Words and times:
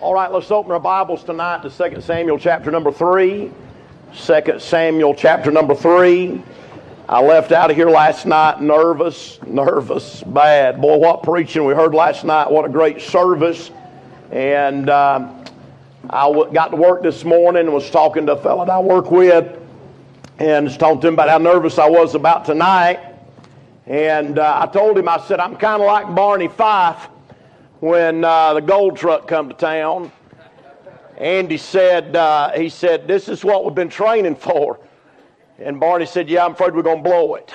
All 0.00 0.14
right, 0.14 0.32
let's 0.32 0.50
open 0.50 0.72
our 0.72 0.80
Bibles 0.80 1.22
tonight 1.24 1.60
to 1.60 1.68
2 1.68 2.00
Samuel 2.00 2.38
chapter 2.38 2.70
number 2.70 2.90
3. 2.90 3.52
2 4.16 4.58
Samuel 4.58 5.14
chapter 5.14 5.50
number 5.50 5.74
3. 5.74 6.42
I 7.06 7.20
left 7.20 7.52
out 7.52 7.70
of 7.70 7.76
here 7.76 7.90
last 7.90 8.24
night 8.24 8.62
nervous, 8.62 9.38
nervous, 9.42 10.22
bad. 10.22 10.80
Boy, 10.80 10.96
what 10.96 11.22
preaching 11.22 11.66
we 11.66 11.74
heard 11.74 11.92
last 11.92 12.24
night. 12.24 12.50
What 12.50 12.64
a 12.64 12.70
great 12.70 13.02
service. 13.02 13.70
And 14.30 14.88
uh, 14.88 15.44
I 16.08 16.28
w- 16.28 16.50
got 16.50 16.68
to 16.68 16.76
work 16.76 17.02
this 17.02 17.22
morning 17.22 17.66
and 17.66 17.72
was 17.74 17.90
talking 17.90 18.24
to 18.24 18.32
a 18.32 18.40
fellow 18.40 18.64
that 18.64 18.72
I 18.72 18.80
work 18.80 19.10
with 19.10 19.54
and 20.38 20.64
was 20.64 20.78
talking 20.78 21.02
to 21.02 21.08
him 21.08 21.14
about 21.14 21.28
how 21.28 21.36
nervous 21.36 21.78
I 21.78 21.90
was 21.90 22.14
about 22.14 22.46
tonight. 22.46 23.00
And 23.84 24.38
uh, 24.38 24.60
I 24.62 24.72
told 24.72 24.96
him, 24.96 25.10
I 25.10 25.20
said, 25.26 25.40
I'm 25.40 25.56
kind 25.56 25.82
of 25.82 25.86
like 25.86 26.14
Barney 26.14 26.48
Fife 26.48 27.06
when 27.80 28.24
uh, 28.24 28.54
the 28.54 28.60
gold 28.60 28.96
truck 28.96 29.26
come 29.26 29.48
to 29.48 29.54
town. 29.54 30.12
Andy 31.16 31.56
said, 31.56 32.14
uh, 32.14 32.52
he 32.52 32.68
said, 32.68 33.08
this 33.08 33.28
is 33.28 33.44
what 33.44 33.64
we've 33.64 33.74
been 33.74 33.88
training 33.88 34.36
for. 34.36 34.78
And 35.58 35.80
Barney 35.80 36.06
said, 36.06 36.28
yeah, 36.30 36.44
I'm 36.44 36.52
afraid 36.52 36.74
we're 36.74 36.82
going 36.82 37.02
to 37.02 37.08
blow 37.08 37.34
it. 37.34 37.52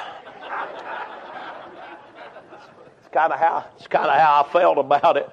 it's 2.99 3.07
kind 3.11 3.31
of 3.33 3.39
how, 3.39 3.65
it's 3.77 3.87
kind 3.87 4.07
of 4.07 4.19
how 4.19 4.43
I 4.43 4.51
felt 4.51 4.77
about 4.77 5.17
it. 5.17 5.29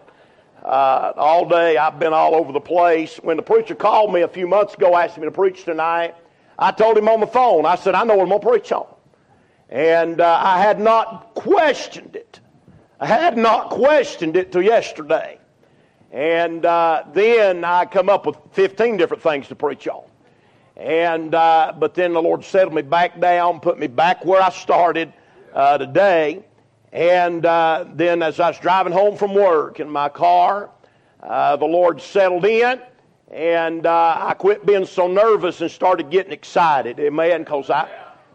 Uh, 0.63 1.13
all 1.17 1.49
day 1.49 1.77
I've 1.77 1.99
been 1.99 2.13
all 2.13 2.35
over 2.35 2.53
the 2.53 2.61
place. 2.61 3.17
When 3.17 3.37
the 3.37 3.43
preacher 3.43 3.75
called 3.75 4.13
me 4.13 4.21
a 4.21 4.29
few 4.29 4.47
months 4.47 4.75
ago, 4.75 4.97
asked 4.97 5.19
me 5.19 5.25
to 5.25 5.31
preach 5.31 5.65
tonight, 5.65 6.15
I 6.59 6.71
told 6.71 6.97
him 6.97 7.09
on 7.09 7.21
the 7.21 7.27
phone, 7.27 7.67
I 7.67 7.77
said, 7.77 7.95
I 7.95 8.05
know 8.05 8.15
what 8.15 8.25
I'm 8.25 8.29
going 8.29 8.41
to 8.41 8.49
preach 8.49 8.73
on. 8.73 8.87
And 9.69 10.21
uh, 10.21 10.41
I 10.43 10.61
had 10.61 10.79
not 10.79 11.35
questioned 11.35 12.15
it. 12.15 12.41
I 13.03 13.07
had 13.07 13.37
not 13.37 13.71
questioned 13.71 14.37
it 14.37 14.53
till 14.53 14.63
yesterday. 14.63 15.37
And 16.13 16.65
uh, 16.65 17.03
then 17.13 17.65
I 17.65 17.85
come 17.85 18.09
up 18.09 18.27
with 18.27 18.37
15 18.53 18.97
different 18.97 19.21
things 19.21 19.49
to 19.49 19.57
preach 19.57 19.89
on. 19.89 20.05
And, 20.77 21.35
uh, 21.35 21.73
but 21.77 21.95
then 21.95 22.13
the 22.13 22.23
Lord 22.23 22.45
settled 22.45 22.75
me 22.75 22.83
back 22.83 23.21
down, 23.21 23.59
put 23.59 23.77
me 23.77 23.89
back 23.89 24.25
where 24.25 24.41
I 24.41 24.51
started 24.51 25.13
uh, 25.53 25.79
today. 25.79 26.45
And 26.93 27.45
uh, 27.45 27.87
then 27.93 28.23
as 28.23 28.39
I 28.39 28.51
was 28.51 28.61
driving 28.61 28.93
home 28.93 29.17
from 29.17 29.35
work 29.35 29.81
in 29.81 29.91
my 29.91 30.09
car, 30.09 30.71
uh, 31.25 31.57
the 31.57 31.67
Lord 31.67 32.01
settled 32.01 32.45
in. 32.45 32.81
And 33.33 33.85
uh, 33.85 34.17
I 34.21 34.35
quit 34.35 34.65
being 34.65 34.87
so 34.87 35.09
nervous 35.09 35.61
and 35.61 35.69
started 35.69 36.09
getting 36.09 36.31
excited. 36.31 37.01
Amen. 37.01 37.41
Because 37.41 37.69
I, 37.69 37.89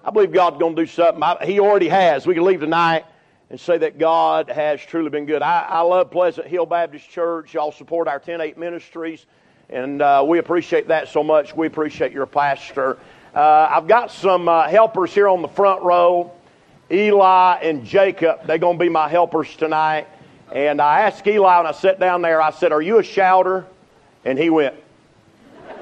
I 0.03 0.11
believe 0.11 0.33
God's 0.33 0.57
going 0.57 0.75
to 0.75 0.81
do 0.81 0.87
something. 0.87 1.23
I, 1.23 1.45
he 1.45 1.61
already 1.61 1.87
has. 1.87 2.27
We 2.27 2.33
can 2.33 2.43
leave 2.43 2.59
tonight 2.59 3.05
and 3.49 3.59
say 3.59 3.77
that 3.77 3.97
God 3.97 4.49
has 4.49 4.81
truly 4.81 5.09
been 5.09 5.25
good. 5.25 5.41
I, 5.41 5.61
I 5.61 5.81
love 5.81 6.11
Pleasant 6.11 6.47
Hill 6.47 6.65
Baptist 6.65 7.09
Church. 7.09 7.53
Y'all 7.53 7.71
support 7.71 8.07
our 8.07 8.19
10 8.19 8.41
8 8.41 8.57
ministries, 8.57 9.25
and 9.69 10.01
uh, 10.01 10.23
we 10.27 10.39
appreciate 10.39 10.89
that 10.89 11.07
so 11.07 11.23
much. 11.23 11.55
We 11.55 11.67
appreciate 11.67 12.11
your 12.11 12.25
pastor. 12.25 12.97
Uh, 13.33 13.69
I've 13.71 13.87
got 13.87 14.11
some 14.11 14.49
uh, 14.49 14.67
helpers 14.67 15.13
here 15.13 15.27
on 15.27 15.41
the 15.41 15.47
front 15.47 15.83
row 15.83 16.31
Eli 16.89 17.59
and 17.61 17.85
Jacob. 17.85 18.45
They're 18.45 18.57
going 18.57 18.77
to 18.77 18.83
be 18.83 18.89
my 18.89 19.09
helpers 19.09 19.55
tonight. 19.55 20.07
And 20.51 20.81
I 20.81 21.01
asked 21.01 21.27
Eli 21.27 21.57
when 21.57 21.67
I 21.67 21.73
sat 21.73 21.99
down 21.99 22.21
there, 22.21 22.41
I 22.41 22.51
said, 22.51 22.71
Are 22.71 22.81
you 22.81 22.99
a 22.99 23.03
shouter? 23.03 23.65
And 24.23 24.39
he 24.39 24.49
went, 24.49 24.75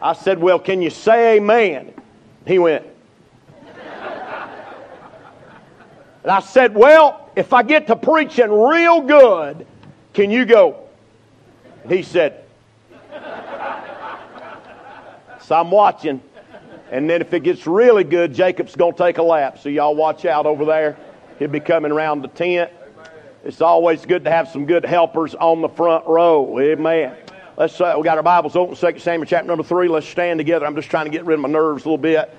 I 0.00 0.14
said, 0.14 0.38
Well, 0.38 0.58
can 0.58 0.80
you 0.80 0.90
say 0.90 1.36
amen? 1.36 1.92
He 2.46 2.58
went, 2.58 2.86
And 6.22 6.30
I 6.30 6.40
said, 6.40 6.74
Well, 6.74 7.30
if 7.36 7.52
I 7.52 7.62
get 7.62 7.86
to 7.88 7.96
preaching 7.96 8.50
real 8.50 9.00
good, 9.02 9.66
can 10.12 10.30
you 10.30 10.44
go? 10.44 10.88
And 11.82 11.92
he 11.92 12.02
said, 12.02 12.44
So 15.40 15.56
I'm 15.56 15.70
watching. 15.70 16.22
And 16.90 17.08
then 17.08 17.20
if 17.22 17.32
it 17.32 17.42
gets 17.42 17.66
really 17.66 18.04
good, 18.04 18.34
Jacob's 18.34 18.76
going 18.76 18.92
to 18.92 18.98
take 18.98 19.18
a 19.18 19.22
lap. 19.22 19.58
So 19.58 19.70
y'all 19.70 19.94
watch 19.94 20.26
out 20.26 20.44
over 20.44 20.64
there. 20.64 20.96
He'll 21.38 21.48
be 21.48 21.58
coming 21.58 21.90
around 21.90 22.22
the 22.22 22.28
tent. 22.28 22.70
It's 23.44 23.60
always 23.60 24.06
good 24.06 24.24
to 24.24 24.30
have 24.30 24.48
some 24.48 24.66
good 24.66 24.84
helpers 24.84 25.34
on 25.34 25.62
the 25.62 25.68
front 25.68 26.06
row. 26.06 26.60
Amen. 26.60 27.16
Let's 27.56 27.80
uh, 27.80 27.94
we 27.96 28.04
got 28.04 28.16
our 28.16 28.22
Bibles 28.22 28.54
open. 28.54 28.76
Second 28.76 29.00
Samuel 29.00 29.26
chapter 29.26 29.46
number 29.48 29.64
three. 29.64 29.88
Let's 29.88 30.06
stand 30.06 30.38
together. 30.38 30.64
I'm 30.64 30.76
just 30.76 30.90
trying 30.90 31.06
to 31.06 31.10
get 31.10 31.24
rid 31.24 31.34
of 31.34 31.40
my 31.40 31.48
nerves 31.48 31.84
a 31.84 31.88
little 31.88 31.98
bit. 31.98 32.32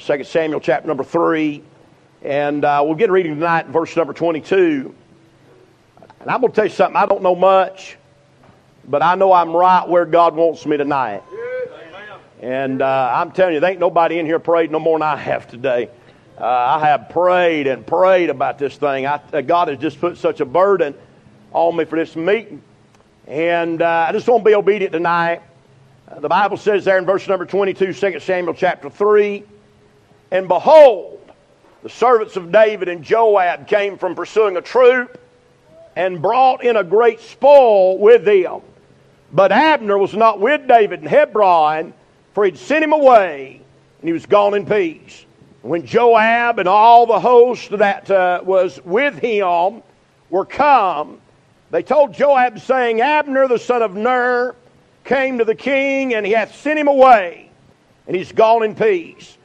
Second 0.00 0.26
Samuel 0.26 0.60
chapter 0.60 0.88
number 0.88 1.04
three. 1.04 1.62
And 2.26 2.64
uh, 2.64 2.82
we'll 2.84 2.96
get 2.96 3.12
reading 3.12 3.34
tonight, 3.36 3.68
verse 3.68 3.94
number 3.94 4.12
22. 4.12 4.92
And 6.18 6.28
I'm 6.28 6.40
going 6.40 6.52
to 6.52 6.56
tell 6.56 6.64
you 6.64 6.72
something. 6.72 6.96
I 6.96 7.06
don't 7.06 7.22
know 7.22 7.36
much, 7.36 7.96
but 8.84 9.00
I 9.00 9.14
know 9.14 9.32
I'm 9.32 9.54
right 9.54 9.88
where 9.88 10.04
God 10.04 10.34
wants 10.34 10.66
me 10.66 10.76
tonight. 10.76 11.22
And 12.40 12.82
uh, 12.82 13.12
I'm 13.14 13.30
telling 13.30 13.54
you, 13.54 13.60
there 13.60 13.70
ain't 13.70 13.78
nobody 13.78 14.18
in 14.18 14.26
here 14.26 14.40
prayed 14.40 14.72
no 14.72 14.80
more 14.80 14.98
than 14.98 15.06
I 15.06 15.14
have 15.14 15.46
today. 15.46 15.88
Uh, 16.36 16.44
I 16.44 16.88
have 16.88 17.10
prayed 17.10 17.68
and 17.68 17.86
prayed 17.86 18.28
about 18.28 18.58
this 18.58 18.76
thing. 18.76 19.06
I, 19.06 19.20
uh, 19.32 19.40
God 19.42 19.68
has 19.68 19.78
just 19.78 20.00
put 20.00 20.18
such 20.18 20.40
a 20.40 20.44
burden 20.44 20.96
on 21.52 21.76
me 21.76 21.84
for 21.84 21.96
this 21.96 22.16
meeting. 22.16 22.60
And 23.28 23.80
uh, 23.80 24.06
I 24.08 24.10
just 24.10 24.26
want 24.26 24.42
to 24.42 24.50
be 24.50 24.56
obedient 24.56 24.92
tonight. 24.92 25.42
The 26.18 26.28
Bible 26.28 26.56
says 26.56 26.84
there 26.84 26.98
in 26.98 27.06
verse 27.06 27.28
number 27.28 27.46
22, 27.46 27.92
2 27.92 28.18
Samuel 28.18 28.54
chapter 28.54 28.90
3, 28.90 29.44
And 30.32 30.48
behold, 30.48 31.15
the 31.86 31.90
servants 31.90 32.34
of 32.34 32.50
David 32.50 32.88
and 32.88 33.04
Joab 33.04 33.68
came 33.68 33.96
from 33.96 34.16
pursuing 34.16 34.56
a 34.56 34.60
troop 34.60 35.20
and 35.94 36.20
brought 36.20 36.64
in 36.64 36.74
a 36.74 36.82
great 36.82 37.20
spoil 37.20 37.96
with 37.96 38.24
them. 38.24 38.60
But 39.32 39.52
Abner 39.52 39.96
was 39.96 40.12
not 40.12 40.40
with 40.40 40.66
David 40.66 41.02
in 41.02 41.06
Hebron, 41.06 41.94
for 42.34 42.44
he'd 42.44 42.58
sent 42.58 42.82
him 42.82 42.92
away, 42.92 43.60
and 44.00 44.08
he 44.08 44.12
was 44.12 44.26
gone 44.26 44.54
in 44.54 44.66
peace. 44.66 45.26
When 45.62 45.86
Joab 45.86 46.58
and 46.58 46.68
all 46.68 47.06
the 47.06 47.20
host 47.20 47.70
that 47.70 48.10
uh, 48.10 48.40
was 48.42 48.80
with 48.84 49.20
him 49.20 49.84
were 50.28 50.44
come, 50.44 51.20
they 51.70 51.84
told 51.84 52.14
Joab, 52.14 52.58
saying, 52.58 53.00
Abner 53.00 53.46
the 53.46 53.60
son 53.60 53.82
of 53.82 53.94
Ner 53.94 54.56
came 55.04 55.38
to 55.38 55.44
the 55.44 55.54
king, 55.54 56.14
and 56.14 56.26
he 56.26 56.32
hath 56.32 56.52
sent 56.56 56.80
him 56.80 56.88
away, 56.88 57.48
and 58.08 58.16
he's 58.16 58.32
gone 58.32 58.64
in 58.64 58.74
peace. 58.74 59.35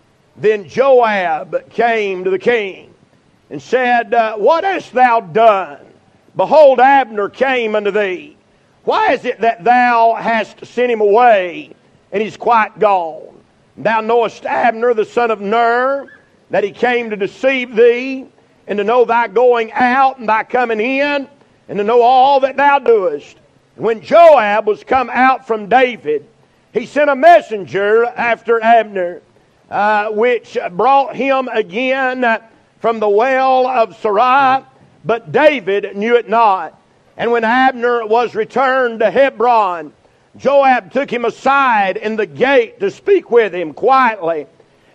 Then 0.41 0.67
Joab 0.67 1.69
came 1.69 2.23
to 2.23 2.31
the 2.31 2.39
king 2.39 2.91
and 3.51 3.61
said, 3.61 4.11
uh, 4.11 4.37
What 4.37 4.63
hast 4.63 4.91
thou 4.91 5.19
done? 5.19 5.85
Behold, 6.35 6.79
Abner 6.79 7.29
came 7.29 7.75
unto 7.75 7.91
thee. 7.91 8.35
Why 8.83 9.13
is 9.13 9.23
it 9.23 9.41
that 9.41 9.63
thou 9.63 10.15
hast 10.15 10.65
sent 10.65 10.91
him 10.91 10.99
away, 10.99 11.75
and 12.11 12.23
he's 12.23 12.37
quite 12.37 12.79
gone? 12.79 13.39
Thou 13.77 14.01
knowest 14.01 14.47
Abner, 14.47 14.95
the 14.95 15.05
son 15.05 15.29
of 15.29 15.41
Ner, 15.41 16.07
that 16.49 16.63
he 16.63 16.71
came 16.71 17.11
to 17.11 17.15
deceive 17.15 17.75
thee, 17.75 18.25
and 18.65 18.77
to 18.79 18.83
know 18.83 19.05
thy 19.05 19.27
going 19.27 19.71
out 19.73 20.17
and 20.17 20.27
thy 20.27 20.41
coming 20.41 20.79
in, 20.79 21.27
and 21.69 21.77
to 21.77 21.83
know 21.83 22.01
all 22.01 22.39
that 22.39 22.57
thou 22.57 22.79
doest. 22.79 23.37
When 23.75 24.01
Joab 24.01 24.65
was 24.65 24.83
come 24.83 25.11
out 25.11 25.45
from 25.45 25.69
David, 25.69 26.25
he 26.73 26.87
sent 26.87 27.11
a 27.11 27.15
messenger 27.15 28.05
after 28.05 28.59
Abner 28.59 29.21
uh, 29.71 30.09
which 30.09 30.57
brought 30.73 31.15
him 31.15 31.47
again 31.47 32.41
from 32.79 32.99
the 32.99 33.09
well 33.09 33.65
of 33.65 33.95
Sirah, 33.97 34.65
but 35.05 35.31
David 35.31 35.95
knew 35.95 36.17
it 36.17 36.29
not. 36.29 36.77
And 37.15 37.31
when 37.31 37.45
Abner 37.45 38.05
was 38.05 38.35
returned 38.35 38.99
to 38.99 39.09
Hebron, 39.09 39.93
Joab 40.35 40.91
took 40.91 41.11
him 41.11 41.23
aside 41.23 41.95
in 41.95 42.17
the 42.17 42.25
gate 42.25 42.79
to 42.81 42.91
speak 42.91 43.31
with 43.31 43.55
him 43.55 43.73
quietly, 43.73 44.47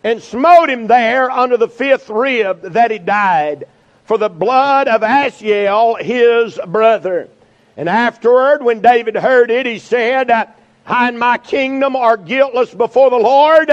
and 0.05 0.23
smote 0.23 0.69
him 0.69 0.87
there 0.87 1.31
under 1.31 1.57
the 1.57 1.69
fifth 1.69 2.11
rib 2.11 2.61
that 2.63 2.91
he 2.91 2.99
died, 2.99 3.65
for 4.05 4.19
the 4.19 4.29
blood 4.29 4.89
of 4.89 5.03
Asahel 5.03 5.97
his 5.97 6.61
brother. 6.67 7.29
And 7.77 7.89
afterward, 7.89 8.63
when 8.63 8.81
David 8.81 9.17
heard 9.17 9.51
it, 9.51 9.67
he 9.67 9.79
said, 9.79 10.31
I 10.31 11.09
and 11.09 11.19
my 11.19 11.39
kingdom 11.39 11.97
are 11.97 12.17
guiltless 12.17 12.73
before 12.73 13.11
the 13.11 13.17
Lord 13.17 13.71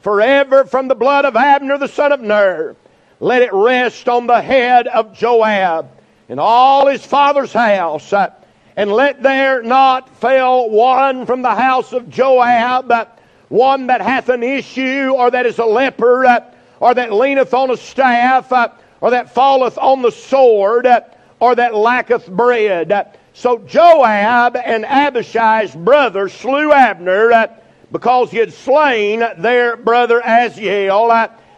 forever 0.00 0.64
from 0.64 0.88
the 0.88 0.94
blood 0.94 1.24
of 1.24 1.36
Abner 1.36 1.78
the 1.78 1.88
son 1.88 2.12
of 2.12 2.20
Ner. 2.20 2.76
Let 3.20 3.42
it 3.42 3.52
rest 3.52 4.08
on 4.08 4.26
the 4.26 4.40
head 4.40 4.86
of 4.86 5.12
Joab 5.12 5.90
and 6.28 6.40
all 6.40 6.86
his 6.86 7.04
father's 7.04 7.52
house. 7.52 8.12
And 8.76 8.92
let 8.92 9.22
there 9.22 9.62
not 9.62 10.08
fail 10.20 10.70
one 10.70 11.26
from 11.26 11.42
the 11.42 11.54
house 11.54 11.92
of 11.92 12.08
Joab, 12.08 12.92
one 13.48 13.88
that 13.88 14.00
hath 14.00 14.28
an 14.30 14.42
issue, 14.42 15.12
or 15.14 15.30
that 15.30 15.44
is 15.44 15.58
a 15.58 15.66
leper, 15.66 16.24
or 16.78 16.94
that 16.94 17.12
leaneth 17.12 17.52
on 17.52 17.70
a 17.70 17.76
staff, 17.76 18.50
or 19.00 19.10
that 19.10 19.34
falleth 19.34 19.76
on 19.76 20.00
the 20.02 20.12
sword, 20.12 20.88
or 21.40 21.54
that 21.56 21.74
lacketh 21.74 22.26
bread. 22.28 23.18
So 23.32 23.58
Joab 23.58 24.56
and 24.56 24.84
Abishai's 24.84 25.74
brother 25.74 26.28
slew 26.28 26.72
Abner 26.72 27.59
because 27.92 28.30
he 28.30 28.38
had 28.38 28.52
slain 28.52 29.24
their 29.38 29.76
brother 29.76 30.20
Asahel 30.20 31.10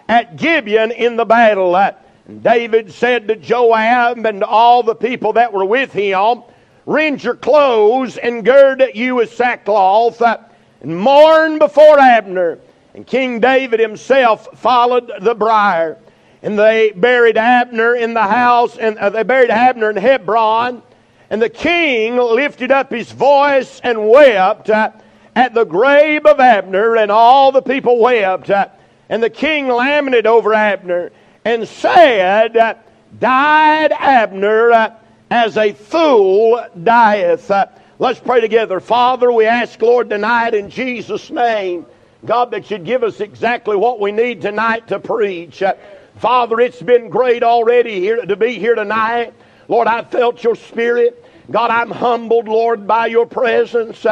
at 0.08 0.36
Gibeon 0.36 0.90
in 0.90 1.16
the 1.16 1.24
battle. 1.24 1.76
And 1.76 2.42
David 2.42 2.92
said 2.92 3.28
to 3.28 3.36
Joab 3.36 4.24
and 4.24 4.40
to 4.40 4.46
all 4.46 4.82
the 4.82 4.94
people 4.94 5.34
that 5.34 5.52
were 5.52 5.64
with 5.64 5.92
him, 5.92 6.42
rend 6.86 7.22
your 7.22 7.34
clothes 7.34 8.16
and 8.16 8.44
gird 8.44 8.82
you 8.94 9.16
with 9.16 9.34
sackcloth 9.34 10.22
and 10.22 10.98
mourn 10.98 11.58
before 11.58 11.98
Abner. 11.98 12.58
And 12.94 13.06
King 13.06 13.40
David 13.40 13.80
himself 13.80 14.48
followed 14.58 15.10
the 15.20 15.34
briar. 15.34 15.98
And 16.42 16.58
they 16.58 16.90
buried 16.90 17.38
Abner 17.38 17.94
in 17.94 18.14
the 18.14 18.22
house, 18.22 18.76
and 18.76 18.98
uh, 18.98 19.10
they 19.10 19.22
buried 19.22 19.50
Abner 19.50 19.90
in 19.90 19.96
Hebron. 19.96 20.82
And 21.30 21.40
the 21.40 21.48
king 21.48 22.16
lifted 22.16 22.70
up 22.70 22.90
his 22.90 23.10
voice 23.12 23.80
and 23.82 24.10
wept 24.10 24.68
uh, 24.68 24.90
at 25.34 25.54
the 25.54 25.64
grave 25.64 26.26
of 26.26 26.40
Abner, 26.40 26.96
and 26.96 27.10
all 27.10 27.52
the 27.52 27.62
people 27.62 27.98
wept. 27.98 28.50
Uh, 28.50 28.68
and 29.08 29.22
the 29.22 29.30
king 29.30 29.68
lamented 29.68 30.26
over 30.26 30.54
Abner 30.54 31.10
and 31.44 31.66
said, 31.66 32.78
Died 33.18 33.92
Abner 33.92 34.72
uh, 34.72 34.94
as 35.30 35.56
a 35.56 35.72
fool 35.72 36.64
dieth. 36.82 37.50
Uh, 37.50 37.66
let's 37.98 38.20
pray 38.20 38.40
together. 38.40 38.80
Father, 38.80 39.30
we 39.30 39.46
ask, 39.46 39.80
Lord, 39.80 40.10
tonight 40.10 40.54
in 40.54 40.70
Jesus' 40.70 41.30
name, 41.30 41.86
God, 42.24 42.52
that 42.52 42.70
you'd 42.70 42.84
give 42.84 43.02
us 43.02 43.20
exactly 43.20 43.76
what 43.76 44.00
we 44.00 44.12
need 44.12 44.42
tonight 44.42 44.88
to 44.88 44.98
preach. 44.98 45.62
Uh, 45.62 45.74
Father, 46.16 46.60
it's 46.60 46.80
been 46.80 47.08
great 47.08 47.42
already 47.42 48.00
here 48.00 48.24
to 48.24 48.36
be 48.36 48.58
here 48.58 48.74
tonight. 48.74 49.34
Lord, 49.68 49.88
I 49.88 50.04
felt 50.04 50.42
your 50.44 50.54
spirit. 50.54 51.24
God, 51.50 51.70
I'm 51.70 51.90
humbled, 51.90 52.48
Lord, 52.48 52.86
by 52.86 53.06
your 53.06 53.26
presence. 53.26 54.06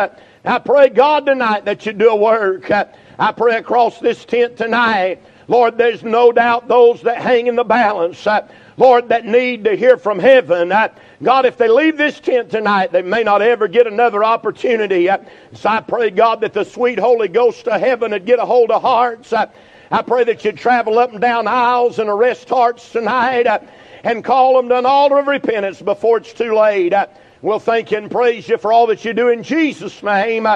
I 0.44 0.58
pray, 0.58 0.88
God, 0.88 1.26
tonight 1.26 1.66
that 1.66 1.84
you 1.84 1.92
do 1.92 2.10
a 2.10 2.16
work. 2.16 2.70
I 2.70 3.32
pray 3.32 3.56
across 3.56 3.98
this 3.98 4.24
tent 4.24 4.56
tonight. 4.56 5.22
Lord, 5.48 5.76
there's 5.76 6.02
no 6.02 6.32
doubt 6.32 6.68
those 6.68 7.02
that 7.02 7.20
hang 7.20 7.46
in 7.46 7.56
the 7.56 7.64
balance. 7.64 8.26
Lord, 8.78 9.10
that 9.10 9.26
need 9.26 9.64
to 9.64 9.76
hear 9.76 9.98
from 9.98 10.18
heaven. 10.18 10.72
God, 11.22 11.44
if 11.44 11.58
they 11.58 11.68
leave 11.68 11.98
this 11.98 12.18
tent 12.20 12.50
tonight, 12.50 12.92
they 12.92 13.02
may 13.02 13.22
not 13.22 13.42
ever 13.42 13.68
get 13.68 13.86
another 13.86 14.24
opportunity. 14.24 15.10
So 15.52 15.68
I 15.68 15.80
pray, 15.80 16.08
God, 16.08 16.40
that 16.40 16.54
the 16.54 16.64
sweet 16.64 16.98
Holy 16.98 17.28
Ghost 17.28 17.68
of 17.68 17.78
heaven 17.78 18.12
would 18.12 18.24
get 18.24 18.38
a 18.38 18.46
hold 18.46 18.70
of 18.70 18.80
hearts. 18.80 19.34
I 19.34 20.02
pray 20.02 20.24
that 20.24 20.42
you'd 20.44 20.56
travel 20.56 20.98
up 20.98 21.12
and 21.12 21.20
down 21.20 21.48
aisles 21.48 21.98
and 21.98 22.08
arrest 22.08 22.48
hearts 22.48 22.90
tonight 22.92 23.46
and 24.04 24.24
call 24.24 24.56
them 24.56 24.70
to 24.70 24.78
an 24.78 24.86
altar 24.86 25.18
of 25.18 25.26
repentance 25.26 25.82
before 25.82 26.16
it's 26.18 26.32
too 26.32 26.56
late. 26.56 26.94
We'll 27.42 27.58
thank 27.58 27.90
you 27.90 27.96
and 27.96 28.10
praise 28.10 28.46
you 28.50 28.58
for 28.58 28.70
all 28.70 28.86
that 28.88 29.02
you 29.02 29.14
do 29.14 29.28
in 29.28 29.42
Jesus' 29.42 30.02
name. 30.02 30.46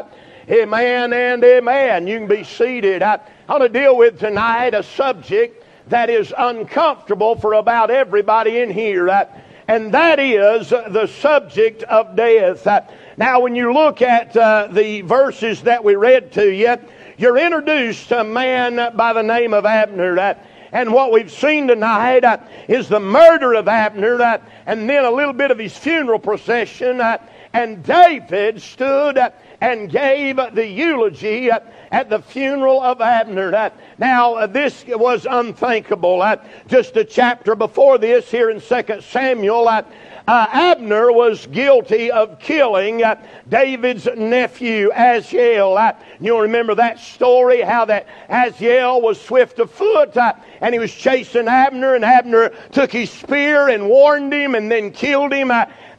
Amen 0.51 1.13
and 1.15 1.43
amen. 1.43 2.07
You 2.07 2.19
can 2.19 2.29
be 2.29 2.45
seated. 2.45 3.03
I, 3.03 3.21
I 3.49 3.53
want 3.53 3.63
to 3.63 3.69
deal 3.71 3.97
with 3.97 4.21
tonight 4.21 4.75
a 4.75 4.83
subject 4.83 5.65
that 5.89 6.11
is 6.11 6.35
uncomfortable 6.37 7.37
for 7.37 7.55
about 7.55 7.91
everybody 7.91 8.59
in 8.59 8.71
here. 8.71 9.09
Uh, 9.09 9.25
and 9.67 9.95
that 9.95 10.21
is 10.21 10.69
the 10.69 11.07
subject 11.07 11.85
of 11.85 12.17
death. 12.17 12.67
Uh, 12.67 12.83
now, 13.17 13.41
when 13.41 13.55
you 13.55 13.73
look 13.73 14.03
at 14.03 14.37
uh, 14.37 14.69
the 14.71 15.01
verses 15.01 15.63
that 15.63 15.83
we 15.83 15.95
read 15.95 16.33
to 16.33 16.53
you, 16.53 16.77
you're 17.17 17.39
introduced 17.39 18.11
to 18.11 18.21
a 18.21 18.25
man 18.25 18.95
by 18.95 19.15
the 19.15 19.23
name 19.23 19.55
of 19.55 19.65
Abner. 19.65 20.19
Uh, 20.19 20.35
and 20.75 20.93
what 20.93 21.13
we've 21.13 21.31
seen 21.31 21.69
tonight 21.69 22.25
uh, 22.25 22.39
is 22.67 22.89
the 22.89 22.99
murder 22.99 23.55
of 23.55 23.69
Abner 23.69 24.21
uh, 24.21 24.39
and 24.67 24.91
then 24.91 25.05
a 25.05 25.11
little 25.11 25.33
bit 25.33 25.53
of 25.53 25.59
his 25.59 25.75
funeral 25.75 26.19
procession. 26.19 27.01
Uh, 27.01 27.19
and 27.53 27.85
David 27.85 28.61
stood 28.61 29.17
and 29.61 29.89
gave 29.89 30.37
the 30.53 30.67
eulogy 30.67 31.49
at 31.49 32.11
the 32.11 32.21
funeral 32.21 32.83
of 32.83 33.01
Abner. 33.01 33.71
Now, 33.99 34.49
this 34.49 34.85
was 34.89 35.29
unthinkable. 35.31 36.37
Just 36.67 36.97
a 36.97 37.05
chapter 37.05 37.55
before 37.55 37.97
this, 37.99 38.29
here 38.29 38.51
in 38.51 38.61
2 38.61 39.01
Samuel, 39.01 39.85
uh, 40.27 40.47
Abner 40.53 41.13
was 41.13 41.47
guilty 41.47 42.11
of 42.11 42.39
killing 42.39 43.05
uh, 43.05 43.17
David's 43.49 44.09
nephew, 44.17 44.91
Asahel. 44.93 45.77
Uh, 45.77 45.93
you'll 46.19 46.41
remember 46.41 46.75
that 46.75 46.99
story, 46.99 47.61
how 47.61 47.85
that 47.85 48.07
Asahel 48.31 49.03
was 49.03 49.21
swift 49.21 49.59
of 49.59 49.71
foot 49.71 50.17
uh, 50.17 50.33
and 50.63 50.73
he 50.73 50.79
was 50.79 50.95
chasing 50.95 51.47
Abner, 51.47 51.95
and 51.95 52.05
Abner 52.05 52.53
took 52.73 52.91
his 52.91 53.11
spear 53.11 53.69
and 53.69 53.87
warned 53.87 54.33
him 54.33 54.55
and 54.55 54.71
then 54.71 54.93
killed 54.93 55.33
him. 55.33 55.51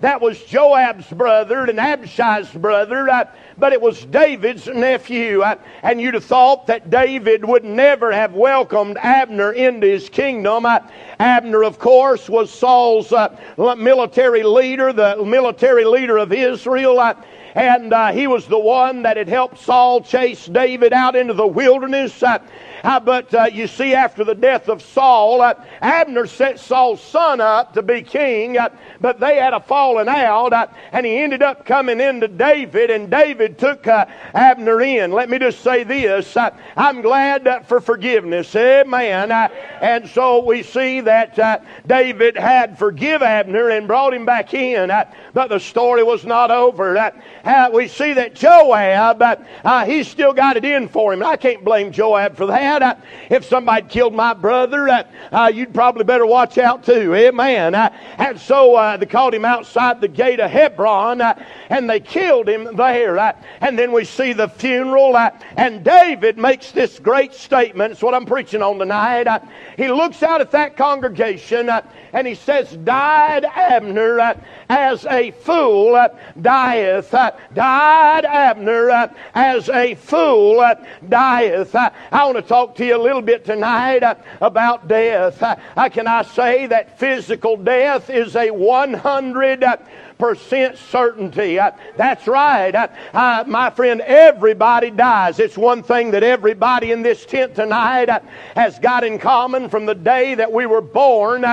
That 0.05 0.21
was 0.21 0.39
Joab's 0.43 1.07
brother 1.07 1.61
and 1.65 1.79
Abishai's 1.79 2.51
brother, 2.51 3.09
uh, 3.09 3.25
but 3.57 3.73
it 3.73 3.81
was 3.81 4.05
David's 4.05 4.67
nephew. 4.67 5.41
Uh, 5.41 5.55
and 5.81 5.99
you'd 5.99 6.13
have 6.13 6.23
thought 6.23 6.67
that 6.67 6.91
David 6.91 7.43
would 7.43 7.63
never 7.63 8.11
have 8.11 8.33
welcomed 8.33 8.99
Abner 9.01 9.53
into 9.53 9.87
his 9.87 10.07
kingdom. 10.07 10.67
Uh, 10.67 10.81
Abner, 11.19 11.63
of 11.63 11.79
course, 11.79 12.29
was 12.29 12.51
Saul's 12.51 13.11
uh, 13.13 13.35
military 13.57 14.43
leader, 14.43 14.93
the 14.93 15.25
military 15.25 15.85
leader 15.85 16.19
of 16.19 16.31
Israel. 16.31 16.99
Uh, 16.99 17.15
and 17.55 17.91
uh, 17.91 18.11
he 18.11 18.27
was 18.27 18.45
the 18.45 18.59
one 18.59 19.01
that 19.01 19.17
had 19.17 19.27
helped 19.27 19.57
Saul 19.57 20.01
chase 20.01 20.45
David 20.45 20.93
out 20.93 21.15
into 21.15 21.33
the 21.33 21.47
wilderness. 21.47 22.21
Uh, 22.21 22.37
but 23.03 23.33
uh, 23.33 23.47
you 23.51 23.65
see, 23.65 23.95
after 23.95 24.23
the 24.23 24.35
death 24.35 24.69
of 24.69 24.79
Saul, 24.79 25.41
uh, 25.41 25.55
Abner 25.81 26.27
set 26.27 26.59
Saul's 26.59 27.01
son 27.01 27.41
up 27.41 27.73
to 27.73 27.81
be 27.81 28.03
king, 28.03 28.59
uh, 28.59 28.69
but 29.01 29.19
they 29.19 29.37
had 29.37 29.53
a 29.53 29.59
falling 29.59 30.07
out, 30.07 30.53
uh, 30.53 30.67
and 30.91 31.03
he 31.03 31.17
ended 31.17 31.41
up 31.41 31.65
coming 31.65 31.99
into 31.99 32.27
David, 32.27 32.91
and 32.91 33.09
David 33.09 33.57
took 33.57 33.87
uh, 33.87 34.05
Abner 34.35 34.81
in. 34.81 35.11
Let 35.11 35.31
me 35.31 35.39
just 35.39 35.61
say 35.61 35.83
this 35.83 36.37
I'm 36.77 37.01
glad 37.01 37.65
for 37.67 37.81
forgiveness. 37.81 38.55
Amen. 38.55 39.31
and 39.31 40.07
so 40.09 40.45
we 40.45 40.61
see 40.61 41.01
that 41.01 41.65
David 41.87 42.37
had 42.37 42.77
forgive 42.77 43.23
Abner 43.23 43.69
and 43.69 43.87
brought 43.87 44.13
him 44.13 44.25
back 44.25 44.53
in, 44.53 44.89
but 45.33 45.47
the 45.49 45.59
story 45.59 46.03
was 46.03 46.23
not 46.23 46.51
over. 46.51 47.11
we 47.73 47.87
see 47.87 48.13
that 48.13 48.35
Joab, 48.35 49.23
he's 49.87 50.07
still 50.07 50.33
got 50.33 50.55
it 50.55 50.65
in 50.65 50.87
for 50.87 51.13
him. 51.13 51.23
I 51.23 51.35
can't 51.35 51.63
blame 51.63 51.91
Joab 51.91 52.37
for 52.37 52.45
that. 52.45 52.74
Uh, 52.81 52.95
if 53.29 53.45
somebody 53.45 53.87
killed 53.87 54.13
my 54.13 54.33
brother, 54.33 54.89
uh, 54.89 55.03
uh, 55.31 55.51
you'd 55.53 55.73
probably 55.73 56.03
better 56.03 56.25
watch 56.25 56.57
out 56.57 56.83
too. 56.83 57.13
Amen. 57.13 57.75
and 57.75 58.39
so 58.39 58.75
uh, 58.75 58.97
they 58.97 59.05
caught 59.05 59.33
him 59.33 59.45
outside 59.45 60.01
the 60.01 60.07
gate 60.07 60.39
of 60.39 60.49
Hebron 60.49 61.21
uh, 61.21 61.41
and 61.69 61.89
they 61.89 61.99
killed 61.99 62.47
him 62.47 62.75
there. 62.75 63.17
Uh, 63.17 63.33
and 63.61 63.77
then 63.77 63.91
we 63.91 64.05
see 64.05 64.33
the 64.33 64.47
funeral 64.47 65.15
and 65.57 65.83
David 65.83 66.37
makes 66.37 66.71
this 66.71 66.99
great 66.99 67.33
statement. 67.33 67.93
It's 67.93 68.01
what 68.01 68.13
I'm 68.13 68.25
preaching 68.25 68.61
on 68.61 68.79
tonight. 68.79 69.27
he 69.77 69.87
looks 69.87 70.23
out 70.23 70.41
at 70.41 70.51
that 70.51 70.77
congregation 70.77 71.69
and 72.13 72.27
he 72.27 72.35
says, 72.35 72.71
Died 72.77 73.45
Abner 73.45 74.35
as 74.69 75.05
a 75.05 75.31
fool 75.31 76.07
dieth. 76.41 77.11
died 77.53 78.25
Abner 78.25 79.11
as 79.33 79.69
a 79.69 79.95
fool 79.95 80.65
dieth. 81.09 81.75
I 81.75 81.91
want 82.25 82.37
to 82.37 82.41
talk 82.41 82.64
talk 82.65 82.75
to 82.75 82.85
you 82.85 82.95
a 82.95 83.01
little 83.01 83.21
bit 83.21 83.45
tonight 83.45 84.01
uh, 84.01 84.15
about 84.41 84.87
death. 84.87 85.41
Uh, 85.43 85.89
can 85.89 86.07
I 86.07 86.23
say 86.23 86.65
that 86.65 86.97
physical 86.97 87.57
death 87.57 88.09
is 88.09 88.35
a 88.35 88.49
100 88.49 89.63
percent 90.17 90.77
certainty. 90.77 91.59
Uh, 91.59 91.71
that's 91.97 92.27
right. 92.27 92.73
Uh, 92.73 92.87
uh, 93.13 93.43
my 93.47 93.69
friend, 93.69 94.01
everybody 94.01 94.89
dies. 94.89 95.39
It's 95.39 95.57
one 95.57 95.83
thing 95.83 96.11
that 96.11 96.23
everybody 96.23 96.91
in 96.91 97.01
this 97.01 97.25
tent 97.25 97.55
tonight 97.55 98.09
uh, 98.09 98.19
has 98.55 98.79
got 98.79 99.03
in 99.03 99.19
common 99.19 99.69
from 99.69 99.85
the 99.85 99.95
day 99.95 100.35
that 100.35 100.51
we 100.51 100.65
were 100.65 100.81
born. 100.81 101.43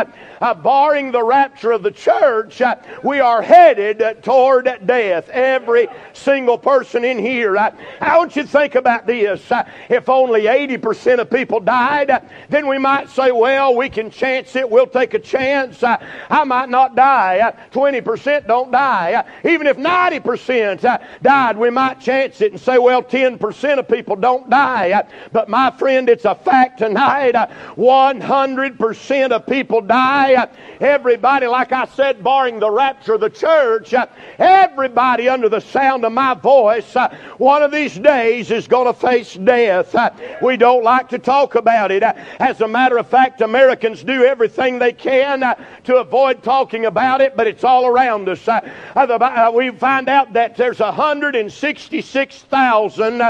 Uh, 0.42 0.52
uh, 0.52 0.54
barring 0.54 1.12
the 1.12 1.22
rapture 1.22 1.72
of 1.72 1.82
the 1.82 1.90
church, 1.90 2.60
uh, 2.60 2.76
we 3.02 3.20
are 3.20 3.40
headed 3.40 4.22
toward 4.22 4.68
death. 4.84 5.28
Every 5.30 5.88
single 6.12 6.58
person 6.58 7.04
in 7.04 7.18
here. 7.18 7.56
Uh, 7.56 7.74
I 8.00 8.18
want 8.18 8.36
you 8.36 8.42
to 8.42 8.48
think 8.48 8.74
about 8.74 9.06
this. 9.06 9.50
Uh, 9.50 9.68
if 9.88 10.08
only 10.08 10.42
80% 10.42 11.20
of 11.20 11.30
people 11.30 11.60
died, 11.60 12.28
then 12.50 12.68
we 12.68 12.78
might 12.78 13.08
say, 13.08 13.32
well, 13.32 13.74
we 13.74 13.88
can 13.88 14.10
chance 14.10 14.54
it. 14.54 14.68
We'll 14.68 14.86
take 14.86 15.14
a 15.14 15.18
chance. 15.18 15.82
I 15.82 16.44
might 16.44 16.68
not 16.68 16.94
die. 16.94 17.54
20% 17.72 18.46
don't 18.46 18.70
die. 18.70 19.24
Even 19.44 19.66
if 19.66 19.76
90% 19.76 20.84
uh, 20.84 20.98
died, 21.22 21.56
we 21.56 21.70
might 21.70 22.00
chance 22.00 22.40
it 22.40 22.52
and 22.52 22.60
say, 22.60 22.78
well, 22.78 23.02
10% 23.02 23.78
of 23.78 23.88
people 23.88 24.16
don't 24.16 24.50
die. 24.50 25.02
But 25.32 25.48
my 25.48 25.70
friend, 25.70 26.08
it's 26.08 26.26
a 26.26 26.34
fact 26.34 26.78
tonight. 26.78 27.34
100% 27.34 29.30
of 29.30 29.46
people 29.46 29.80
die. 29.80 30.31
Uh, 30.34 30.46
everybody, 30.80 31.46
like 31.46 31.72
I 31.72 31.86
said, 31.86 32.22
barring 32.22 32.60
the 32.60 32.70
rapture 32.70 33.14
of 33.14 33.20
the 33.20 33.30
church, 33.30 33.94
uh, 33.94 34.06
everybody 34.38 35.28
under 35.28 35.48
the 35.48 35.60
sound 35.60 36.04
of 36.04 36.12
my 36.12 36.34
voice, 36.34 36.94
uh, 36.96 37.14
one 37.38 37.62
of 37.62 37.70
these 37.70 37.98
days 37.98 38.50
is 38.50 38.68
going 38.68 38.86
to 38.86 38.92
face 38.98 39.34
death. 39.34 39.94
We 40.42 40.56
don't 40.56 40.84
like 40.84 41.08
to 41.10 41.18
talk 41.18 41.54
about 41.54 41.90
it. 41.90 42.02
As 42.02 42.60
a 42.60 42.68
matter 42.68 42.98
of 42.98 43.08
fact, 43.08 43.40
Americans 43.40 44.02
do 44.02 44.24
everything 44.24 44.78
they 44.78 44.92
can 44.92 45.40
to 45.84 45.96
avoid 45.96 46.42
talking 46.42 46.86
about 46.86 47.20
it, 47.20 47.36
but 47.36 47.46
it's 47.46 47.62
all 47.64 47.86
around 47.86 48.28
us. 48.28 48.48
Uh, 48.48 48.60
uh, 48.96 49.52
we 49.54 49.70
find 49.70 50.08
out 50.08 50.32
that 50.32 50.56
there's 50.56 50.80
166,000 50.80 53.22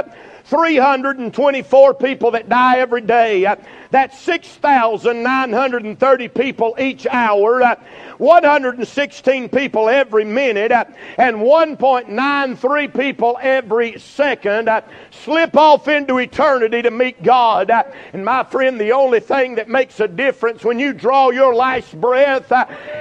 324 0.52 1.94
people 1.94 2.30
that 2.32 2.46
die 2.46 2.76
every 2.76 3.00
day. 3.00 3.46
Uh, 3.46 3.56
that's 3.90 4.20
6,930 4.20 6.28
people 6.28 6.76
each 6.78 7.06
hour. 7.06 7.62
Uh, 7.62 7.76
116 8.18 9.48
people 9.48 9.88
every 9.88 10.26
minute 10.26 10.70
uh, 10.70 10.84
and 11.16 11.38
1.93 11.38 12.94
people 12.94 13.38
every 13.40 13.98
second 13.98 14.68
slip 15.10 15.56
off 15.56 15.88
into 15.88 16.18
eternity 16.18 16.82
to 16.82 16.90
meet 16.90 17.22
God. 17.22 17.70
And 18.12 18.22
my 18.22 18.44
friend, 18.44 18.78
the 18.78 18.92
only 18.92 19.20
thing 19.20 19.54
that 19.54 19.70
makes 19.70 20.00
a 20.00 20.08
difference 20.08 20.62
when 20.62 20.78
you 20.78 20.92
draw 20.92 21.30
your 21.30 21.54
last 21.54 21.98
breath 21.98 22.52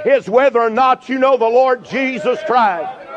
is 0.06 0.30
whether 0.30 0.62
or 0.62 0.70
not 0.70 1.10
you 1.10 1.20
know 1.20 1.36
the 1.36 1.44
Lord 1.44 1.84
Jesus 1.84 2.40
Christ. 2.48 3.11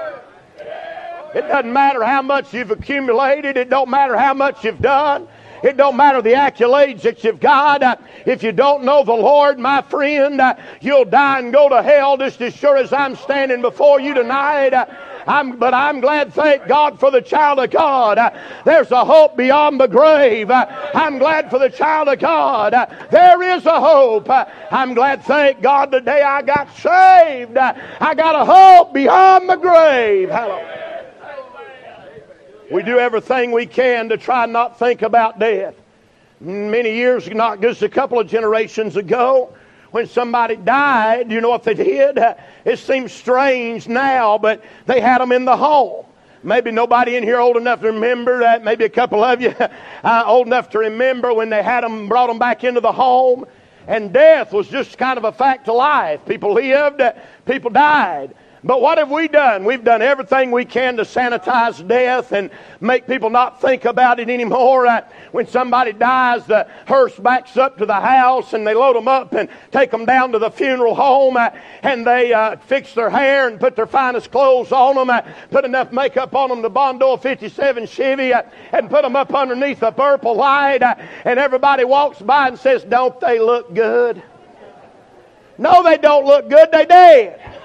It 1.35 1.49
doesn't 1.49 1.73
matter 1.73 2.05
how 2.05 2.23
much 2.23 2.55
you've 2.55 2.71
accumulated. 2.71 3.57
It 3.57 3.69
don't 3.69 3.91
matter 3.91 4.17
how 4.17 4.35
much 4.35 4.65
you've 4.65 4.81
done. 4.81 5.27
It 5.65 5.77
don't 5.79 5.97
matter 5.97 6.21
the 6.21 6.35
accolades 6.35 7.01
that 7.03 7.25
you've 7.25 7.41
got. 7.41 8.01
If 8.27 8.43
you 8.43 8.53
don't 8.53 8.85
know 8.85 9.03
the 9.03 9.15
Lord, 9.15 9.59
my 9.59 9.81
friend, 9.81 10.41
you'll 10.83 11.07
die 11.07 11.39
and 11.39 11.53
go 11.53 11.71
to 11.71 11.83
hell 11.83 12.19
just 12.19 12.41
as 12.43 12.55
sure 12.55 12.77
as 12.77 12.93
I'm 12.93 13.17
standing 13.17 13.63
before 13.63 13.99
you 13.99 14.13
tonight. 14.13 14.75
I'm, 15.27 15.57
but 15.59 15.73
I'm 15.73 16.01
glad, 16.01 16.35
thank 16.35 16.69
God, 16.69 17.01
for 17.01 17.11
the 17.11 17.23
child 17.23 17.59
of 17.59 17.71
God. 17.71 18.19
There's 18.67 18.91
a 18.91 19.07
hope 19.07 19.39
beyond 19.39 19.81
the 19.81 19.87
grave. 19.87 20.51
I'm 20.51 21.19
glad 21.19 21.49
for 21.49 21.59
the 21.59 21.71
child 21.71 22.09
of 22.09 22.19
God. 22.19 22.75
There 23.11 23.43
is 23.57 23.65
a 23.65 23.81
hope. 23.81 24.29
I'm 24.29 24.93
glad, 24.93 25.25
thank 25.25 25.63
God, 25.63 25.91
the 25.91 26.03
day 26.03 26.23
I 26.23 26.43
got 26.43 26.69
saved. 26.77 27.57
I 27.57 28.15
got 28.15 28.35
a 28.35 28.45
hope 28.45 28.93
beyond 28.93 29.49
the 29.49 29.57
grave. 29.57 30.29
Hallelujah. 30.29 30.94
We 32.75 32.83
do 32.83 32.99
everything 32.99 33.53
we 33.53 33.67
can 33.67 34.09
to 34.09 34.17
try 34.17 34.47
not 34.47 34.81
think 34.81 35.03
about 35.03 35.39
death. 35.39 35.77
Many 36.41 36.93
years, 36.93 37.29
not 37.29 37.61
just 37.61 37.83
a 37.83 37.89
couple 37.89 38.19
of 38.19 38.27
generations 38.27 38.97
ago, 38.97 39.55
when 39.93 40.09
somebody 40.09 40.57
died, 40.57 41.31
you 41.31 41.41
know 41.41 41.51
what 41.51 41.63
they 41.63 41.75
did? 41.75 42.19
It 42.65 42.81
seems 42.81 43.13
strange 43.13 43.87
now, 43.87 44.39
but 44.39 44.65
they 44.87 45.01
had 45.01 45.21
them 45.21 45.31
in 45.31 45.45
the 45.45 45.57
home. 45.57 46.05
Maybe 46.43 46.73
nobody 46.73 47.15
in 47.15 47.23
here 47.23 47.39
old 47.39 47.57
enough 47.57 47.81
to 47.83 47.93
remember 47.93 48.41
that. 48.41 48.65
Maybe 48.65 48.85
a 48.85 48.89
couple 48.89 49.23
of 49.23 49.41
you 49.41 49.55
uh, 50.03 50.25
old 50.27 50.49
enough 50.49 50.69
to 50.71 50.81
remember 50.81 51.33
when 51.33 51.51
they 51.51 51.63
had 51.63 51.85
them, 51.85 52.09
brought 52.09 52.27
them 52.27 52.41
back 52.41 52.65
into 52.65 52.81
the 52.81 52.91
home. 52.91 53.45
And 53.87 54.13
death 54.13 54.53
was 54.53 54.67
just 54.67 54.99
kind 54.99 55.17
of 55.17 55.23
a 55.23 55.31
fact 55.31 55.69
of 55.69 55.77
life. 55.77 56.27
People 56.27 56.55
lived, 56.55 57.01
people 57.47 57.71
died. 57.71 58.35
But 58.67 58.81
what 58.81 58.97
have 58.97 59.11
we 59.11 59.29
done? 59.29 59.67
We've 59.67 59.85
done 59.85 60.01
everything 60.01 60.51
we 60.51 60.65
can 60.65 60.97
to 60.97 61.03
sanitize 61.03 61.87
death 61.87 62.33
and 62.33 62.51
make 62.81 63.07
people 63.07 63.29
not 63.29 63.61
think 63.61 63.85
about 63.85 64.19
it 64.19 64.31
anymore. 64.31 64.65
Uh, 64.95 65.01
when 65.33 65.47
somebody 65.47 65.93
dies, 65.93 66.47
the 66.47 66.69
hearse 66.87 67.17
backs 67.19 67.57
up 67.57 67.79
to 67.79 67.87
the 67.87 67.95
house 67.95 68.53
and 68.53 68.65
they 68.65 68.75
load 68.75 68.95
them 68.95 69.09
up 69.09 69.33
and 69.33 69.49
take 69.73 69.91
them 69.91 70.05
down 70.05 70.31
to 70.31 70.39
the 70.39 70.51
funeral 70.51 70.95
home 70.95 71.37
uh, 71.37 71.51
and 71.83 72.07
they 72.07 72.33
uh, 72.33 72.57
fix 72.57 72.95
their 72.95 73.11
hair 73.11 73.49
and 73.49 73.59
put 73.59 73.75
their 73.75 73.87
finest 73.87 74.31
clothes 74.31 74.71
on 74.71 74.95
them, 74.95 75.33
put 75.51 75.65
enough 75.65 75.91
makeup 75.91 76.35
on 76.35 76.51
them 76.51 76.63
to 76.63 76.69
Bondo 76.69 77.17
57 77.17 77.87
Chevy 77.87 78.33
and 78.73 78.91
put 78.91 79.03
them 79.03 79.17
up 79.17 79.35
underneath 79.35 79.83
a 79.83 79.91
purple 79.91 80.37
light 80.37 80.83
and 80.83 81.41
everybody 81.41 81.85
walks 81.85 82.21
by 82.21 82.49
and 82.49 82.59
says, 82.59 82.85
Don't 82.85 83.19
they 83.21 83.41
look 83.41 83.75
good? 83.75 84.23
No, 85.59 85.83
they 85.83 85.97
don't 85.97 86.27
look 86.27 86.49
good. 86.49 86.71
They 86.71 86.87
dead. 86.87 87.64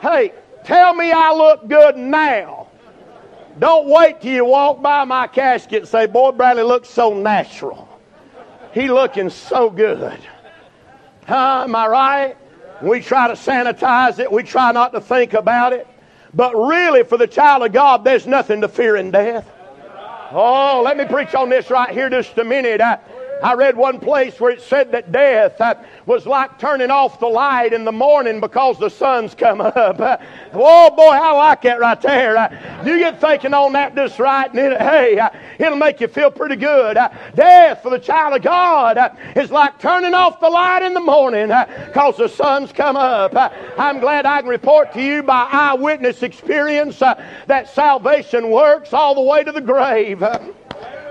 Hey, 0.00 0.32
tell 0.64 0.94
me 0.94 1.12
I 1.12 1.32
look 1.32 1.68
good 1.68 1.96
now. 1.96 2.68
Don't 3.58 3.88
wait 3.88 4.20
till 4.20 4.32
you 4.32 4.44
walk 4.44 4.80
by 4.80 5.04
my 5.04 5.26
casket 5.26 5.80
and 5.80 5.88
say, 5.88 6.06
Boy, 6.06 6.32
Bradley 6.32 6.62
looks 6.62 6.88
so 6.88 7.12
natural. 7.12 7.88
He 8.72 8.90
looking 8.90 9.28
so 9.28 9.68
good. 9.68 10.20
Huh? 11.26 11.62
Am 11.64 11.74
I 11.76 11.86
right? 11.86 12.36
We 12.80 13.00
try 13.00 13.28
to 13.28 13.34
sanitize 13.34 14.18
it. 14.18 14.32
We 14.32 14.42
try 14.42 14.72
not 14.72 14.92
to 14.92 15.00
think 15.00 15.34
about 15.34 15.72
it. 15.72 15.86
But 16.32 16.54
really, 16.54 17.02
for 17.02 17.18
the 17.18 17.26
child 17.26 17.64
of 17.64 17.72
God, 17.72 18.04
there's 18.04 18.26
nothing 18.26 18.60
to 18.62 18.68
fear 18.68 18.96
in 18.96 19.10
death. 19.10 19.50
Oh, 20.32 20.80
let 20.84 20.96
me 20.96 21.04
preach 21.04 21.34
on 21.34 21.50
this 21.50 21.70
right 21.70 21.90
here 21.90 22.08
just 22.08 22.38
a 22.38 22.44
minute. 22.44 22.80
I, 22.80 22.98
I 23.42 23.54
read 23.54 23.76
one 23.76 24.00
place 24.00 24.38
where 24.38 24.50
it 24.50 24.60
said 24.60 24.92
that 24.92 25.12
death 25.12 25.60
uh, 25.60 25.74
was 26.06 26.26
like 26.26 26.58
turning 26.58 26.90
off 26.90 27.20
the 27.20 27.26
light 27.26 27.72
in 27.72 27.84
the 27.84 27.92
morning 27.92 28.40
because 28.40 28.78
the 28.78 28.88
sun's 28.88 29.34
come 29.34 29.60
up. 29.60 30.20
Oh 30.52 30.90
boy, 30.90 31.10
I 31.10 31.32
like 31.32 31.62
that 31.62 31.80
right 31.80 32.00
there. 32.00 32.36
Uh, 32.36 32.84
you 32.84 32.98
get 32.98 33.20
thinking 33.20 33.54
on 33.54 33.72
that 33.72 33.94
just 33.94 34.18
right, 34.18 34.50
and 34.50 34.58
it, 34.58 34.80
hey, 34.80 35.18
uh, 35.18 35.30
it'll 35.58 35.76
make 35.76 36.00
you 36.00 36.08
feel 36.08 36.30
pretty 36.30 36.56
good. 36.56 36.98
Death 37.34 37.82
for 37.82 37.90
the 37.90 37.98
child 37.98 38.36
of 38.36 38.42
God 38.42 38.98
is 39.36 39.50
like 39.50 39.78
turning 39.78 40.14
off 40.14 40.40
the 40.40 40.48
light 40.48 40.82
in 40.82 40.94
the 40.94 41.00
morning 41.00 41.48
because 41.86 42.16
the 42.16 42.28
sun's 42.28 42.72
come 42.72 42.96
up. 42.96 43.34
I'm 43.78 44.00
glad 44.00 44.26
I 44.26 44.40
can 44.40 44.50
report 44.50 44.92
to 44.94 45.02
you 45.02 45.22
by 45.22 45.48
eyewitness 45.50 46.22
experience 46.22 46.98
that 46.98 47.68
salvation 47.72 48.50
works 48.50 48.92
all 48.92 49.14
the 49.14 49.22
way 49.22 49.44
to 49.44 49.52
the 49.52 49.60
grave. 49.60 50.22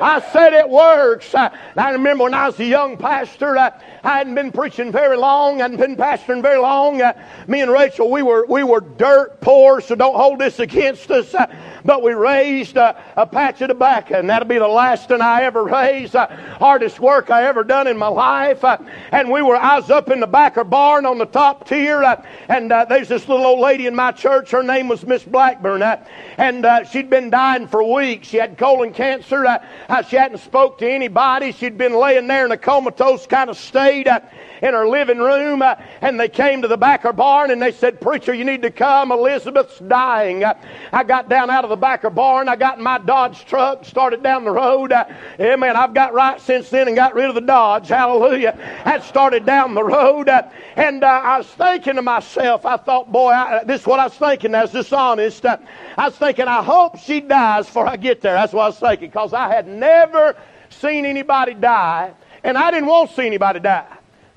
I 0.02 0.22
said 0.32 0.54
it 0.54 0.70
works. 0.70 1.34
I, 1.36 1.52
remember 1.92 2.26
when 2.26 2.34
I 2.34 2.48
was 2.48 2.60
a 2.60 2.66
young 2.66 2.98
pastor, 2.98 3.56
I 4.04 4.18
hadn't 4.18 4.36
been 4.36 4.52
preaching 4.52 4.92
very 4.92 5.18
long, 5.18 5.60
I 5.60 5.64
hadn't 5.64 5.78
been 5.78 5.96
pastoring 5.98 6.42
very 6.42 6.60
long. 6.60 7.02
Uh, 7.02 7.14
me 7.48 7.62
and 7.62 7.72
Rachel, 7.72 8.10
we 8.10 8.22
were, 8.22 8.46
we 8.48 8.64
were 8.64 8.80
dirt 8.80 9.42
poor, 9.42 9.82
so 9.82 9.96
don't 9.96 10.16
hold 10.16 10.40
this 10.40 10.60
against 10.60 11.12
us. 11.12 11.34
Uh, 11.34 11.48
but 11.84 12.02
we 12.02 12.14
raised 12.14 12.78
uh, 12.78 12.94
a 13.18 13.26
patch 13.26 13.62
of 13.62 13.70
tobacco, 13.70 14.20
and 14.20 14.30
that'll 14.30 14.48
be 14.48 14.58
the 14.58 14.68
last 14.68 15.10
one 15.10 15.22
I 15.22 15.44
ever 15.44 15.64
raised. 15.64 16.16
Uh, 16.16 16.28
hardest 16.28 17.00
work 17.00 17.30
I 17.30 17.46
ever 17.46 17.64
done 17.64 17.88
in 17.88 17.98
my 17.98 18.08
life. 18.08 18.64
Uh, 18.64 18.78
and 19.12 19.30
we 19.30 19.42
were, 19.42 19.56
I 19.56 19.80
was 19.80 19.90
up 19.90 20.10
in 20.10 20.20
the 20.20 20.28
backer 20.28 20.64
barn 20.64 21.06
on 21.06 21.18
the 21.18 21.26
top 21.26 21.68
tier, 21.68 22.04
uh, 22.04 22.22
and 22.48 22.72
there's 22.72 23.08
this 23.10 23.28
little 23.28 23.46
old 23.46 23.60
lady 23.60 23.88
in 23.88 23.96
my 23.96 24.12
church. 24.12 24.52
Her 24.52 24.64
name 24.64 24.88
was 24.88 25.06
Miss 25.06 25.24
Blackburn, 25.24 25.82
and 25.82 26.88
she'd 26.88 27.10
been 27.10 27.30
dying 27.30 27.68
for 27.68 27.84
weeks. 27.84 28.28
She 28.28 28.38
had 28.38 28.58
colon 28.58 28.94
cancer. 28.94 29.60
she 30.08 30.16
hadn't 30.16 30.40
spoke 30.40 30.78
to 30.80 30.90
anybody. 30.90 31.52
She'd 31.52 31.78
been 31.78 31.94
laying 31.94 32.28
there 32.28 32.46
in 32.46 32.52
a 32.52 32.58
comatose 32.58 33.26
kind 33.28 33.50
of 33.50 33.58
state 33.58 33.89
in 33.98 34.74
her 34.74 34.88
living 34.88 35.20
room, 35.20 35.62
uh, 35.62 35.76
and 36.02 36.20
they 36.20 36.30
came 36.30 36.62
to 36.62 36.68
the 36.68 36.78
back 36.78 36.90
backer 37.04 37.14
barn 37.14 37.52
and 37.52 37.62
they 37.62 37.72
said, 37.72 38.02
Preacher, 38.02 38.34
you 38.34 38.44
need 38.44 38.64
to 38.64 38.72
come. 38.72 39.12
Elizabeth's 39.12 39.78
dying. 39.80 40.44
Uh, 40.44 40.54
I 40.92 41.04
got 41.04 41.30
down 41.30 41.50
out 41.50 41.64
of 41.64 41.70
the 41.70 41.76
back 41.76 41.90
backer 41.90 42.10
barn. 42.10 42.48
I 42.48 42.56
got 42.56 42.78
in 42.78 42.84
my 42.84 42.98
Dodge 43.00 43.46
truck, 43.46 43.84
started 43.84 44.22
down 44.22 44.44
the 44.44 44.52
road. 44.52 44.92
Uh, 44.92 45.06
amen. 45.40 45.76
I've 45.76 45.94
got 45.94 46.14
right 46.14 46.40
since 46.40 46.70
then 46.70 46.88
and 46.88 46.96
got 46.96 47.16
rid 47.16 47.30
of 47.30 47.36
the 47.36 47.42
Dodge. 47.42 47.88
Hallelujah. 47.88 48.56
That 48.86 49.04
started 49.04 49.46
down 49.46 49.74
the 49.74 49.84
road. 49.84 50.30
Uh, 50.30 50.44
and 50.76 51.04
uh, 51.04 51.08
I 51.08 51.38
was 51.40 51.48
thinking 51.48 51.96
to 51.96 52.02
myself, 52.02 52.66
I 52.66 52.78
thought, 52.78 53.12
boy, 53.12 53.32
I, 53.32 53.64
this 53.64 53.82
is 53.82 53.88
what 53.88 54.00
I 54.00 54.06
was 54.06 54.14
thinking. 54.14 54.52
Was 54.52 54.72
dishonest. 54.72 55.46
Uh, 55.46 55.58
I 55.98 56.06
was 56.06 56.16
thinking, 56.16 56.48
I 56.48 56.62
hope 56.64 57.00
she 57.00 57.22
dies 57.22 57.66
before 57.66 57.88
I 57.88 57.98
get 57.98 58.22
there. 58.22 58.34
That's 58.34 58.54
what 58.54 58.64
I 58.64 58.68
was 58.68 58.80
thinking 58.80 59.10
because 59.10 59.34
I 59.34 59.48
had 59.48 59.68
never 59.68 60.36
seen 60.70 61.06
anybody 61.06 61.54
die, 61.56 62.14
and 62.44 62.58
I 62.58 62.72
didn't 62.72 62.88
want 62.88 63.10
to 63.10 63.16
see 63.16 63.26
anybody 63.28 63.60
die. 63.60 63.86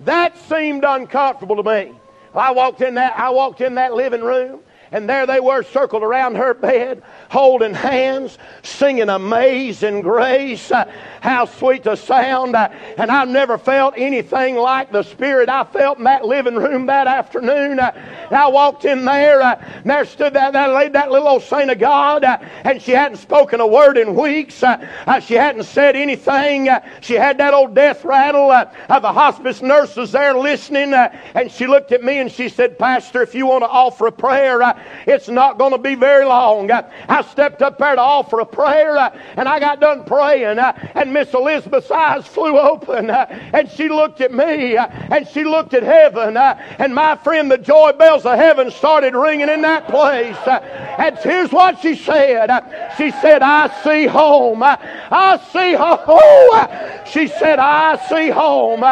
That 0.00 0.36
seemed 0.48 0.84
uncomfortable 0.84 1.56
to 1.56 1.62
me. 1.62 1.92
I 2.34 2.50
walked 2.52 2.80
in 2.80 2.94
that, 2.94 3.18
I 3.18 3.30
walked 3.30 3.60
in 3.60 3.74
that 3.76 3.94
living 3.94 4.22
room 4.22 4.60
and 4.92 5.08
there 5.08 5.26
they 5.26 5.40
were 5.40 5.62
circled 5.62 6.02
around 6.02 6.36
her 6.36 6.54
bed, 6.54 7.02
holding 7.30 7.74
hands, 7.74 8.38
singing 8.62 9.08
Amazing 9.08 10.02
Grace. 10.02 10.70
Uh, 10.70 10.90
how 11.22 11.46
sweet 11.46 11.84
the 11.84 11.96
sound. 11.96 12.54
Uh, 12.54 12.68
and 12.98 13.10
I've 13.10 13.28
never 13.28 13.56
felt 13.56 13.94
anything 13.96 14.56
like 14.56 14.92
the 14.92 15.02
Spirit 15.02 15.48
I 15.48 15.64
felt 15.64 15.98
in 15.98 16.04
that 16.04 16.26
living 16.26 16.56
room 16.56 16.86
that 16.86 17.06
afternoon. 17.06 17.78
Uh, 17.78 17.92
I 18.30 18.48
walked 18.48 18.84
in 18.84 19.04
there, 19.04 19.40
uh, 19.40 19.54
and 19.76 19.90
there 19.90 20.04
stood 20.04 20.34
that, 20.34 20.52
that 20.52 20.70
lady, 20.72 20.90
that 20.90 21.10
little 21.10 21.28
old 21.28 21.42
saint 21.42 21.70
of 21.70 21.78
God, 21.78 22.24
uh, 22.24 22.38
and 22.64 22.82
she 22.82 22.90
hadn't 22.92 23.18
spoken 23.18 23.60
a 23.60 23.66
word 23.66 23.96
in 23.96 24.14
weeks. 24.14 24.62
Uh, 24.62 25.20
she 25.20 25.34
hadn't 25.34 25.64
said 25.64 25.96
anything. 25.96 26.68
she 27.00 27.14
had 27.14 27.38
that 27.38 27.54
old 27.54 27.74
death 27.74 28.04
rattle 28.04 28.48
the 28.88 29.12
hospice 29.12 29.62
nurses 29.62 30.12
there 30.12 30.36
listening, 30.36 30.92
and 30.92 31.50
she 31.50 31.66
looked 31.66 31.92
at 31.92 32.04
me 32.04 32.18
and 32.18 32.30
she 32.30 32.48
said, 32.48 32.78
Pastor, 32.78 33.22
if 33.22 33.34
you 33.34 33.46
want 33.46 33.64
to 33.64 33.68
offer 33.68 34.06
a 34.06 34.12
prayer, 34.12 34.60
it's 35.06 35.28
not 35.28 35.58
going 35.58 35.72
to 35.72 35.78
be 35.78 35.94
very 35.94 36.24
long. 36.24 36.70
I 36.70 37.22
stepped 37.22 37.62
up 37.62 37.78
there 37.78 37.94
to 37.94 38.00
offer 38.00 38.40
a 38.40 38.46
prayer, 38.46 38.96
uh, 38.96 39.16
and 39.36 39.48
I 39.48 39.60
got 39.60 39.80
done 39.80 40.04
praying, 40.04 40.58
uh, 40.58 40.72
and 40.94 41.12
Miss 41.12 41.32
Elizabeth's 41.34 41.90
eyes 41.90 42.26
flew 42.26 42.58
open, 42.58 43.10
uh, 43.10 43.26
and 43.52 43.70
she 43.70 43.88
looked 43.88 44.20
at 44.20 44.32
me, 44.32 44.76
and 44.76 45.26
she 45.28 45.44
looked 45.44 45.74
at 45.74 45.82
heaven, 45.82 46.36
and 46.36 46.94
my 46.94 47.16
friend, 47.16 47.50
the 47.50 47.58
joy 47.58 47.92
bells 47.92 48.24
of 48.24 48.36
heaven 48.36 48.70
started 48.70 49.14
ringing 49.14 49.48
in 49.48 49.62
that 49.62 49.88
place. 49.88 50.36
And 50.46 51.18
here's 51.18 51.52
what 51.52 51.80
she 51.80 51.96
said. 51.96 52.50
She 52.96 53.10
said, 53.10 53.42
I 53.42 53.68
see 53.82 54.06
home. 54.06 54.62
I 54.62 55.40
see 55.52 55.74
home. 55.74 57.06
She 57.06 57.28
said, 57.28 57.58
I 57.58 57.96
see 58.08 58.30
home. 58.30 58.84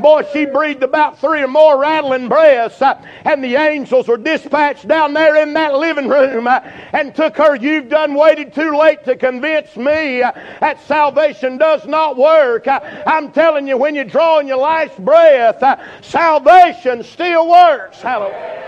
Boy, 0.00 0.24
she 0.32 0.46
breathed 0.46 0.82
about 0.82 1.18
three 1.18 1.42
or 1.42 1.48
more 1.48 1.78
rattling 1.78 2.28
breaths, 2.28 2.80
and 3.24 3.42
the 3.42 3.56
angels 3.56 4.08
were 4.08 4.16
dispatched 4.16 4.86
down 4.88 5.12
there 5.12 5.27
in 5.36 5.54
that 5.54 5.74
living 5.74 6.08
room 6.08 6.46
uh, 6.46 6.60
and 6.92 7.14
took 7.14 7.36
her, 7.36 7.56
you've 7.56 7.88
done 7.88 8.14
waited 8.14 8.54
too 8.54 8.76
late 8.76 9.04
to 9.04 9.16
convince 9.16 9.76
me 9.76 10.22
uh, 10.22 10.32
that 10.60 10.80
salvation 10.86 11.58
does 11.58 11.86
not 11.86 12.16
work. 12.16 12.66
Uh, 12.66 12.80
I'm 13.06 13.32
telling 13.32 13.66
you, 13.68 13.76
when 13.76 13.94
you're 13.94 14.04
drawing 14.04 14.48
your 14.48 14.58
last 14.58 14.96
breath, 15.04 15.62
salvation 16.02 17.02
still 17.04 17.48
works. 17.48 18.00
Hallelujah. 18.00 18.58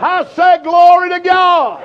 I 0.00 0.24
say 0.34 0.62
glory 0.62 1.10
to 1.10 1.20
God. 1.20 1.82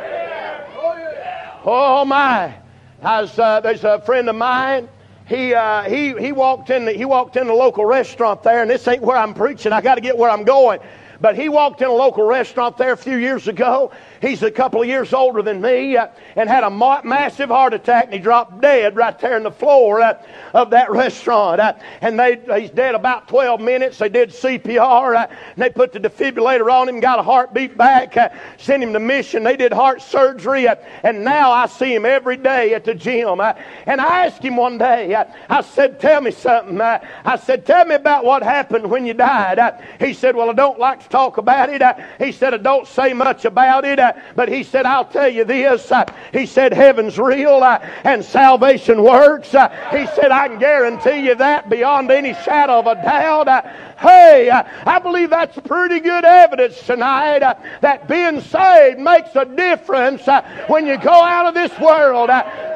Oh 1.66 2.04
my! 2.06 2.54
Was, 3.02 3.40
uh, 3.40 3.60
there's 3.62 3.84
a 3.84 4.02
friend 4.02 4.30
of 4.30 4.36
mine. 4.36 4.90
He, 5.26 5.54
uh, 5.54 5.84
he, 5.84 6.14
he 6.20 6.32
walked 6.32 6.70
in 6.70 6.86
the, 6.86 6.92
he 6.92 7.06
walked 7.06 7.38
in 7.38 7.48
the 7.48 7.54
local 7.54 7.86
restaurant 7.86 8.44
there, 8.44 8.62
and 8.62 8.70
this 8.70 8.88
ain't 8.88 9.02
where 9.02 9.18
I'm 9.18 9.34
preaching. 9.34 9.72
I 9.72 9.82
got 9.82 9.96
to 9.96 10.02
get 10.02 10.18
where 10.18 10.30
I'm 10.30 10.44
going. 10.44 10.80
But 11.24 11.38
he 11.38 11.48
walked 11.48 11.82
in 11.82 11.88
a 11.88 11.94
local 11.94 12.26
restaurant 12.26 12.76
there 12.76 12.92
a 12.92 12.98
few 12.98 13.16
years 13.16 13.48
ago. 13.48 13.92
He's 14.24 14.42
a 14.42 14.50
couple 14.50 14.82
of 14.82 14.88
years 14.88 15.12
older 15.12 15.42
than 15.42 15.60
me 15.60 15.98
uh, 15.98 16.08
and 16.38 16.48
had 16.48 16.64
a 16.64 16.70
ma- 16.70 17.02
massive 17.04 17.50
heart 17.50 17.74
attack 17.74 18.06
and 18.06 18.14
he 18.14 18.20
dropped 18.22 18.62
dead 18.62 18.96
right 18.96 19.20
there 19.20 19.36
in 19.36 19.44
the 19.44 19.52
floor 19.52 20.00
uh, 20.02 20.18
of 20.54 20.70
that 20.70 20.90
restaurant. 21.04 21.60
Uh, 21.60 21.74
and 22.00 22.18
they, 22.18 22.40
he's 22.58 22.70
dead 22.70 22.96
about 22.96 23.28
12 23.28 23.60
minutes. 23.60 23.98
They 23.98 24.08
did 24.08 24.30
CPR 24.30 25.18
uh, 25.18 25.28
and 25.30 25.62
they 25.62 25.70
put 25.70 25.92
the 25.92 26.00
defibrillator 26.00 26.72
on 26.72 26.88
him, 26.88 27.02
got 27.02 27.20
a 27.20 27.22
heartbeat 27.22 27.78
back, 27.78 28.16
uh, 28.16 28.30
sent 28.58 28.82
him 28.82 28.94
to 28.94 29.00
mission. 29.02 29.44
They 29.44 29.58
did 29.58 29.74
heart 29.74 30.02
surgery 30.02 30.70
uh, 30.70 30.76
and 31.04 31.26
now 31.26 31.52
I 31.52 31.66
see 31.66 31.94
him 31.94 32.06
every 32.06 32.38
day 32.38 32.76
at 32.76 32.86
the 32.86 32.96
gym. 32.96 33.42
and 33.42 34.00
I 34.00 34.26
asked 34.26 34.42
him 34.42 34.56
one 34.56 34.78
day, 34.78 35.14
I 35.50 35.62
said, 35.62 36.00
Tell 36.00 36.22
me 36.22 36.32
something. 36.32 36.80
I 36.80 37.36
said, 37.44 37.66
Tell 37.66 37.84
me 37.84 37.96
about 37.96 38.24
what 38.24 38.42
happened 38.42 38.90
when 38.90 39.06
you 39.06 39.14
died. 39.14 39.60
he 40.00 40.14
said, 40.14 40.34
Well, 40.34 40.50
I 40.50 40.54
don't 40.54 40.80
like 40.80 41.04
to 41.04 41.10
talk 41.10 41.38
about 41.38 41.70
it. 41.70 41.82
He 42.20 42.32
said, 42.32 42.54
I 42.54 42.58
don't 42.58 42.88
say 42.88 43.12
much 43.12 43.44
about 43.44 43.84
it, 43.84 44.00
but 44.36 44.50
he 44.50 44.64
said, 44.64 44.86
I'll 44.86 45.06
tell 45.06 45.30
you 45.30 45.46
this. 45.46 45.92
Uh, 45.92 46.06
he 46.32 46.46
said, 46.46 46.74
Heaven's 46.74 47.18
real 47.20 47.64
uh, 47.64 47.80
and 48.04 48.24
salvation 48.24 49.04
works. 49.04 49.54
Uh, 49.54 49.70
he 49.92 50.06
said, 50.16 50.32
I 50.32 50.48
can 50.48 50.60
guarantee 50.60 51.26
you 51.28 51.36
that 51.36 51.70
beyond 51.70 52.12
any 52.12 52.34
shadow 52.34 52.80
of 52.80 52.88
a 52.88 52.96
doubt. 52.96 53.48
Uh, 53.48 53.62
Hey, 54.00 54.50
uh, 54.50 54.64
I 54.86 55.00
believe 55.00 55.30
that's 55.30 55.58
pretty 55.60 56.00
good 56.00 56.26
evidence 56.26 56.82
tonight 56.86 57.44
uh, 57.44 57.56
that 57.82 58.08
being 58.08 58.42
saved 58.42 59.00
makes 59.00 59.36
a 59.36 59.46
difference 59.46 60.28
uh, 60.28 60.42
when 60.68 60.86
you 60.88 60.98
go 60.98 61.12
out 61.12 61.46
of 61.46 61.54
this 61.54 61.72
world. 61.80 62.30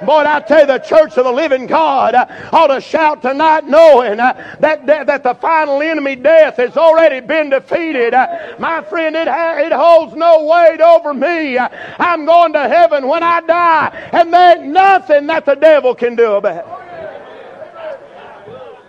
Boy, 0.06 0.24
I 0.26 0.44
tell 0.48 0.62
you, 0.62 0.68
the 0.68 0.80
church 0.80 1.18
of 1.18 1.26
the 1.26 1.32
living 1.32 1.66
God 1.66 2.16
ought 2.16 2.68
to 2.68 2.80
shout 2.80 3.22
tonight 3.22 3.66
knowing 3.66 4.18
that, 4.18 4.60
that, 4.62 5.24
the 5.24 5.36
final 5.36 5.82
enemy, 5.82 6.16
death, 6.16 6.58
has 6.58 6.78
already 6.78 7.26
been 7.26 7.50
defeated. 7.50 8.14
My 8.60 8.84
friend, 8.84 9.16
it, 9.16 9.28
it 9.28 9.72
holds 9.72 10.16
no 10.16 10.46
weight 10.46 10.82
over 10.82 11.14
me. 11.14 11.58
I'm 11.58 12.26
going 12.26 12.54
to 12.54 12.70
heaven 12.70 13.08
when 13.08 13.24
I 13.24 13.42
die, 13.42 14.10
and 14.14 14.32
there 14.34 14.58
ain't 14.58 14.68
nothing 14.68 15.28
that 15.28 15.46
the 15.46 15.56
devil 15.56 15.96
can 15.96 16.16
do 16.16 16.34
about 16.34 16.58
it. 16.58 16.88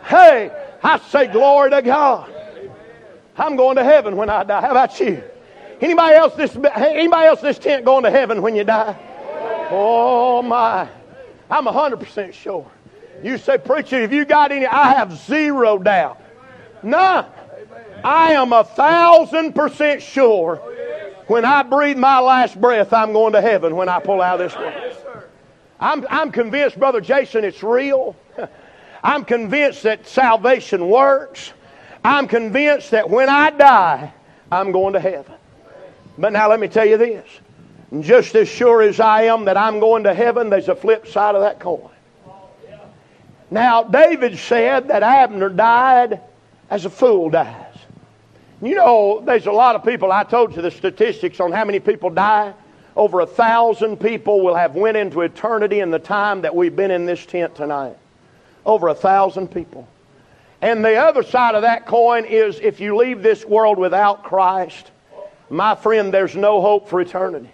Hey, 0.05 0.51
I 0.83 0.99
say 0.99 1.27
glory 1.27 1.71
to 1.71 1.83
God. 1.83 2.33
I'm 3.37 3.57
going 3.57 3.77
to 3.77 3.85
heaven 3.85 4.17
when 4.17 4.31
I 4.31 4.45
die. 4.45 4.61
How 4.61 4.71
about 4.71 4.99
you? 5.01 5.23
Anybody 5.81 6.15
else 6.15 6.35
this 6.35 6.57
anybody 6.75 7.27
else 7.27 7.41
this 7.41 7.59
tent 7.59 7.85
going 7.85 8.05
to 8.05 8.11
heaven 8.11 8.43
when 8.43 8.57
you 8.57 8.65
die? 8.65 8.97
Oh 9.71 10.43
my. 10.43 10.89
I'm 11.51 11.67
hundred 11.67 12.01
percent 12.01 12.35
sure. 12.35 12.71
You 13.23 13.39
say, 13.39 13.59
preacher, 13.59 14.03
if 14.03 14.13
you 14.13 14.25
got 14.25 14.53
any, 14.53 14.67
I 14.67 14.95
have 14.95 15.13
zero 15.13 15.79
doubt. 15.79 16.21
None. 16.83 17.27
I 18.05 18.33
am 18.33 18.53
a 18.53 18.65
thousand 18.65 19.55
percent 19.55 20.03
sure 20.03 20.57
when 21.29 21.45
I 21.45 21.63
breathe 21.63 21.99
my 21.99 22.21
last 22.21 22.61
breath, 22.61 22.93
I'm 22.93 23.13
going 23.13 23.35
to 23.35 23.41
heaven 23.41 23.77
when 23.77 23.89
I 23.89 24.01
pull 24.01 24.23
out 24.23 24.41
of 24.41 24.51
this 24.51 24.59
world. 24.59 25.25
I'm, 25.79 26.07
I'm 26.11 26.33
convinced, 26.33 26.79
Brother 26.79 27.01
Jason, 27.01 27.45
it's 27.45 27.63
real. 27.63 28.17
I'm 29.02 29.25
convinced 29.25 29.83
that 29.85 30.07
salvation 30.07 30.88
works. 30.88 31.52
I'm 32.05 32.28
convinced 32.28 32.90
that 32.93 33.09
when 33.09 33.28
I 33.28 33.50
die, 33.50 34.12
I'm 34.50 34.73
going 34.73 34.95
to 34.95 35.00
heaven. 35.00 35.35
But 36.17 36.33
now 36.33 36.49
let 36.49 36.61
me 36.61 36.69
tell 36.69 36.87
you 36.87 36.97
this. 36.97 37.28
Just 38.00 38.35
as 38.35 38.49
sure 38.49 38.83
as 38.83 39.00
I 39.00 39.23
am 39.23 39.45
that 39.47 39.57
I'm 39.57 39.81
going 39.81 40.05
to 40.05 40.14
heaven, 40.14 40.50
there's 40.50 40.68
a 40.68 40.75
flip 40.75 41.07
side 41.07 41.35
of 41.35 41.42
that 41.42 41.59
coin. 41.59 41.90
Now, 43.51 43.83
David 43.83 44.38
said 44.38 44.88
that 44.88 45.03
Abner 45.03 45.49
died 45.49 46.20
as 46.68 46.85
a 46.85 46.90
fool 46.90 47.31
dies. 47.31 47.64
You 48.61 48.75
know, 48.75 49.23
there's 49.25 49.46
a 49.46 49.53
lot 49.53 49.75
of 49.75 49.85
people. 49.85 50.12
I 50.12 50.25
told 50.25 50.55
you 50.55 50.61
the 50.61 50.70
statistics 50.70 51.40
on 51.40 51.53
how 51.53 51.64
many 51.64 51.81
people 51.81 52.11
die. 52.11 52.53
Over 52.96 53.20
a 53.20 53.27
thousand 53.27 53.99
people 53.99 54.44
will 54.44 54.57
have 54.57 54.75
went 54.75 54.96
into 54.96 55.20
eternity 55.20 55.81
in 55.81 55.90
the 55.90 56.01
time 56.01 56.42
that 56.42 56.55
we've 56.55 56.75
been 56.75 56.90
in 56.90 57.07
this 57.07 57.25
tent 57.25 57.55
tonight. 57.55 57.96
Over 58.64 58.88
a 58.88 58.94
thousand 58.94 59.49
people. 59.49 59.88
And 60.61 60.85
the 60.85 60.97
other 60.97 61.23
side 61.23 61.55
of 61.55 61.62
that 61.62 61.87
coin 61.87 62.25
is 62.25 62.59
if 62.61 62.81
you 62.81 62.97
leave 62.97 63.23
this 63.23 63.44
world 63.44 63.79
without 63.79 64.25
Christ, 64.25 64.90
my 65.51 65.75
friend, 65.75 66.12
there's 66.12 66.35
no 66.35 66.61
hope 66.61 66.88
for 66.88 67.01
eternity. 67.01 67.51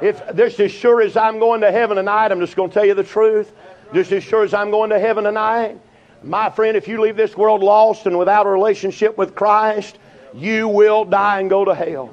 If 0.00 0.26
this 0.28 0.58
as 0.60 0.72
sure 0.72 1.02
as 1.02 1.16
I'm 1.16 1.38
going 1.38 1.60
to 1.60 1.70
heaven 1.70 1.96
tonight, 1.96 2.32
I'm 2.32 2.40
just 2.40 2.56
going 2.56 2.70
to 2.70 2.74
tell 2.74 2.84
you 2.84 2.94
the 2.94 3.04
truth. 3.04 3.52
Just 3.92 4.12
as 4.12 4.22
sure 4.22 4.44
as 4.44 4.54
I'm 4.54 4.70
going 4.70 4.90
to 4.90 4.98
heaven 4.98 5.24
tonight, 5.24 5.78
my 6.22 6.50
friend, 6.50 6.76
if 6.76 6.88
you 6.88 7.00
leave 7.00 7.16
this 7.16 7.36
world 7.36 7.62
lost 7.62 8.06
and 8.06 8.18
without 8.18 8.46
a 8.46 8.50
relationship 8.50 9.16
with 9.16 9.34
Christ, 9.34 9.98
you 10.34 10.68
will 10.68 11.04
die 11.04 11.40
and 11.40 11.48
go 11.48 11.64
to 11.64 11.74
hell. 11.74 12.10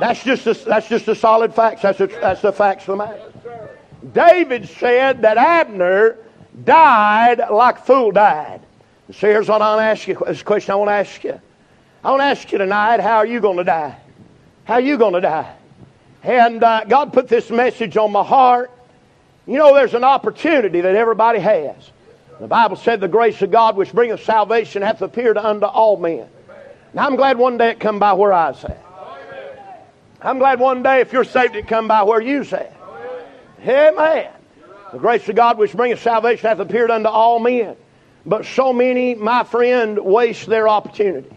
That's 0.00 0.22
just 0.24 0.46
a, 0.46 0.54
that's 0.54 0.88
just 0.88 1.06
a 1.08 1.14
solid 1.14 1.54
fact. 1.54 1.82
That's, 1.82 1.98
that's 1.98 2.42
the 2.42 2.52
facts 2.52 2.88
of 2.88 2.98
the 2.98 3.04
matter. 3.04 3.32
David 4.12 4.68
said 4.68 5.22
that 5.22 5.36
Abner 5.36 6.16
died 6.64 7.40
like 7.50 7.84
fool 7.84 8.12
died. 8.12 8.60
So 9.12 9.26
here's 9.26 9.48
what 9.48 9.62
I 9.62 9.76
want 9.76 9.80
to 9.80 9.84
ask 9.84 10.08
you. 10.08 10.22
This 10.26 10.42
question 10.42 10.72
I 10.72 10.76
want 10.76 10.88
to 10.88 10.94
ask 10.94 11.24
you. 11.24 11.40
I 12.04 12.10
want 12.10 12.20
to 12.20 12.24
ask 12.24 12.50
you 12.50 12.58
tonight, 12.58 13.00
how 13.00 13.18
are 13.18 13.26
you 13.26 13.40
going 13.40 13.58
to 13.58 13.64
die? 13.64 13.96
How 14.64 14.74
are 14.74 14.80
you 14.80 14.96
going 14.96 15.14
to 15.14 15.20
die? 15.20 15.54
And 16.22 16.62
uh, 16.62 16.84
God 16.84 17.12
put 17.12 17.28
this 17.28 17.50
message 17.50 17.96
on 17.96 18.12
my 18.12 18.24
heart. 18.24 18.70
You 19.46 19.58
know, 19.58 19.74
there's 19.74 19.94
an 19.94 20.04
opportunity 20.04 20.80
that 20.80 20.94
everybody 20.94 21.40
has. 21.40 21.90
The 22.40 22.46
Bible 22.46 22.76
said 22.76 23.00
the 23.00 23.08
grace 23.08 23.40
of 23.42 23.50
God 23.50 23.76
which 23.76 23.92
bringeth 23.92 24.22
salvation 24.24 24.82
hath 24.82 25.02
appeared 25.02 25.36
unto 25.36 25.66
all 25.66 25.96
men. 25.96 26.28
Now, 26.94 27.06
I'm 27.06 27.16
glad 27.16 27.38
one 27.38 27.56
day 27.56 27.70
it 27.70 27.80
come 27.80 27.98
by 27.98 28.12
where 28.12 28.32
I 28.32 28.50
was 28.50 28.64
at. 28.64 28.84
I'm 30.20 30.38
glad 30.38 30.60
one 30.60 30.82
day 30.82 31.00
if 31.00 31.12
you're 31.12 31.24
saved 31.24 31.56
it 31.56 31.66
come 31.66 31.88
by 31.88 32.02
where 32.02 32.20
you 32.20 32.42
at. 32.42 32.76
Amen. 33.66 34.30
The 34.92 34.98
grace 34.98 35.26
of 35.28 35.36
God 35.36 35.58
which 35.58 35.72
bringeth 35.72 36.02
salvation 36.02 36.48
hath 36.48 36.58
appeared 36.58 36.90
unto 36.90 37.08
all 37.08 37.38
men. 37.38 37.76
But 38.26 38.44
so 38.44 38.72
many, 38.72 39.14
my 39.14 39.42
friend, 39.42 39.98
waste 39.98 40.46
their 40.46 40.68
opportunity. 40.68 41.34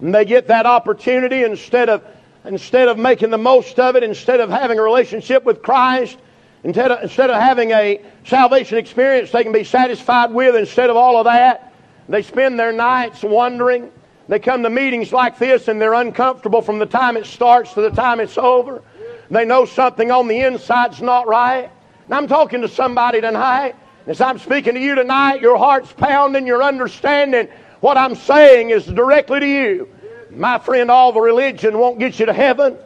And 0.00 0.14
they 0.14 0.24
get 0.24 0.48
that 0.48 0.66
opportunity 0.66 1.44
instead 1.44 1.88
of 1.88 2.02
instead 2.44 2.86
of 2.86 2.96
making 2.96 3.30
the 3.30 3.38
most 3.38 3.78
of 3.80 3.96
it, 3.96 4.04
instead 4.04 4.38
of 4.38 4.48
having 4.50 4.78
a 4.78 4.82
relationship 4.82 5.44
with 5.44 5.62
Christ, 5.62 6.16
instead 6.62 6.92
of, 6.92 7.02
instead 7.02 7.28
of 7.28 7.40
having 7.40 7.72
a 7.72 8.00
salvation 8.24 8.78
experience 8.78 9.32
they 9.32 9.42
can 9.42 9.52
be 9.52 9.64
satisfied 9.64 10.32
with, 10.32 10.54
instead 10.54 10.88
of 10.88 10.96
all 10.96 11.18
of 11.18 11.24
that, 11.24 11.72
they 12.08 12.22
spend 12.22 12.58
their 12.58 12.72
nights 12.72 13.22
wondering 13.22 13.90
they 14.28 14.38
come 14.38 14.62
to 14.62 14.70
meetings 14.70 15.12
like 15.12 15.38
this 15.38 15.68
and 15.68 15.80
they're 15.80 15.94
uncomfortable 15.94 16.60
from 16.62 16.78
the 16.78 16.86
time 16.86 17.16
it 17.16 17.26
starts 17.26 17.74
to 17.74 17.80
the 17.80 17.90
time 17.90 18.20
it's 18.20 18.38
over. 18.38 18.82
They 19.30 19.44
know 19.44 19.64
something 19.64 20.10
on 20.10 20.28
the 20.28 20.40
inside's 20.40 21.00
not 21.00 21.26
right. 21.28 21.70
And 22.06 22.14
I'm 22.14 22.28
talking 22.28 22.62
to 22.62 22.68
somebody 22.68 23.20
tonight. 23.20 23.74
As 24.06 24.20
I'm 24.20 24.38
speaking 24.38 24.74
to 24.74 24.80
you 24.80 24.94
tonight, 24.94 25.40
your 25.40 25.58
heart's 25.58 25.92
pounding, 25.92 26.46
you're 26.46 26.62
understanding 26.62 27.48
what 27.80 27.98
I'm 27.98 28.14
saying 28.14 28.70
is 28.70 28.86
directly 28.86 29.40
to 29.40 29.46
you. 29.46 29.88
My 30.30 30.58
friend, 30.58 30.90
all 30.90 31.12
the 31.12 31.20
religion 31.20 31.78
won't 31.78 31.98
get 31.98 32.20
you 32.20 32.26
to 32.26 32.32
heaven. 32.32 32.78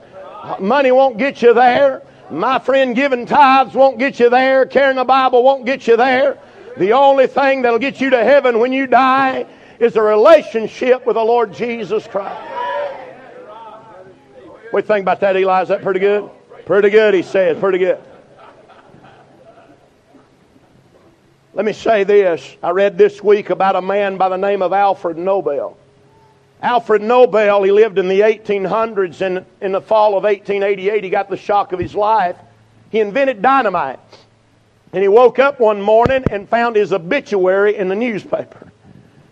Money 0.59 0.93
won't 0.93 1.19
get 1.19 1.43
you 1.43 1.53
there. 1.53 2.03
My 2.31 2.59
friend, 2.59 2.97
giving 2.97 3.27
tithes 3.27 3.75
won't 3.75 3.99
get 3.99 4.19
you 4.19 4.31
there. 4.31 4.65
Carrying 4.65 4.99
a 4.99 5.05
Bible 5.05 5.43
won't 5.43 5.67
get 5.67 5.87
you 5.87 5.97
there. 5.97 6.39
The 6.79 6.93
only 6.93 7.27
thing 7.27 7.63
that'll 7.63 7.79
get 7.79 8.01
you 8.01 8.09
to 8.11 8.25
heaven 8.25 8.59
when 8.59 8.73
you 8.73 8.87
die 8.87 9.47
is 9.79 9.97
a 9.97 10.03
relationship 10.03 11.05
with 11.05 11.17
the 11.17 11.25
Lord 11.25 11.53
Jesus 11.53 12.07
Christ. 12.07 12.41
What 14.71 14.71
do 14.73 14.77
you 14.77 14.83
think 14.83 15.03
about 15.03 15.21
that, 15.21 15.37
Eli? 15.37 15.63
Is 15.63 15.69
that 15.69 15.83
pretty 15.83 16.01
good? 16.01 16.31
Pretty 16.65 16.91
good, 16.91 17.13
he 17.13 17.23
says. 17.23 17.59
Pretty 17.59 17.79
good. 17.79 18.01
Let 21.53 21.65
me 21.65 21.73
say 21.73 22.05
this. 22.05 22.57
I 22.63 22.71
read 22.71 22.97
this 22.97 23.25
week 23.25 23.51
about 23.51 23.75
a 23.75 23.83
man 23.83 24.17
by 24.17 24.29
the 24.29 24.37
name 24.37 24.63
of 24.63 24.73
Alfred 24.73 25.19
Nobel. 25.19 25.77
Alfred 26.63 27.03
Nobel, 27.03 27.65
he 27.65 27.73
lived 27.73 27.99
in 27.99 28.07
the 28.07 28.21
1800s, 28.21 29.21
and 29.21 29.45
in 29.61 29.73
the 29.73 29.81
fall 29.81 30.17
of 30.17 30.23
1888, 30.23 31.03
he 31.03 31.11
got 31.11 31.29
the 31.29 31.37
shock 31.37 31.73
of 31.73 31.81
his 31.81 31.95
life. 31.97 32.37
He 32.91 33.01
invented 33.01 33.43
dynamite. 33.43 33.99
And 34.93 35.03
he 35.03 35.09
woke 35.09 35.41
up 35.41 35.59
one 35.59 35.83
morning 35.83 36.23
and 36.31 36.49
found 36.49 36.77
his 36.77 36.93
obituary 36.93 37.77
in 37.77 37.89
the 37.89 37.97
newspaper. 37.97 38.71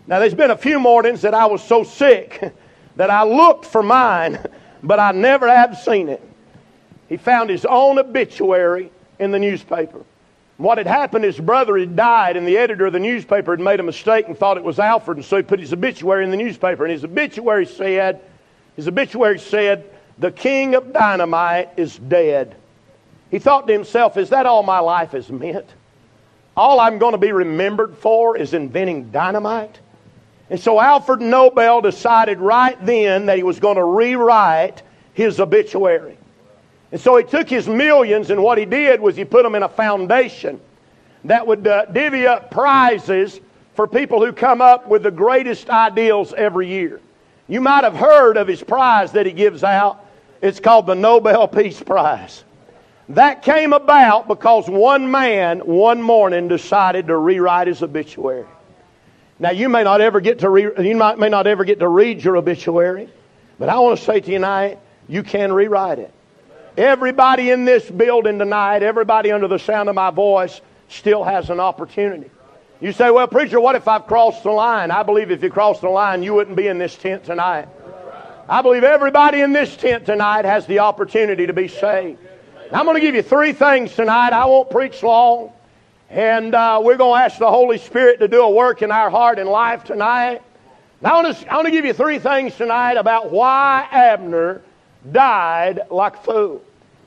Now, 0.05 0.19
there's 0.19 0.33
been 0.33 0.51
a 0.51 0.57
few 0.57 0.77
mornings 0.77 1.21
that 1.21 1.33
I 1.33 1.45
was 1.45 1.63
so 1.63 1.83
sick 1.85 2.53
that 2.97 3.09
I 3.09 3.23
looked 3.23 3.63
for 3.65 3.81
mine, 3.81 4.39
but 4.83 4.99
I 4.99 5.13
never 5.13 5.47
have 5.47 5.77
seen 5.77 6.09
it. 6.09 6.21
he 7.07 7.15
found 7.15 7.49
his 7.49 7.63
own 7.63 7.97
obituary 7.97 8.91
in 9.19 9.31
the 9.31 9.39
newspaper. 9.39 10.03
What 10.59 10.77
had 10.77 10.87
happened, 10.87 11.23
his 11.23 11.39
brother 11.39 11.77
had 11.77 11.95
died, 11.95 12.35
and 12.35 12.45
the 12.45 12.57
editor 12.57 12.87
of 12.87 12.91
the 12.91 12.99
newspaper 12.99 13.53
had 13.53 13.61
made 13.61 13.79
a 13.79 13.83
mistake 13.83 14.27
and 14.27 14.37
thought 14.37 14.57
it 14.57 14.63
was 14.63 14.77
Alfred, 14.77 15.17
and 15.17 15.25
so 15.25 15.37
he 15.37 15.43
put 15.43 15.61
his 15.61 15.71
obituary 15.71 16.25
in 16.25 16.31
the 16.31 16.37
newspaper. 16.37 16.83
And 16.83 16.91
his 16.91 17.05
obituary 17.05 17.65
said, 17.65 18.19
his 18.75 18.85
obituary 18.85 19.39
said, 19.39 19.89
the 20.17 20.33
king 20.33 20.75
of 20.75 20.91
dynamite 20.91 21.69
is 21.77 21.97
dead. 21.97 22.57
He 23.31 23.39
thought 23.39 23.67
to 23.67 23.73
himself, 23.73 24.17
is 24.17 24.31
that 24.31 24.45
all 24.45 24.61
my 24.63 24.79
life 24.79 25.13
is 25.13 25.31
meant? 25.31 25.65
All 26.57 26.81
I'm 26.81 26.97
going 26.97 27.13
to 27.13 27.17
be 27.17 27.31
remembered 27.31 27.97
for 27.97 28.35
is 28.35 28.53
inventing 28.53 29.11
dynamite? 29.11 29.79
And 30.49 30.59
so 30.59 30.81
Alfred 30.81 31.21
Nobel 31.21 31.79
decided 31.79 32.39
right 32.39 32.77
then 32.85 33.27
that 33.27 33.37
he 33.37 33.43
was 33.43 33.61
going 33.61 33.77
to 33.77 33.85
rewrite 33.85 34.81
his 35.13 35.39
obituary. 35.39 36.17
And 36.91 36.99
so 36.99 37.17
he 37.17 37.23
took 37.23 37.49
his 37.49 37.67
millions, 37.67 38.29
and 38.31 38.41
what 38.41 38.57
he 38.57 38.65
did 38.65 38.99
was 38.99 39.15
he 39.15 39.25
put 39.25 39.43
them 39.43 39.55
in 39.55 39.63
a 39.63 39.69
foundation 39.69 40.59
that 41.25 41.45
would 41.45 41.67
uh, 41.67 41.85
divvy 41.85 42.25
up 42.25 42.49
prizes 42.49 43.39
for 43.75 43.87
people 43.87 44.25
who 44.25 44.33
come 44.33 44.61
up 44.61 44.87
with 44.87 45.03
the 45.03 45.11
greatest 45.11 45.69
ideals 45.69 46.33
every 46.33 46.67
year. 46.67 46.99
You 47.47 47.61
might 47.61 47.83
have 47.83 47.95
heard 47.95 48.37
of 48.37 48.47
his 48.47 48.63
prize 48.63 49.11
that 49.13 49.25
he 49.25 49.31
gives 49.31 49.63
out. 49.63 50.05
It's 50.41 50.59
called 50.59 50.85
the 50.85 50.95
Nobel 50.95 51.47
Peace 51.47 51.81
Prize. 51.81 52.43
That 53.09 53.41
came 53.41 53.73
about 53.73 54.27
because 54.27 54.69
one 54.69 55.09
man 55.09 55.59
one 55.59 56.01
morning 56.01 56.47
decided 56.47 57.07
to 57.07 57.17
rewrite 57.17 57.67
his 57.67 57.81
obituary. 57.81 58.45
Now 59.39 59.51
you 59.51 59.67
may 59.67 59.83
not 59.83 59.99
ever 60.01 60.19
get 60.19 60.39
to 60.39 60.49
re- 60.49 60.87
you 60.87 60.95
might, 60.95 61.17
may 61.17 61.29
not 61.29 61.47
ever 61.47 61.63
get 61.63 61.79
to 61.79 61.87
read 61.87 62.23
your 62.23 62.37
obituary, 62.37 63.09
but 63.57 63.67
I 63.69 63.79
want 63.79 63.97
to 63.97 64.05
say 64.05 64.19
to 64.19 64.27
you 64.27 64.37
tonight, 64.37 64.77
you 65.07 65.23
can 65.23 65.51
rewrite 65.51 65.99
it. 65.99 66.13
Everybody 66.79 67.49
in 67.49 67.65
this 67.65 67.91
building 67.91 68.39
tonight, 68.39 68.83
everybody 68.83 69.33
under 69.33 69.49
the 69.49 69.59
sound 69.59 69.89
of 69.89 69.95
my 69.95 70.11
voice, 70.11 70.61
still 70.87 71.25
has 71.25 71.49
an 71.49 71.59
opportunity. 71.59 72.31
You 72.79 72.93
say, 72.93 73.11
well, 73.11 73.27
preacher, 73.27 73.59
what 73.59 73.75
if 73.75 73.85
I've 73.89 74.07
crossed 74.07 74.43
the 74.43 74.51
line? 74.51 74.89
I 74.89 75.03
believe 75.03 75.29
if 75.29 75.43
you 75.43 75.49
crossed 75.49 75.81
the 75.81 75.89
line, 75.89 76.23
you 76.23 76.33
wouldn't 76.33 76.55
be 76.55 76.67
in 76.67 76.77
this 76.77 76.95
tent 76.95 77.25
tonight. 77.25 77.67
I 78.47 78.61
believe 78.61 78.85
everybody 78.85 79.41
in 79.41 79.51
this 79.51 79.75
tent 79.75 80.05
tonight 80.05 80.45
has 80.45 80.67
the 80.67 80.79
opportunity 80.79 81.47
to 81.47 81.51
be 81.51 81.67
saved. 81.67 82.17
I'm 82.71 82.85
going 82.85 82.95
to 82.95 83.01
give 83.01 83.13
you 83.13 83.23
three 83.23 83.51
things 83.51 83.93
tonight. 83.93 84.31
I 84.31 84.45
won't 84.45 84.69
preach 84.69 85.03
long. 85.03 85.51
And 86.09 86.55
uh, 86.55 86.79
we're 86.81 86.95
going 86.95 87.19
to 87.19 87.25
ask 87.25 87.39
the 87.39 87.51
Holy 87.51 87.77
Spirit 87.77 88.21
to 88.21 88.29
do 88.29 88.41
a 88.41 88.49
work 88.49 88.81
in 88.83 88.89
our 88.89 89.09
heart 89.09 89.37
and 89.37 89.49
life 89.49 89.83
tonight. 89.83 90.41
Now, 91.01 91.19
I 91.19 91.23
want, 91.23 91.37
to, 91.37 91.51
I 91.51 91.55
want 91.55 91.65
to 91.65 91.71
give 91.71 91.83
you 91.83 91.91
three 91.91 92.19
things 92.19 92.55
tonight 92.55 92.93
about 92.93 93.31
why 93.31 93.85
Abner 93.91 94.61
died 95.11 95.81
like 95.91 96.15
a 96.15 96.21
fool. 96.21 96.61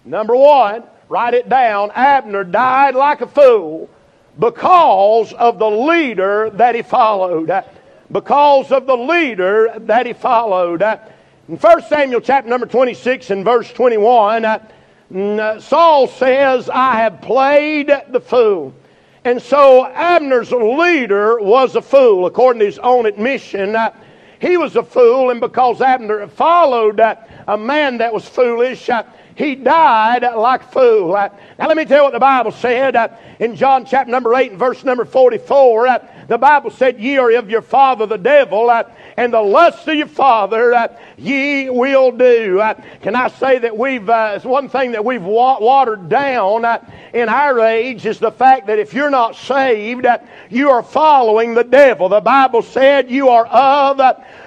Number 0.05 0.35
one, 0.37 0.83
write 1.09 1.35
it 1.35 1.49
down. 1.49 1.91
Abner 1.93 2.45
died 2.45 2.95
like 2.95 3.21
a 3.21 3.27
fool 3.27 3.89
because 4.39 5.33
of 5.35 5.59
the 5.59 5.71
leader 5.71 6.51
that 6.51 6.75
he 6.75 6.83
followed. 6.83 7.65
Because 8.11 8.73
of 8.73 8.87
the 8.87 8.97
leader 8.97 9.73
that 9.79 10.07
he 10.07 10.13
followed. 10.13 10.83
In 10.83 11.57
1 11.57 11.83
Samuel 11.89 12.21
chapter 12.21 12.49
number 12.49 12.67
26 12.67 13.31
and 13.31 13.45
verse 13.45 13.73
21, 13.73 14.45
uh, 14.45 15.61
Saul 15.61 16.09
says, 16.09 16.69
I 16.69 16.97
have 16.97 17.21
played 17.21 17.91
the 18.09 18.21
fool. 18.21 18.75
And 19.25 19.41
so 19.41 19.87
Abner's 19.87 20.51
leader 20.51 21.41
was 21.41 21.77
a 21.77 21.83
fool, 21.83 22.27
according 22.27 22.61
to 22.61 22.67
his 22.67 22.79
own 22.79 23.07
admission. 23.07 23.77
He 24.41 24.57
was 24.57 24.75
a 24.75 24.83
fool, 24.83 25.31
and 25.31 25.41
because 25.41 25.81
Abner 25.81 26.27
followed 26.27 26.99
a 26.99 27.57
man 27.57 27.99
that 27.99 28.13
was 28.13 28.29
foolish, 28.29 28.91
he 29.35 29.55
died 29.55 30.23
like 30.23 30.63
a 30.63 30.67
fool. 30.67 31.13
Now, 31.13 31.31
let 31.59 31.77
me 31.77 31.85
tell 31.85 31.99
you 31.99 32.05
what 32.05 32.13
the 32.13 32.21
Bible 32.21 32.53
said 32.53 32.95
in 33.43 33.57
John 33.57 33.85
chapter 33.85 34.09
number 34.09 34.33
8 34.37 34.53
and 34.53 34.59
verse 34.59 34.85
number 34.85 35.05
44. 35.05 35.87
Uh, 35.89 36.07
the 36.29 36.39
Bible 36.39 36.71
said, 36.71 37.01
Ye 37.01 37.19
are 37.19 37.33
of 37.33 37.51
your 37.51 37.61
father 37.61 38.07
the 38.07 38.17
devil, 38.17 38.71
uh, 38.71 38.85
and 39.17 39.33
the 39.33 39.41
lust 39.41 39.89
of 39.89 39.97
your 39.97 40.07
father 40.07 40.73
uh, 40.73 40.97
ye 41.19 41.69
will 41.69 42.13
do. 42.13 42.61
Uh, 42.61 42.75
can 43.01 43.17
I 43.17 43.29
say 43.29 43.59
that 43.59 43.77
we've, 43.77 44.09
it's 44.09 44.45
one 44.45 44.69
thing 44.69 44.93
that 44.93 45.05
we've 45.05 45.25
wa- 45.25 45.59
watered 45.61 46.09
down 46.09 46.65
in 47.13 47.29
our 47.29 47.59
age 47.59 48.07
is 48.07 48.21
the 48.21 48.31
fact 48.31 48.69
that 48.69 48.79
if 48.79 48.95
you're 48.95 49.11
not 49.11 49.35
saved, 49.35 50.07
you 50.49 50.71
are 50.71 50.83
following 50.85 51.55
the 51.55 51.65
devil. 51.65 52.09
The 52.09 52.21
Bible 52.21 52.63
said 52.63 53.11
you 53.11 53.29
are 53.31 53.47
of 53.47 54.01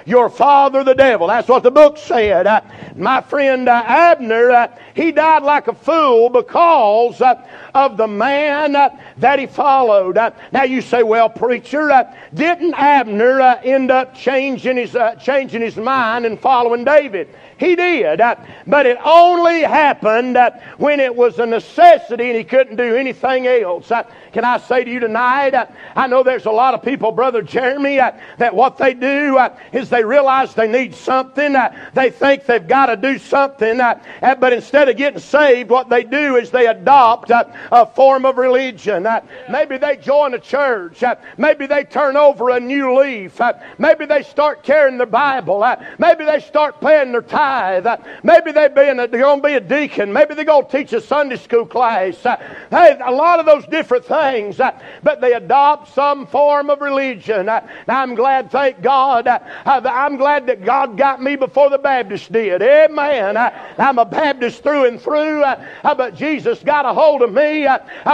your 0.06 0.30
father 0.30 0.84
the 0.84 0.94
devil. 0.94 1.26
That's 1.26 1.48
what 1.48 1.62
the 1.62 1.70
book 1.70 1.98
said. 1.98 2.46
Uh, 2.46 2.60
my 2.94 3.20
friend 3.20 3.68
uh, 3.68 3.82
Abner, 3.84 4.50
uh, 4.50 4.68
he 4.94 5.12
died 5.12 5.42
like 5.42 5.68
a 5.68 5.74
fool 5.74 6.30
because 6.30 7.20
uh, 7.20 7.44
of 7.74 7.96
the 7.96 8.06
man 8.06 8.76
uh, 8.76 8.85
that 9.18 9.38
he 9.38 9.46
followed. 9.46 10.18
Uh, 10.18 10.30
now 10.52 10.64
you 10.64 10.80
say, 10.80 11.02
well, 11.02 11.28
preacher, 11.28 12.06
didn't 12.34 12.74
Abner 12.74 13.40
end 13.62 13.90
up 13.90 14.14
changing 14.14 14.76
his, 14.76 14.96
changing 15.20 15.62
his 15.62 15.76
mind 15.76 16.26
and 16.26 16.38
following 16.40 16.84
David? 16.84 17.28
He 17.58 17.74
did. 17.74 18.20
Uh, 18.20 18.36
but 18.66 18.84
it 18.84 18.98
only 19.02 19.62
happened 19.62 20.36
uh, 20.36 20.50
when 20.76 21.00
it 21.00 21.14
was 21.14 21.38
a 21.38 21.46
necessity 21.46 22.28
and 22.28 22.36
he 22.36 22.44
couldn't 22.44 22.76
do 22.76 22.94
anything 22.96 23.46
else. 23.46 23.90
Uh, 23.90 24.02
can 24.32 24.44
I 24.44 24.58
say 24.58 24.84
to 24.84 24.90
you 24.90 25.00
tonight, 25.00 25.54
uh, 25.54 25.66
I 25.94 26.06
know 26.06 26.22
there's 26.22 26.44
a 26.44 26.50
lot 26.50 26.74
of 26.74 26.82
people, 26.82 27.12
Brother 27.12 27.40
Jeremy, 27.40 27.98
uh, 27.98 28.12
that 28.36 28.54
what 28.54 28.76
they 28.76 28.92
do 28.92 29.38
uh, 29.38 29.56
is 29.72 29.88
they 29.88 30.04
realize 30.04 30.52
they 30.52 30.68
need 30.68 30.94
something. 30.94 31.56
They 31.94 32.10
think 32.10 32.44
they've 32.44 32.66
got 32.66 32.86
to 32.86 32.96
do 32.96 33.18
something. 33.18 33.78
But 33.78 34.52
instead 34.52 34.90
of 34.90 34.98
getting 34.98 35.20
saved, 35.20 35.70
what 35.70 35.88
they 35.88 36.04
do 36.04 36.36
is 36.36 36.50
they 36.50 36.66
adopt 36.66 37.30
a 37.30 37.86
form 37.94 38.26
of 38.26 38.36
religion. 38.36 39.08
Maybe 39.48 39.78
they 39.78 39.96
join 39.96 40.34
a 40.34 40.38
church. 40.38 41.02
Maybe 41.38 41.66
they 41.66 41.84
turn 41.84 42.16
over 42.16 42.50
a 42.50 42.60
new 42.60 42.98
leaf. 43.00 43.40
Maybe 43.78 44.04
they 44.04 44.22
start 44.22 44.62
carrying 44.62 44.98
their 44.98 45.06
Bible. 45.06 45.64
Maybe 45.98 46.24
they 46.24 46.40
start 46.40 46.80
paying 46.80 47.12
their 47.12 47.22
tithe 47.22 47.45
tithe. 47.46 47.86
Maybe 48.22 48.52
they're, 48.52 48.68
being 48.68 48.98
a, 48.98 49.06
they're 49.06 49.20
going 49.20 49.40
to 49.40 49.46
be 49.46 49.54
a 49.54 49.60
deacon. 49.60 50.12
Maybe 50.12 50.34
they're 50.34 50.44
going 50.44 50.66
to 50.66 50.72
teach 50.78 50.92
a 50.92 51.00
Sunday 51.00 51.36
school 51.36 51.66
class. 51.66 52.24
Uh, 52.24 52.36
hey, 52.70 52.98
a 53.04 53.10
lot 53.10 53.40
of 53.40 53.46
those 53.46 53.66
different 53.66 54.04
things, 54.04 54.60
uh, 54.60 54.78
but 55.02 55.20
they 55.20 55.34
adopt 55.34 55.94
some 55.94 56.26
form 56.26 56.70
of 56.70 56.80
religion. 56.80 57.48
Uh, 57.48 57.66
now, 57.86 58.02
I'm 58.02 58.14
glad, 58.14 58.50
thank 58.50 58.82
God, 58.82 59.28
I'm 59.64 60.16
glad 60.16 60.46
that 60.46 60.64
God 60.64 60.96
got 60.96 61.22
me 61.22 61.36
before 61.36 61.70
the 61.70 61.78
Baptists 61.78 62.28
did. 62.28 62.62
Amen. 62.62 63.36
I'm 63.36 63.98
a 63.98 64.04
Baptist 64.04 64.62
through 64.62 64.86
and 64.86 65.00
through, 65.00 65.44
but 65.82 66.14
Jesus 66.14 66.62
got 66.62 66.84
a 66.84 66.92
hold 66.92 67.22
of 67.22 67.32
me 67.32 67.66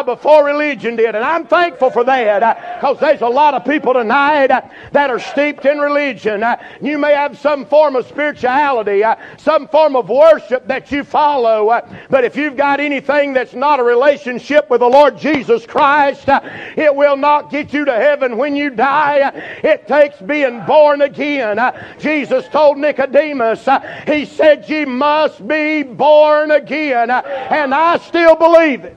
before 0.05 0.45
religion 0.45 0.97
did. 0.97 1.15
And 1.15 1.25
I'm 1.25 1.47
thankful 1.47 1.91
for 1.91 2.05
that 2.05 2.77
because 2.77 2.99
there's 3.01 3.21
a 3.23 3.29
lot 3.29 3.55
of 3.55 3.65
people 3.65 3.95
tonight 3.95 4.49
that 4.93 5.11
are 5.11 5.19
steeped 5.19 5.65
in 5.65 5.79
religion. 5.79 6.45
You 6.81 6.99
may 6.99 7.15
have 7.15 7.39
some 7.39 7.67
form 7.67 7.97
of 7.97 8.07
spirituality 8.07 9.03
some 9.39 9.69
form 9.69 9.97
of 9.97 10.09
worship 10.09 10.67
that 10.69 10.91
you 10.93 11.05
follow. 11.05 11.69
Uh, 11.69 11.87
but 12.11 12.25
if 12.25 12.37
you've 12.37 12.57
got 12.57 12.81
anything 12.81 13.33
that's 13.33 13.55
not 13.55 13.81
a 13.81 13.83
relationship 13.83 14.69
with 14.71 14.81
the 14.81 14.89
Lord 14.89 15.19
Jesus 15.19 15.67
Christ, 15.67 16.29
uh, 16.29 16.41
it 16.77 16.95
will 16.95 17.17
not 17.17 17.51
get 17.51 17.73
you 17.73 17.85
to 17.85 17.93
heaven 17.93 18.37
when 18.37 18.57
you 18.57 18.71
die. 18.71 19.21
Uh, 19.21 19.31
it 19.63 19.87
takes 19.87 20.21
being 20.21 20.65
born 20.65 21.03
again. 21.03 21.59
Jesus 21.99 22.47
told 22.49 22.79
Nicodemus, 22.79 23.69
He 24.07 24.25
said, 24.25 24.69
You 24.69 24.87
must 24.87 25.47
be 25.47 25.83
born 25.83 26.51
again. 26.51 27.11
And 27.11 27.75
I 27.75 27.99
still 27.99 28.37
believe 28.37 28.85
it. 28.85 28.97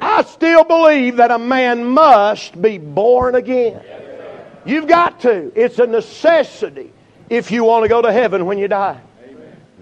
I 0.00 0.22
still 0.22 0.64
believe 0.64 1.16
that 1.16 1.30
a 1.30 1.38
man 1.38 1.84
must 1.84 2.60
be 2.60 2.78
born 2.78 3.34
again. 3.34 3.82
You've 4.66 4.86
got 4.86 5.20
to. 5.20 5.52
It's 5.54 5.78
a 5.78 5.86
necessity 5.86 6.93
if 7.30 7.50
you 7.50 7.64
want 7.64 7.84
to 7.84 7.88
go 7.88 8.02
to 8.02 8.12
heaven 8.12 8.46
when 8.46 8.58
you 8.58 8.68
die. 8.68 9.00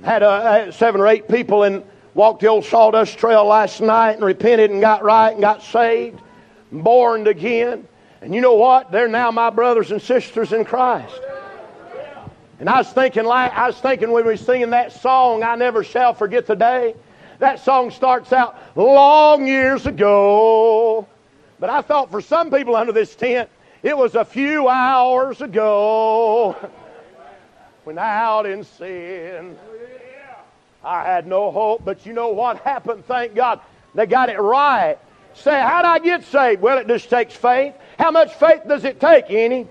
Had, 0.02 0.22
uh, 0.22 0.42
had 0.42 0.74
seven 0.74 1.00
or 1.00 1.06
eight 1.06 1.28
people 1.28 1.62
and 1.62 1.84
walked 2.14 2.40
the 2.40 2.48
old 2.48 2.64
sawdust 2.64 3.18
trail 3.18 3.44
last 3.44 3.80
night 3.80 4.12
and 4.12 4.24
repented 4.24 4.70
and 4.70 4.80
got 4.80 5.02
right 5.02 5.32
and 5.32 5.40
got 5.40 5.62
saved, 5.62 6.20
born 6.70 7.26
again. 7.26 7.86
And 8.20 8.34
you 8.34 8.40
know 8.40 8.54
what? 8.54 8.90
They're 8.92 9.08
now 9.08 9.30
my 9.30 9.50
brothers 9.50 9.90
and 9.90 10.00
sisters 10.00 10.52
in 10.52 10.64
Christ. 10.64 11.20
And 12.60 12.68
I 12.68 12.78
was 12.78 12.88
thinking, 12.90 13.24
like 13.24 13.52
I 13.52 13.66
was 13.66 13.78
thinking 13.78 14.12
when 14.12 14.24
we 14.24 14.30
were 14.30 14.36
singing 14.36 14.70
that 14.70 14.92
song, 14.92 15.42
"I 15.42 15.56
Never 15.56 15.82
Shall 15.82 16.14
Forget 16.14 16.46
the 16.46 16.54
Day." 16.54 16.94
That 17.40 17.58
song 17.58 17.90
starts 17.90 18.32
out 18.32 18.56
long 18.76 19.48
years 19.48 19.86
ago, 19.86 21.08
but 21.58 21.70
I 21.70 21.82
thought 21.82 22.12
for 22.12 22.20
some 22.20 22.52
people 22.52 22.76
under 22.76 22.92
this 22.92 23.16
tent, 23.16 23.48
it 23.82 23.98
was 23.98 24.14
a 24.14 24.24
few 24.24 24.68
hours 24.68 25.40
ago 25.40 26.54
when 27.84 27.98
out 27.98 28.46
in 28.46 28.64
sin. 28.64 29.56
I 30.84 31.04
had 31.04 31.26
no 31.26 31.50
hope, 31.50 31.84
but 31.84 32.04
you 32.06 32.12
know 32.12 32.30
what 32.30 32.58
happened? 32.60 33.04
Thank 33.06 33.34
God. 33.34 33.60
They 33.94 34.06
got 34.06 34.28
it 34.28 34.38
right. 34.38 34.98
Say, 35.34 35.52
how'd 35.52 35.84
I 35.84 35.98
get 35.98 36.24
saved? 36.24 36.60
Well, 36.60 36.78
it 36.78 36.86
just 36.86 37.08
takes 37.08 37.34
faith. 37.34 37.74
How 37.98 38.10
much 38.10 38.34
faith 38.34 38.62
does 38.66 38.84
it 38.84 39.00
take? 39.00 39.26
Any? 39.30 39.66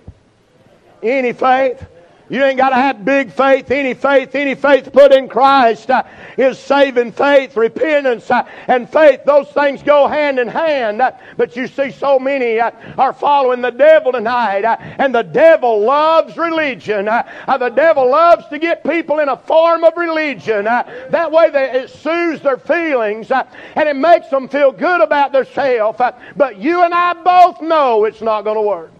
Any 1.03 1.33
faith? 1.33 1.85
You 2.31 2.45
ain't 2.45 2.55
got 2.55 2.69
to 2.69 2.75
have 2.75 3.03
big 3.03 3.29
faith. 3.29 3.69
Any 3.71 3.93
faith, 3.93 4.33
any 4.35 4.55
faith 4.55 4.93
put 4.93 5.11
in 5.11 5.27
Christ 5.27 5.91
uh, 5.91 6.03
is 6.37 6.57
saving 6.57 7.11
faith, 7.11 7.57
repentance, 7.57 8.31
uh, 8.31 8.47
and 8.67 8.89
faith. 8.89 9.25
Those 9.25 9.49
things 9.49 9.83
go 9.83 10.07
hand 10.07 10.39
in 10.39 10.47
hand. 10.47 11.01
Uh, 11.01 11.11
but 11.35 11.57
you 11.57 11.67
see, 11.67 11.91
so 11.91 12.17
many 12.17 12.57
uh, 12.57 12.71
are 12.97 13.11
following 13.11 13.61
the 13.61 13.69
devil 13.69 14.13
tonight, 14.13 14.63
uh, 14.63 14.77
and 14.79 15.13
the 15.13 15.23
devil 15.23 15.81
loves 15.81 16.37
religion. 16.37 17.09
Uh, 17.09 17.57
the 17.57 17.67
devil 17.67 18.09
loves 18.09 18.47
to 18.47 18.57
get 18.57 18.81
people 18.81 19.19
in 19.19 19.27
a 19.27 19.35
form 19.35 19.83
of 19.83 19.97
religion. 19.97 20.63
that 20.63 21.31
way, 21.33 21.49
they, 21.49 21.81
it 21.81 21.89
soothes 21.89 22.41
their 22.41 22.57
feelings 22.57 23.29
and 23.29 23.89
it 23.89 23.97
makes 23.97 24.29
them 24.29 24.47
feel 24.47 24.71
good 24.71 25.01
about 25.01 25.33
themselves. 25.33 25.99
but 26.37 26.57
you 26.57 26.81
and 26.81 26.93
I 26.93 27.11
both 27.11 27.61
know 27.61 28.05
it's 28.05 28.21
not 28.21 28.43
going 28.43 28.55
to 28.55 28.61
work. 28.61 28.93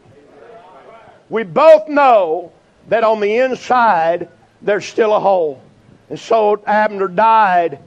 We 1.29 1.43
both 1.43 1.87
know 1.87 2.51
that 2.89 3.03
on 3.03 3.19
the 3.19 3.37
inside 3.37 4.29
there's 4.61 4.85
still 4.85 5.15
a 5.15 5.19
hole. 5.19 5.61
And 6.09 6.19
so 6.19 6.61
Abner 6.65 7.07
died 7.07 7.79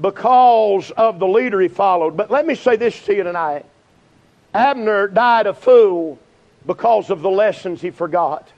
because 0.00 0.90
of 0.92 1.18
the 1.18 1.26
leader 1.26 1.60
he 1.60 1.68
followed. 1.68 2.16
But 2.16 2.30
let 2.30 2.46
me 2.46 2.54
say 2.54 2.76
this 2.76 3.04
to 3.06 3.14
you 3.14 3.22
tonight 3.22 3.66
Abner 4.54 5.08
died 5.08 5.46
a 5.46 5.54
fool 5.54 6.18
because 6.66 7.10
of 7.10 7.22
the 7.22 7.30
lessons 7.30 7.80
he 7.80 7.90
forgot. 7.90 8.48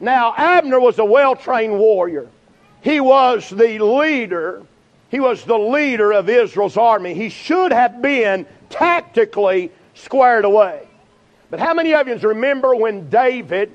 Now, 0.00 0.34
Abner 0.36 0.80
was 0.80 0.98
a 0.98 1.04
well 1.04 1.36
trained 1.36 1.78
warrior. 1.78 2.28
He 2.82 3.00
was 3.00 3.48
the 3.48 3.78
leader. 3.78 4.62
He 5.08 5.20
was 5.20 5.44
the 5.44 5.58
leader 5.58 6.12
of 6.12 6.28
Israel's 6.28 6.76
army. 6.76 7.14
He 7.14 7.28
should 7.28 7.72
have 7.72 8.02
been 8.02 8.46
tactically 8.68 9.70
squared 9.94 10.44
away. 10.44 10.86
But 11.50 11.60
how 11.60 11.74
many 11.74 11.94
of 11.94 12.08
you 12.08 12.16
remember 12.16 12.74
when 12.74 13.08
David 13.08 13.72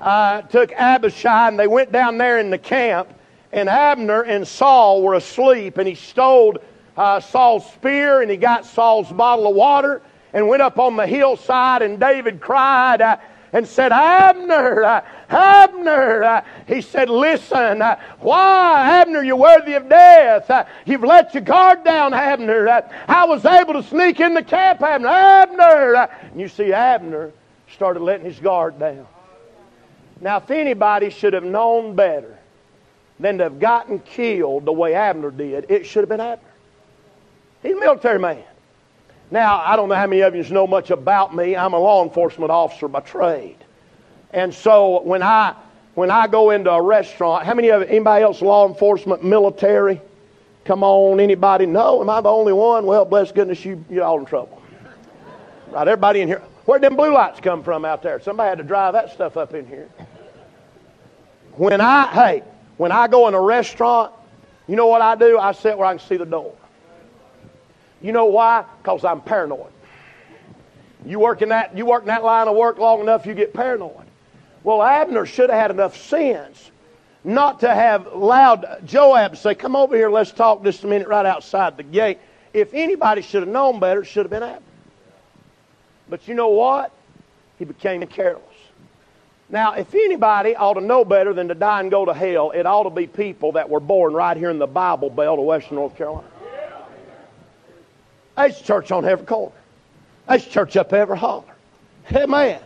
uh, 0.00 0.42
took 0.42 0.72
Abishai 0.72 1.48
and 1.48 1.58
they 1.58 1.66
went 1.66 1.92
down 1.92 2.18
there 2.18 2.38
in 2.38 2.50
the 2.50 2.58
camp, 2.58 3.08
and 3.52 3.68
Abner 3.68 4.22
and 4.22 4.46
Saul 4.46 5.02
were 5.02 5.14
asleep, 5.14 5.78
and 5.78 5.88
he 5.88 5.94
stole 5.94 6.56
uh, 6.96 7.20
Saul's 7.20 7.66
spear 7.72 8.22
and 8.22 8.30
he 8.30 8.36
got 8.36 8.64
Saul's 8.64 9.10
bottle 9.10 9.48
of 9.48 9.56
water 9.56 10.02
and 10.32 10.48
went 10.48 10.62
up 10.62 10.78
on 10.78 10.96
the 10.96 11.06
hillside, 11.06 11.82
and 11.82 11.98
David 11.98 12.40
cried. 12.40 13.00
Uh, 13.00 13.16
and 13.54 13.68
said, 13.68 13.92
Abner, 13.92 14.82
uh, 14.82 15.00
Abner. 15.30 16.24
Uh, 16.24 16.44
he 16.66 16.80
said, 16.80 17.08
Listen, 17.08 17.80
uh, 17.80 18.00
why, 18.18 19.00
Abner, 19.00 19.22
you're 19.22 19.36
worthy 19.36 19.74
of 19.74 19.88
death. 19.88 20.50
Uh, 20.50 20.64
you've 20.84 21.04
let 21.04 21.32
your 21.34 21.44
guard 21.44 21.84
down, 21.84 22.12
Abner. 22.12 22.68
I 23.06 23.24
was 23.26 23.44
able 23.44 23.74
to 23.74 23.84
sneak 23.84 24.18
in 24.18 24.34
the 24.34 24.42
camp, 24.42 24.82
Abner. 24.82 25.06
Abner. 25.06 25.94
And 26.32 26.40
you 26.40 26.48
see, 26.48 26.72
Abner 26.72 27.30
started 27.72 28.02
letting 28.02 28.26
his 28.26 28.40
guard 28.40 28.76
down. 28.80 29.06
Now, 30.20 30.38
if 30.38 30.50
anybody 30.50 31.10
should 31.10 31.32
have 31.32 31.44
known 31.44 31.94
better 31.94 32.38
than 33.18 33.38
to 33.38 33.44
have 33.44 33.58
gotten 33.58 33.98
killed 34.00 34.64
the 34.64 34.72
way 34.72 34.94
Abner 34.94 35.30
did, 35.30 35.70
it 35.70 35.86
should 35.86 36.00
have 36.00 36.08
been 36.08 36.20
Abner. 36.20 36.48
He's 37.62 37.76
a 37.76 37.80
military 37.80 38.18
man. 38.18 38.44
Now, 39.30 39.60
I 39.64 39.76
don't 39.76 39.88
know 39.88 39.94
how 39.94 40.06
many 40.06 40.20
of 40.20 40.34
you 40.34 40.44
know 40.44 40.66
much 40.66 40.90
about 40.90 41.34
me. 41.34 41.56
I'm 41.56 41.72
a 41.72 41.78
law 41.78 42.04
enforcement 42.04 42.50
officer 42.50 42.88
by 42.88 43.00
trade. 43.00 43.56
And 44.32 44.52
so 44.52 45.00
when 45.02 45.22
I 45.22 45.54
when 45.94 46.10
I 46.10 46.26
go 46.26 46.50
into 46.50 46.70
a 46.70 46.82
restaurant, 46.82 47.46
how 47.46 47.54
many 47.54 47.68
of 47.68 47.82
you, 47.82 47.86
anybody 47.86 48.24
else 48.24 48.42
law 48.42 48.68
enforcement, 48.68 49.24
military? 49.24 50.00
Come 50.64 50.82
on, 50.82 51.20
anybody? 51.20 51.66
No, 51.66 52.00
am 52.00 52.10
I 52.10 52.20
the 52.20 52.30
only 52.30 52.52
one? 52.52 52.84
Well, 52.86 53.04
bless 53.04 53.32
goodness, 53.32 53.64
you 53.64 53.84
you're 53.88 54.04
all 54.04 54.18
in 54.18 54.24
trouble. 54.24 54.60
Right, 55.70 55.86
everybody 55.88 56.20
in 56.20 56.28
here. 56.28 56.42
Where'd 56.64 56.82
them 56.82 56.96
blue 56.96 57.12
lights 57.12 57.40
come 57.40 57.62
from 57.62 57.84
out 57.84 58.02
there? 58.02 58.20
Somebody 58.20 58.48
had 58.48 58.58
to 58.58 58.64
drive 58.64 58.94
that 58.94 59.12
stuff 59.12 59.36
up 59.36 59.54
in 59.54 59.66
here. 59.66 59.88
When 61.56 61.80
I 61.80 62.06
hey, 62.06 62.42
when 62.78 62.90
I 62.90 63.06
go 63.06 63.28
in 63.28 63.34
a 63.34 63.40
restaurant, 63.40 64.12
you 64.66 64.76
know 64.76 64.86
what 64.86 65.02
I 65.02 65.14
do? 65.14 65.38
I 65.38 65.52
sit 65.52 65.76
where 65.76 65.86
I 65.86 65.96
can 65.96 66.06
see 66.06 66.16
the 66.16 66.24
door. 66.24 66.54
You 68.00 68.12
know 68.12 68.26
why? 68.26 68.64
Because 68.82 69.04
I'm 69.04 69.20
paranoid. 69.20 69.72
You 71.04 71.18
work 71.18 71.42
in 71.42 71.50
that 71.50 71.76
you 71.76 71.84
work 71.84 72.02
in 72.02 72.08
that 72.08 72.24
line 72.24 72.48
of 72.48 72.56
work 72.56 72.78
long 72.78 73.00
enough, 73.00 73.26
you 73.26 73.34
get 73.34 73.52
paranoid. 73.52 74.06
Well, 74.62 74.82
Abner 74.82 75.26
should 75.26 75.50
have 75.50 75.60
had 75.60 75.70
enough 75.70 75.96
sense 75.96 76.70
not 77.24 77.60
to 77.60 77.74
have 77.74 78.06
allowed 78.06 78.82
Joab 78.86 79.36
say, 79.36 79.54
"Come 79.54 79.76
over 79.76 79.94
here, 79.94 80.10
let's 80.10 80.32
talk 80.32 80.64
just 80.64 80.82
a 80.84 80.86
minute 80.86 81.08
right 81.08 81.26
outside 81.26 81.76
the 81.76 81.82
gate." 81.82 82.18
If 82.54 82.72
anybody 82.72 83.20
should 83.20 83.42
have 83.42 83.48
known 83.50 83.80
better, 83.80 84.00
it 84.00 84.06
should 84.06 84.24
have 84.24 84.30
been 84.30 84.42
Abner. 84.42 84.60
But 86.08 86.28
you 86.28 86.34
know 86.34 86.48
what? 86.48 86.92
He 87.58 87.64
became 87.64 88.04
careless. 88.06 88.42
Now, 89.48 89.74
if 89.74 89.94
anybody 89.94 90.56
ought 90.56 90.74
to 90.74 90.80
know 90.80 91.04
better 91.04 91.32
than 91.32 91.48
to 91.48 91.54
die 91.54 91.80
and 91.80 91.90
go 91.90 92.04
to 92.04 92.14
hell, 92.14 92.50
it 92.50 92.66
ought 92.66 92.84
to 92.84 92.90
be 92.90 93.06
people 93.06 93.52
that 93.52 93.68
were 93.68 93.80
born 93.80 94.12
right 94.12 94.36
here 94.36 94.50
in 94.50 94.58
the 94.58 94.66
Bible 94.66 95.10
Belt 95.10 95.38
of 95.38 95.44
Western 95.44 95.76
North 95.76 95.96
Carolina. 95.96 96.26
There's 98.36 98.60
church 98.60 98.90
on 98.90 99.04
every 99.04 99.26
corner. 99.26 99.54
There's 100.28 100.46
church 100.46 100.76
up 100.76 100.92
every 100.92 101.16
holler. 101.16 101.44
Amen. 102.12 102.60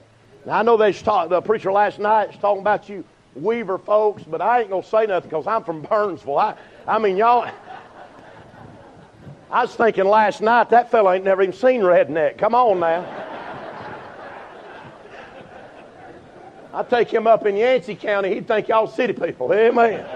Now, 0.46 0.58
I 0.60 0.62
know 0.62 0.76
they 0.76 0.92
talk, 0.92 1.28
the 1.28 1.42
preacher 1.42 1.70
last 1.72 1.98
night 1.98 2.28
was 2.28 2.36
talking 2.38 2.60
about 2.60 2.88
you 2.88 3.04
Weaver 3.34 3.78
folks, 3.78 4.22
but 4.22 4.40
I 4.40 4.60
ain't 4.60 4.70
going 4.70 4.82
to 4.82 4.88
say 4.88 5.06
nothing 5.06 5.28
because 5.28 5.46
I'm 5.46 5.64
from 5.64 5.82
Burnsville. 5.82 6.38
I, 6.38 6.54
I 6.86 6.98
mean, 6.98 7.16
y'all, 7.16 7.50
I 9.50 9.62
was 9.62 9.74
thinking 9.74 10.04
last 10.04 10.40
night 10.40 10.70
that 10.70 10.90
fellow 10.90 11.12
ain't 11.12 11.24
never 11.24 11.42
even 11.42 11.54
seen 11.54 11.82
redneck. 11.82 12.38
Come 12.38 12.54
on 12.54 12.80
now. 12.80 13.27
I 16.78 16.84
take 16.84 17.12
him 17.12 17.26
up 17.26 17.44
in 17.44 17.56
Yancey 17.56 17.96
County, 17.96 18.34
he'd 18.34 18.46
think 18.46 18.68
y'all 18.68 18.86
city 18.86 19.12
people. 19.12 19.52
Amen. 19.52 20.06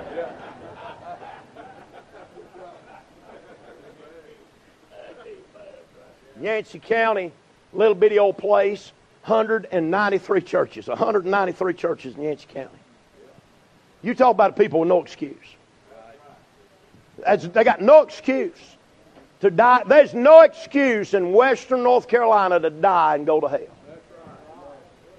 Yancey 6.41 6.79
County, 6.79 7.33
little 7.73 7.97
bitty 7.97 8.21
old 8.21 8.39
place, 8.39 8.93
193 9.25 10.41
churches. 10.43 10.87
193 10.87 11.75
churches 11.75 12.15
in 12.15 12.23
Yancey 12.23 12.47
County. 12.47 12.79
You 14.03 14.15
talk 14.15 14.31
about 14.31 14.57
people 14.57 14.79
with 14.79 14.89
no 14.89 15.03
excuse. 15.03 15.35
They 17.27 17.65
got 17.65 17.81
no 17.81 18.03
excuse 18.03 18.77
to 19.41 19.51
die. 19.51 19.83
There's 19.85 20.15
no 20.15 20.43
excuse 20.43 21.13
in 21.13 21.33
Western 21.33 21.83
North 21.83 22.07
Carolina 22.07 22.61
to 22.61 22.71
die 22.71 23.17
and 23.17 23.27
go 23.27 23.41
to 23.41 23.49
hell. 23.49 23.61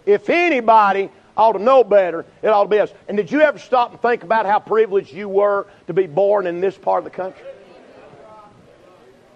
If 0.06 0.30
anybody 0.30 1.10
ought 1.36 1.54
to 1.54 1.60
know 1.60 1.84
better, 1.84 2.26
it 2.42 2.48
ought 2.48 2.64
to 2.64 2.70
be 2.70 2.80
us. 2.80 2.92
And 3.08 3.18
did 3.18 3.32
you 3.32 3.42
ever 3.42 3.58
stop 3.58 3.92
and 3.92 4.02
think 4.02 4.24
about 4.24 4.46
how 4.46 4.60
privileged 4.60 5.14
you 5.14 5.28
were 5.28 5.68
to 5.88 5.94
be 5.94 6.08
born 6.08 6.48
in 6.48 6.62
this 6.62 6.78
part 6.78 7.00
of 7.00 7.04
the 7.06 7.10
country? 7.10 7.46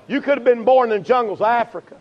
You 0.07 0.21
could 0.21 0.37
have 0.37 0.45
been 0.45 0.63
born 0.63 0.91
in 0.91 0.99
the 1.01 1.03
jungles 1.03 1.41
of 1.41 1.47
Africa. 1.47 1.97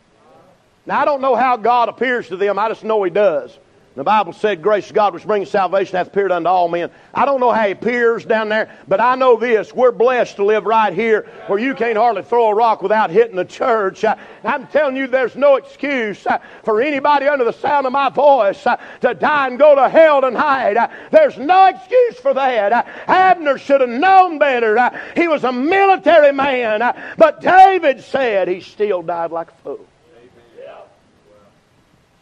Now, 0.85 1.01
I 1.01 1.05
don't 1.05 1.21
know 1.21 1.35
how 1.35 1.57
God 1.57 1.89
appears 1.89 2.29
to 2.29 2.37
them. 2.37 2.59
I 2.59 2.69
just 2.69 2.85
know 2.85 3.03
He 3.03 3.11
does. 3.11 3.59
The 3.97 4.05
Bible 4.05 4.35
said, 4.35 4.61
Grace 4.61 4.89
of 4.91 4.95
God 4.95 5.15
which 5.15 5.27
brings 5.27 5.49
salvation 5.49 5.97
hath 5.97 6.09
appeared 6.09 6.31
unto 6.31 6.51
all 6.51 6.69
men. 6.69 6.91
I 7.15 7.25
don't 7.25 7.41
know 7.41 7.51
how 7.51 7.65
he 7.65 7.73
appears 7.73 8.27
down 8.27 8.51
there, 8.51 8.71
but 8.87 9.01
I 9.01 9.15
know 9.15 9.39
this. 9.39 9.73
We're 9.73 9.91
blessed 9.91 10.37
to 10.37 10.45
live 10.45 10.67
right 10.67 10.93
here 10.93 11.27
where 11.47 11.59
you 11.59 11.75
can't 11.75 11.97
hardly 11.97 12.23
throw 12.23 12.49
a 12.49 12.55
rock 12.55 12.83
without 12.83 13.09
hitting 13.09 13.37
the 13.37 13.45
church. 13.47 14.05
I'm 14.45 14.67
telling 14.67 14.97
you, 14.97 15.07
there's 15.07 15.35
no 15.35 15.57
excuse 15.57 16.27
uh, 16.27 16.41
for 16.63 16.83
anybody 16.83 17.27
under 17.27 17.47
the 17.47 17.55
sound 17.55 17.87
of 17.87 17.93
my 17.93 18.11
voice 18.11 18.67
uh, 18.67 18.77
to 19.01 19.15
die 19.15 19.47
and 19.47 19.59
go 19.59 19.75
to 19.75 19.89
hell 19.89 20.21
tonight. 20.21 20.77
Uh, 20.77 20.89
there's 21.11 21.39
no 21.39 21.65
excuse 21.65 22.17
for 22.17 22.35
that. 22.35 22.87
Abner 23.09 23.57
should 23.57 23.81
have 23.81 23.89
known 23.89 24.39
better. 24.39 24.91
He 25.17 25.27
was 25.27 25.43
a 25.43 25.53
military 25.53 26.35
man, 26.35 26.81
but 27.17 27.41
David 27.41 28.03
said 28.03 28.49
he 28.49 28.61
still 28.61 29.01
died 29.01 29.31
like 29.31 29.49
a 29.49 29.55
fool. 29.65 29.87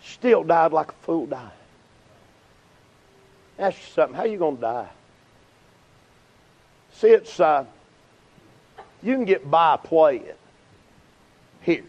Still 0.04 0.44
died 0.44 0.72
like 0.72 0.90
a 0.90 0.94
fool 1.02 1.26
died. 1.26 1.50
Ask 3.58 3.78
you 3.78 3.86
something. 3.94 4.16
How 4.16 4.24
you 4.24 4.38
going 4.38 4.56
to 4.56 4.60
die? 4.60 4.88
See, 6.94 7.08
it's 7.08 7.38
uh, 7.40 7.64
you 9.02 9.14
can 9.14 9.24
get 9.24 9.50
by 9.50 9.76
playing 9.76 10.24
here. 11.60 11.84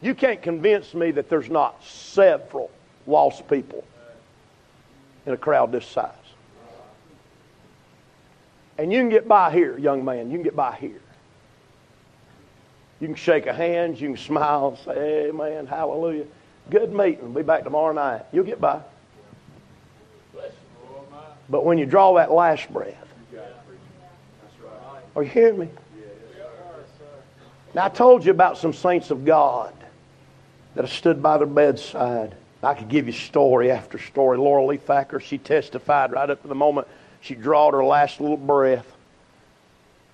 You 0.00 0.14
can't 0.14 0.42
convince 0.42 0.94
me 0.94 1.12
that 1.12 1.28
there's 1.28 1.48
not 1.48 1.82
several 1.84 2.70
lost 3.06 3.48
people 3.48 3.84
in 5.26 5.32
a 5.32 5.36
crowd 5.36 5.72
this 5.72 5.86
size. 5.86 6.12
And 8.78 8.92
you 8.92 8.98
can 8.98 9.10
get 9.10 9.28
by 9.28 9.52
here, 9.52 9.78
young 9.78 10.04
man. 10.04 10.30
You 10.30 10.38
can 10.38 10.42
get 10.42 10.56
by 10.56 10.74
here. 10.76 11.00
You 13.00 13.08
can 13.08 13.16
shake 13.16 13.46
a 13.46 13.52
hand, 13.52 14.00
you 14.00 14.08
can 14.08 14.16
smile, 14.16 14.68
and 14.68 14.78
say, 14.78 15.28
Amen, 15.28 15.66
hallelujah. 15.66 16.26
Good 16.70 16.92
meeting. 16.92 17.32
Be 17.32 17.42
back 17.42 17.64
tomorrow 17.64 17.92
night. 17.92 18.22
You'll 18.32 18.44
get 18.44 18.60
by. 18.60 18.80
But 21.48 21.64
when 21.64 21.76
you 21.76 21.86
draw 21.86 22.14
that 22.14 22.30
last 22.30 22.72
breath, 22.72 22.96
are 25.14 25.22
you 25.22 25.28
hearing 25.28 25.58
me? 25.58 25.68
Now, 27.74 27.86
I 27.86 27.88
told 27.88 28.24
you 28.24 28.30
about 28.30 28.58
some 28.58 28.72
saints 28.72 29.10
of 29.10 29.24
God 29.24 29.74
that 30.74 30.82
have 30.82 30.92
stood 30.92 31.22
by 31.22 31.38
their 31.38 31.46
bedside 31.46 32.34
I 32.62 32.74
could 32.74 32.88
give 32.88 33.06
you 33.06 33.12
story 33.12 33.70
after 33.70 33.98
story. 33.98 34.38
Laura 34.38 34.64
Lee 34.64 34.76
Thacker, 34.76 35.18
she 35.18 35.36
testified 35.38 36.12
right 36.12 36.30
up 36.30 36.42
to 36.42 36.48
the 36.48 36.54
moment 36.54 36.86
she 37.20 37.34
drawed 37.34 37.74
her 37.74 37.84
last 37.84 38.20
little 38.20 38.36
breath. 38.36 38.86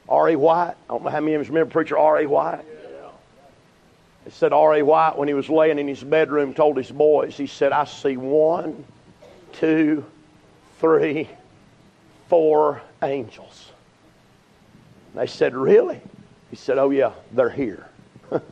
R.A. 0.09 0.37
White, 0.37 0.71
I 0.71 0.75
don't 0.89 1.05
know 1.05 1.11
how 1.11 1.21
many 1.21 1.35
of 1.35 1.43
you 1.43 1.53
remember 1.53 1.71
preacher 1.71 1.99
R.A. 1.99 2.27
White. 2.27 2.65
It 4.29 4.35
said 4.35 4.53
R.A. 4.53 4.83
White, 4.83 5.17
when 5.17 5.27
he 5.27 5.33
was 5.33 5.49
laying 5.49 5.79
in 5.79 5.89
his 5.89 6.05
bedroom, 6.05 6.53
told 6.53 6.77
his 6.77 6.91
boys, 6.91 7.35
he 7.35 7.47
said, 7.47 7.73
I 7.73 7.87
see 7.87 8.19
one, 8.19 8.85
two, 9.53 10.05
three, 10.81 11.31
four 12.29 12.83
angels. 13.03 13.71
They 15.15 15.27
said, 15.27 15.57
Really? 15.57 16.03
He 16.51 16.57
said, 16.57 16.77
Oh, 16.77 16.91
yeah, 16.91 17.13
they're 17.33 17.49
here. 17.49 17.89
and 18.31 18.43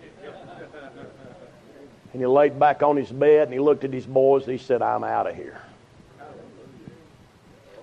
he 2.15 2.25
laid 2.25 2.59
back 2.59 2.83
on 2.83 2.97
his 2.97 3.13
bed 3.13 3.49
and 3.49 3.53
he 3.53 3.61
looked 3.61 3.85
at 3.85 3.93
his 3.93 4.07
boys 4.07 4.45
and 4.45 4.53
he 4.53 4.59
said, 4.59 4.81
I'm 4.81 5.05
out 5.05 5.27
of 5.27 5.37
here. 5.37 5.61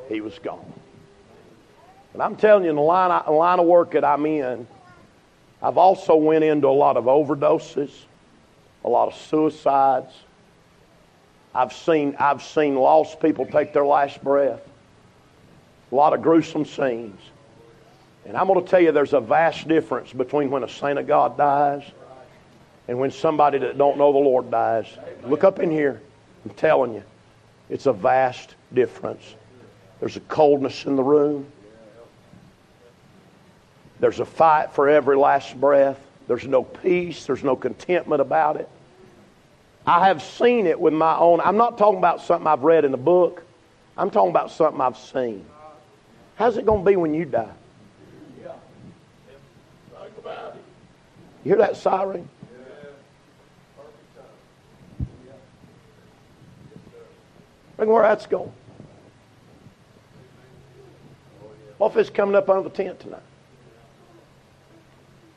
He 0.10 0.19
was 0.19 0.39
gone. 0.39 0.65
But 2.12 2.23
I'm 2.23 2.38
telling 2.38 2.63
you, 2.63 2.71
in 2.71 2.75
the 2.75 2.82
line 2.82 3.60
of 3.60 3.65
work 3.67 3.91
that 3.91 4.03
I'm 4.03 4.25
in, 4.25 4.65
I've 5.63 5.78
also 5.78 6.15
went 6.17 6.43
into 6.43 6.67
a 6.67 6.69
lot 6.69 6.97
of 6.97 7.06
overdoses, 7.06 7.89
a 8.84 8.89
lot 8.89 9.08
of 9.08 9.15
suicides. 9.15 10.13
I've 11.56 11.71
seen, 11.71 12.17
I've 12.19 12.43
seen 12.43 12.76
lost 12.76 13.21
people 13.21 13.45
take 13.45 13.71
their 13.71 13.86
last 13.86 14.21
breath. 14.21 14.62
A 15.91 15.95
lot 15.95 16.13
of 16.13 16.21
gruesome 16.21 16.65
scenes. 16.65 17.19
And 18.26 18.36
I'm 18.36 18.47
going 18.47 18.62
to 18.62 18.69
tell 18.69 18.82
you 18.82 18.91
there's 18.91 19.13
a 19.13 19.21
vast 19.21 19.67
difference 19.67 20.12
between 20.12 20.49
when 20.52 20.63
a 20.63 20.69
saint 20.69 20.99
of 20.99 21.08
God 21.08 21.38
dies 21.38 21.84
and 22.89 22.99
when 22.99 23.12
somebody 23.12 23.58
that 23.60 23.78
don't 23.78 23.97
know 23.97 24.12
the 24.12 24.19
Lord 24.19 24.52
dies. 24.52 24.86
Look 25.23 25.45
up 25.45 25.60
in 25.60 25.71
here. 25.71 26.02
I'm 26.43 26.52
telling 26.56 26.93
you, 26.93 27.04
it's 27.69 27.86
a 27.86 27.93
vast 27.93 28.56
difference. 28.73 29.36
There's 30.02 30.17
a 30.17 30.21
coldness 30.21 30.86
in 30.86 30.97
the 30.97 31.04
room. 31.04 31.45
There's 33.99 34.19
a 34.19 34.25
fight 34.25 34.73
for 34.73 34.89
every 34.89 35.15
last 35.15 35.60
breath. 35.60 35.99
There's 36.27 36.45
no 36.45 36.63
peace. 36.63 37.25
There's 37.25 37.43
no 37.43 37.56
contentment 37.56 38.21
about 38.21 38.58
it. 38.58 38.69
I 39.86 40.08
have 40.08 40.23
seen 40.23 40.65
it 40.65 40.79
with 40.79 40.93
my 40.93 41.17
own. 41.17 41.41
I'm 41.41 41.58
not 41.58 41.77
talking 41.77 41.97
about 41.97 42.21
something 42.21 42.47
I've 42.47 42.63
read 42.63 42.86
in 42.86 42.93
a 42.93 42.97
book. 42.97 43.43
I'm 43.97 44.10
talking 44.10 44.29
about 44.29 44.51
something 44.51 44.79
I've 44.79 44.97
seen. 44.97 45.45
How's 46.36 46.58
it 46.58 46.65
going 46.65 46.84
to 46.84 46.89
be 46.89 46.95
when 46.95 47.13
you 47.13 47.25
die? 47.25 47.49
You 51.43 51.49
hear 51.49 51.58
that 51.58 51.75
siren? 51.75 52.29
Look 57.77 57.89
where 57.89 58.03
that's 58.03 58.27
going. 58.27 58.51
What 61.77 61.91
if 61.91 61.97
it's 61.97 62.10
coming 62.10 62.36
up 62.36 62.49
under 62.49 62.69
the 62.69 62.69
tent 62.69 63.01
tonight? 63.01 63.19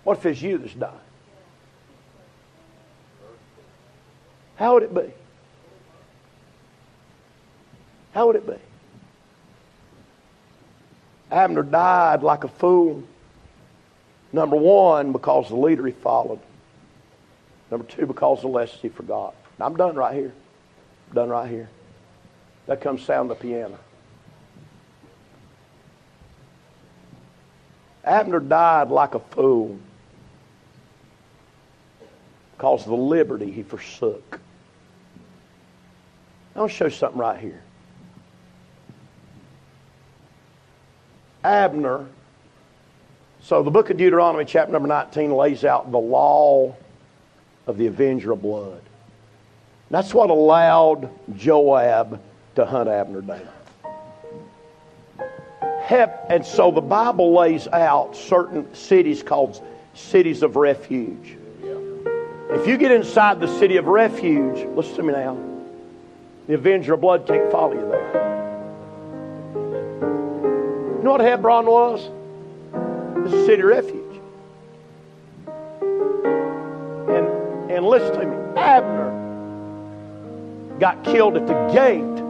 What 0.06 0.18
if 0.18 0.26
it's 0.26 0.40
you 0.40 0.56
that's 0.58 0.72
dying? 0.72 0.94
How 4.54 4.74
would 4.74 4.84
it 4.84 4.94
be? 4.94 5.12
How 8.12 8.28
would 8.28 8.36
it 8.36 8.46
be? 8.46 8.54
Abner 11.32 11.64
died 11.64 12.22
like 12.22 12.44
a 12.44 12.48
fool. 12.48 13.02
Number 14.32 14.54
one, 14.54 15.10
because 15.10 15.48
the 15.48 15.56
leader 15.56 15.84
he 15.84 15.92
followed. 15.92 16.38
Number 17.72 17.84
two, 17.84 18.06
because 18.06 18.42
the 18.42 18.46
lessons 18.46 18.82
he 18.82 18.88
forgot. 18.88 19.34
I'm 19.58 19.74
done 19.74 19.96
right 19.96 20.14
here. 20.14 20.32
Done 21.14 21.30
right 21.30 21.50
here. 21.50 21.68
That 22.66 22.80
comes 22.80 23.02
sound 23.02 23.28
the 23.28 23.34
piano. 23.34 23.76
Abner 28.04 28.38
died 28.38 28.90
like 28.90 29.16
a 29.16 29.18
fool 29.18 29.80
because 32.56 32.84
the 32.84 32.94
liberty 32.94 33.50
he 33.50 33.62
forsook. 33.62 34.40
I'll 36.54 36.68
show 36.68 36.86
you 36.86 36.90
something 36.90 37.20
right 37.20 37.38
here. 37.38 37.62
Abner. 41.44 42.06
So 43.42 43.62
the 43.62 43.70
book 43.70 43.90
of 43.90 43.98
Deuteronomy, 43.98 44.46
chapter 44.46 44.72
number 44.72 44.88
19, 44.88 45.32
lays 45.32 45.64
out 45.64 45.92
the 45.92 45.98
law 45.98 46.74
of 47.66 47.76
the 47.76 47.86
avenger 47.86 48.32
of 48.32 48.42
blood. 48.42 48.80
That's 49.90 50.12
what 50.14 50.30
allowed 50.30 51.10
Joab 51.36 52.20
to 52.56 52.64
hunt 52.64 52.88
Abner 52.88 53.20
down. 53.20 53.48
Hep, 55.82 56.26
and 56.30 56.44
so 56.44 56.72
the 56.72 56.80
Bible 56.80 57.34
lays 57.34 57.68
out 57.68 58.16
certain 58.16 58.74
cities 58.74 59.22
called 59.22 59.62
cities 59.94 60.42
of 60.42 60.56
refuge. 60.56 61.36
If 62.56 62.66
you 62.66 62.78
get 62.78 62.90
inside 62.90 63.38
the 63.38 63.48
city 63.58 63.76
of 63.76 63.86
refuge, 63.86 64.66
listen 64.74 64.96
to 64.96 65.02
me 65.02 65.12
now, 65.12 65.36
the 66.46 66.54
avenger 66.54 66.94
of 66.94 67.02
blood 67.02 67.26
can't 67.26 67.52
follow 67.52 67.74
you 67.74 67.86
there. 67.86 68.14
You 70.96 71.02
know 71.04 71.12
what 71.12 71.20
Hebron 71.20 71.66
was? 71.66 72.08
It's 73.26 73.34
a 73.34 73.44
city 73.44 73.60
of 73.60 73.68
refuge. 73.68 74.20
And, 77.10 77.70
and 77.70 77.84
listen 77.84 78.20
to 78.20 78.26
me, 78.26 78.36
Abner 78.58 79.10
got 80.80 81.04
killed 81.04 81.36
at 81.36 81.46
the 81.46 81.68
gate 81.74 82.22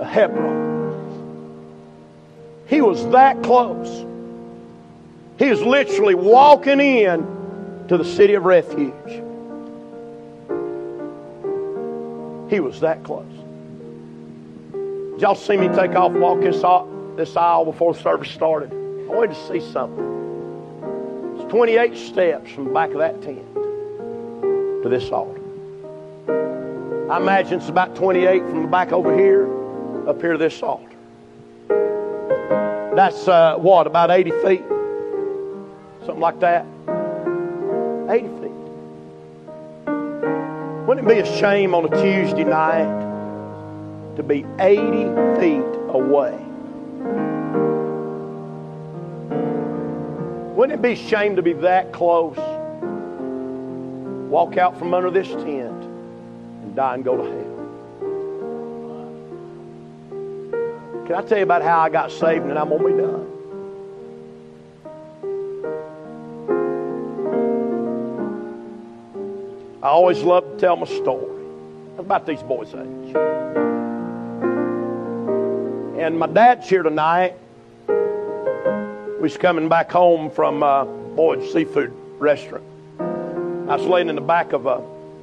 of 0.00 0.06
Hebron. 0.06 0.56
He 2.66 2.80
was 2.80 3.06
that 3.10 3.42
close. 3.42 4.06
He 5.38 5.50
was 5.50 5.60
literally 5.60 6.14
walking 6.14 6.80
in 6.80 7.37
to 7.88 7.96
the 7.96 8.04
city 8.04 8.34
of 8.34 8.44
refuge. 8.44 9.22
He 12.50 12.60
was 12.60 12.80
that 12.80 13.02
close. 13.02 13.26
Did 14.72 15.22
y'all 15.22 15.34
see 15.34 15.56
me 15.56 15.68
take 15.68 15.94
off, 15.96 16.12
walk 16.12 16.40
this 16.40 17.36
aisle, 17.36 17.64
before 17.64 17.94
the 17.94 18.00
service 18.00 18.30
started? 18.30 18.72
I 18.72 19.12
wanted 19.12 19.34
to 19.34 19.46
see 19.48 19.72
something. 19.72 21.36
It's 21.38 21.50
28 21.50 21.96
steps 21.96 22.52
from 22.52 22.64
the 22.64 22.70
back 22.70 22.90
of 22.90 22.98
that 22.98 23.20
tent 23.22 23.54
to 23.54 24.88
this 24.88 25.10
altar. 25.10 25.40
I 27.10 27.16
imagine 27.16 27.58
it's 27.58 27.68
about 27.68 27.96
28 27.96 28.40
from 28.42 28.62
the 28.62 28.68
back 28.68 28.92
over 28.92 29.16
here 29.16 29.48
up 30.08 30.20
here 30.20 30.32
to 30.32 30.38
this 30.38 30.62
altar. 30.62 30.84
That's 32.94 33.28
uh, 33.28 33.56
what, 33.56 33.86
about 33.86 34.10
80 34.10 34.30
feet? 34.42 34.64
Something 36.04 36.20
like 36.20 36.40
that. 36.40 36.66
80 38.08 38.28
feet. 38.40 38.50
Wouldn't 40.86 41.06
it 41.06 41.14
be 41.14 41.20
a 41.20 41.38
shame 41.38 41.74
on 41.74 41.84
a 41.84 42.02
Tuesday 42.02 42.44
night 42.44 42.86
to 44.16 44.22
be 44.22 44.46
80 44.58 45.38
feet 45.38 45.62
away? 45.90 46.32
Wouldn't 50.56 50.78
it 50.78 50.82
be 50.82 50.92
a 50.92 50.96
shame 50.96 51.36
to 51.36 51.42
be 51.42 51.52
that 51.52 51.92
close? 51.92 52.38
Walk 54.30 54.56
out 54.56 54.78
from 54.78 54.94
under 54.94 55.10
this 55.10 55.28
tent 55.28 55.84
and 55.84 56.74
die 56.74 56.94
and 56.94 57.04
go 57.04 57.16
to 57.18 57.22
hell. 57.22 57.58
Can 61.06 61.14
I 61.14 61.22
tell 61.22 61.38
you 61.38 61.44
about 61.44 61.62
how 61.62 61.80
I 61.80 61.90
got 61.90 62.10
saved 62.10 62.46
and 62.46 62.58
I'm 62.58 62.70
going 62.70 62.82
to 62.82 62.88
be 62.88 63.02
done? 63.02 63.37
Always 69.98 70.22
love 70.22 70.44
to 70.48 70.56
tell 70.58 70.76
my 70.76 70.86
story 70.86 71.44
about 71.98 72.24
these 72.24 72.40
boys' 72.44 72.72
age. 72.72 73.16
And 75.98 76.16
my 76.16 76.28
dad's 76.28 76.68
here 76.68 76.84
tonight. 76.84 77.34
We 77.88 79.22
was 79.22 79.36
coming 79.36 79.68
back 79.68 79.90
home 79.90 80.30
from 80.30 80.62
uh, 80.62 80.84
Boyd's 80.84 81.52
Seafood 81.52 81.92
Restaurant. 82.20 82.62
I 83.00 83.74
was 83.74 83.86
laying 83.86 84.08
in 84.08 84.14
the 84.14 84.20
back 84.20 84.52
of 84.52 84.66
a 84.66 84.80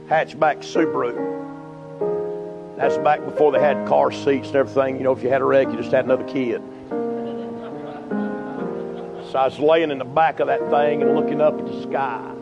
hatchback 0.10 0.58
Subaru. 0.58 1.16
That's 2.76 2.98
back 2.98 3.24
before 3.24 3.54
they 3.54 3.62
had 3.62 3.88
car 3.88 4.12
seats 4.12 4.48
and 4.48 4.58
everything. 4.58 4.98
You 4.98 5.04
know, 5.06 5.14
if 5.14 5.24
you 5.24 5.30
had 5.30 5.40
a 5.40 5.46
wreck, 5.46 5.70
you 5.70 5.78
just 5.78 5.94
had 5.94 6.04
another 6.04 6.26
kid. 6.26 6.62
So 9.32 9.40
I 9.40 9.46
was 9.46 9.58
laying 9.58 9.90
in 9.90 10.00
the 10.00 10.04
back 10.04 10.42
of 10.42 10.48
that 10.48 10.70
thing 10.70 11.02
and 11.02 11.16
looking 11.16 11.40
up 11.40 11.58
at 11.58 11.66
the 11.66 11.82
sky. 11.84 12.35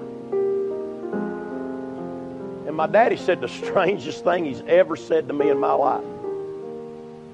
And 2.74 2.78
my 2.80 2.88
daddy 2.88 3.18
said 3.18 3.40
the 3.40 3.48
strangest 3.64 4.24
thing 4.24 4.46
he's 4.46 4.64
ever 4.66 4.96
said 4.96 5.28
to 5.28 5.34
me 5.36 5.52
in 5.52 5.60
my 5.60 5.74
life. 5.74 6.04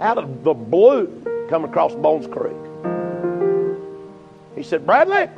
Out 0.02 0.18
of 0.18 0.44
the 0.44 0.54
blue, 0.54 1.48
coming 1.50 1.70
across 1.70 1.96
Bones 1.96 2.28
Creek. 2.28 2.58
He 4.58 4.64
said, 4.64 4.86
Bradley, 4.86 5.30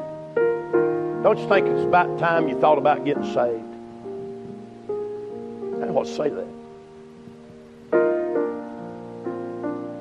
don't 1.22 1.38
you 1.38 1.48
think 1.48 1.68
it's 1.68 1.86
about 1.86 2.18
time 2.18 2.50
you 2.50 2.60
thought 2.60 2.80
about 2.80 3.06
getting 3.06 3.26
saved? 3.26 3.36
I 4.90 5.82
didn't 5.82 5.94
want 5.94 6.08
to 6.08 6.16
say 6.16 6.30
that. 6.30 6.48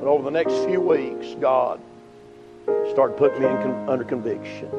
But 0.01 0.09
over 0.09 0.23
the 0.23 0.31
next 0.31 0.55
few 0.65 0.81
weeks, 0.81 1.35
God 1.39 1.79
started 2.91 3.19
putting 3.19 3.43
me 3.43 3.49
in, 3.49 3.87
under 3.87 4.05
conviction. 4.05 4.71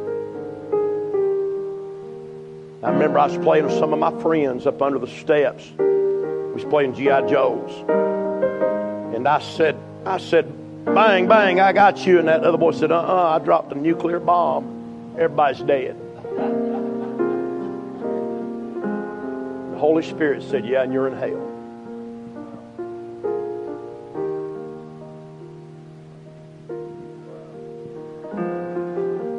I 2.84 2.90
remember 2.90 3.20
I 3.20 3.28
was 3.28 3.38
playing 3.38 3.66
with 3.66 3.76
some 3.78 3.94
of 3.94 4.00
my 4.00 4.20
friends 4.24 4.66
up 4.66 4.82
under 4.82 4.98
the 4.98 5.06
steps. 5.06 5.72
We 5.78 5.86
was 6.54 6.66
playing 6.66 6.96
G.I. 6.96 7.28
Joes. 7.28 7.72
And 9.16 9.28
I 9.28 9.40
said, 9.40 9.78
I 10.04 10.18
said, 10.18 10.52
bang, 10.86 11.28
bang, 11.28 11.60
I 11.60 11.74
got 11.74 12.08
you. 12.08 12.18
And 12.18 12.28
that 12.28 12.44
other 12.44 12.58
boy 12.58 12.72
said, 12.72 12.92
uh-uh, 12.92 13.40
I 13.40 13.44
dropped 13.44 13.72
a 13.72 13.76
nuclear 13.76 14.20
bomb. 14.20 15.14
Everybody's 15.16 15.62
dead. 15.62 15.96
The 19.72 19.78
Holy 19.78 20.02
Spirit 20.02 20.42
said, 20.42 20.66
yeah, 20.66 20.82
and 20.82 20.92
you're 20.92 21.08
in 21.08 21.14
hell. 21.14 21.50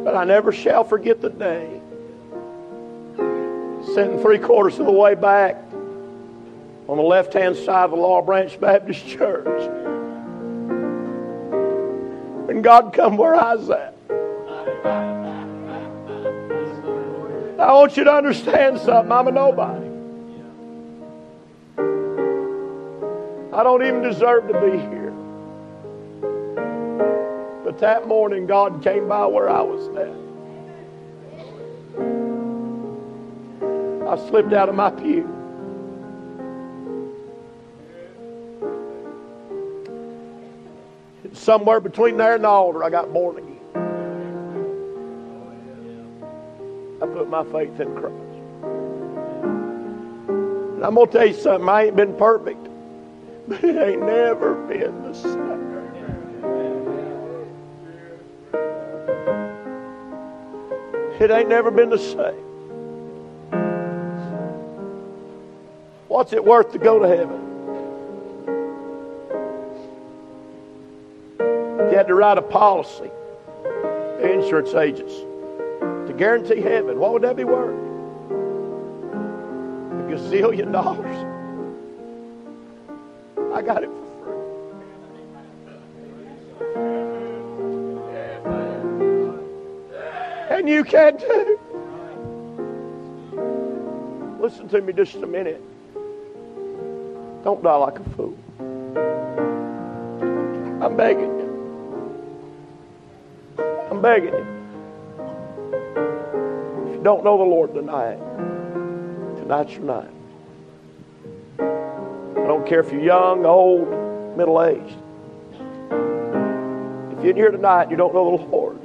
But 0.05 0.15
I 0.15 0.23
never 0.23 0.53
shall 0.53 0.85
forget 0.85 1.21
the 1.21 1.31
day. 1.31 1.82
Sitting 3.95 4.21
three 4.21 4.39
quarters 4.39 4.79
of 4.79 4.87
the 4.87 4.93
way 4.93 5.15
back 5.15 5.57
on 6.89 6.97
the 6.97 7.03
left 7.03 7.35
hand 7.35 7.55
side 7.57 7.85
of 7.85 7.91
the 7.91 7.97
Laurel 7.97 8.25
Branch 8.25 8.59
Baptist 8.59 9.07
Church. 9.07 9.71
And 12.49 12.65
God 12.65 12.95
come 12.95 13.19
where 13.19 13.35
I 13.35 13.55
was 13.55 13.69
at. 13.69 13.95
I 17.61 17.73
want 17.75 17.97
you 17.99 18.05
to 18.05 18.13
understand 18.13 18.79
something. 18.79 19.13
I'm 19.13 19.29
a 19.29 19.31
nobody. 19.31 19.87
I 23.53 23.63
don't 23.63 23.83
even 23.83 24.01
deserve 24.03 24.49
to 24.49 24.55
be 24.55 24.79
here. 24.79 25.13
But 27.63 27.79
that 27.81 28.09
morning, 28.09 28.47
God 28.47 28.83
came 28.83 29.07
by 29.07 29.27
where 29.27 29.51
I 29.51 29.61
was 29.61 29.89
at. 29.97 30.22
I 34.13 34.17
slipped 34.29 34.53
out 34.53 34.69
of 34.69 34.75
my 34.75 34.91
pew. 34.91 35.27
Somewhere 41.33 41.81
between 41.81 42.19
there 42.19 42.35
and 42.35 42.45
the 42.45 42.49
altar, 42.49 42.85
I 42.85 42.91
got 42.91 43.11
born 43.11 43.39
again. 43.39 43.59
I 47.01 47.07
put 47.07 47.31
my 47.31 47.43
faith 47.45 47.81
in 47.81 47.97
Christ. 47.97 48.15
And 50.75 50.85
I'm 50.85 50.95
going 50.95 51.07
to 51.07 51.13
tell 51.13 51.27
you 51.27 51.33
something. 51.33 51.67
I 51.67 51.87
ain't 51.87 51.97
been 51.97 52.15
perfect, 52.19 52.69
but 53.49 53.65
it 53.65 53.77
ain't 53.77 54.03
never 54.03 54.57
been 54.67 55.05
the 55.05 55.15
same. 55.15 55.63
It 61.19 61.31
ain't 61.31 61.49
never 61.49 61.71
been 61.71 61.89
the 61.89 61.97
same. 61.97 62.52
What's 66.23 66.33
it 66.33 66.45
worth 66.45 66.71
to 66.71 66.79
go 66.79 67.01
to 67.01 67.09
heaven? 67.09 67.41
You 71.91 71.97
had 71.99 72.07
to 72.07 72.15
write 72.15 72.39
a 72.39 72.43
policy, 72.43 73.11
insurance 74.23 74.73
agents, 74.73 75.13
to 75.81 76.15
guarantee 76.17 76.61
heaven, 76.61 77.01
what 77.01 77.13
would 77.13 77.23
that 77.23 77.35
be 77.35 77.43
worth? 77.43 77.75
A 79.91 80.05
gazillion 80.15 80.71
dollars. 80.71 81.17
I 83.53 83.61
got 83.61 83.83
it 83.83 83.91
for 83.91 84.07
free. 90.47 90.57
And 90.57 90.69
you 90.69 90.85
can 90.85 91.19
too. 91.19 91.59
Listen 94.41 94.69
to 94.69 94.81
me 94.81 94.93
just 94.93 95.17
a 95.17 95.27
minute. 95.27 95.61
Don't 97.45 97.63
die 97.63 97.75
like 97.75 97.99
a 97.99 98.05
fool. 98.11 98.39
I'm 100.81 100.97
begging 100.97 101.39
you. 101.39 101.49
I'm 103.91 104.01
begging 104.01 104.33
you. 104.33 104.47
If 106.87 106.95
you 106.97 107.03
don't 107.03 107.25
know 107.25 107.37
the 107.39 107.45
Lord 107.45 107.75
tonight, 107.75 108.19
tonight's 109.39 109.73
your 109.73 109.83
night. 109.83 110.11
I 111.59 112.47
don't 112.47 112.65
care 112.67 112.81
if 112.81 112.93
you're 112.93 113.03
young, 113.03 113.45
old, 113.45 113.89
middle 114.37 114.63
aged. 114.63 114.97
If 117.13 117.25
you're 117.25 117.31
in 117.31 117.37
here 117.37 117.51
tonight 117.51 117.83
and 117.83 117.91
you 117.91 117.97
don't 117.97 118.15
know 118.15 118.37
the 118.37 118.45
Lord, 118.45 118.79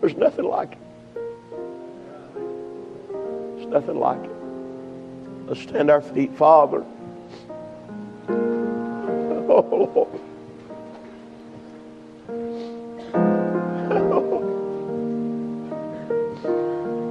there's 0.00 0.16
nothing 0.16 0.46
like 0.46 0.72
it. 0.72 0.78
There's 3.56 3.66
nothing 3.66 3.98
like 3.98 4.24
it. 4.24 4.30
Let's 5.46 5.60
stand 5.60 5.90
our 5.90 6.00
feet, 6.00 6.32
Father. 6.34 6.84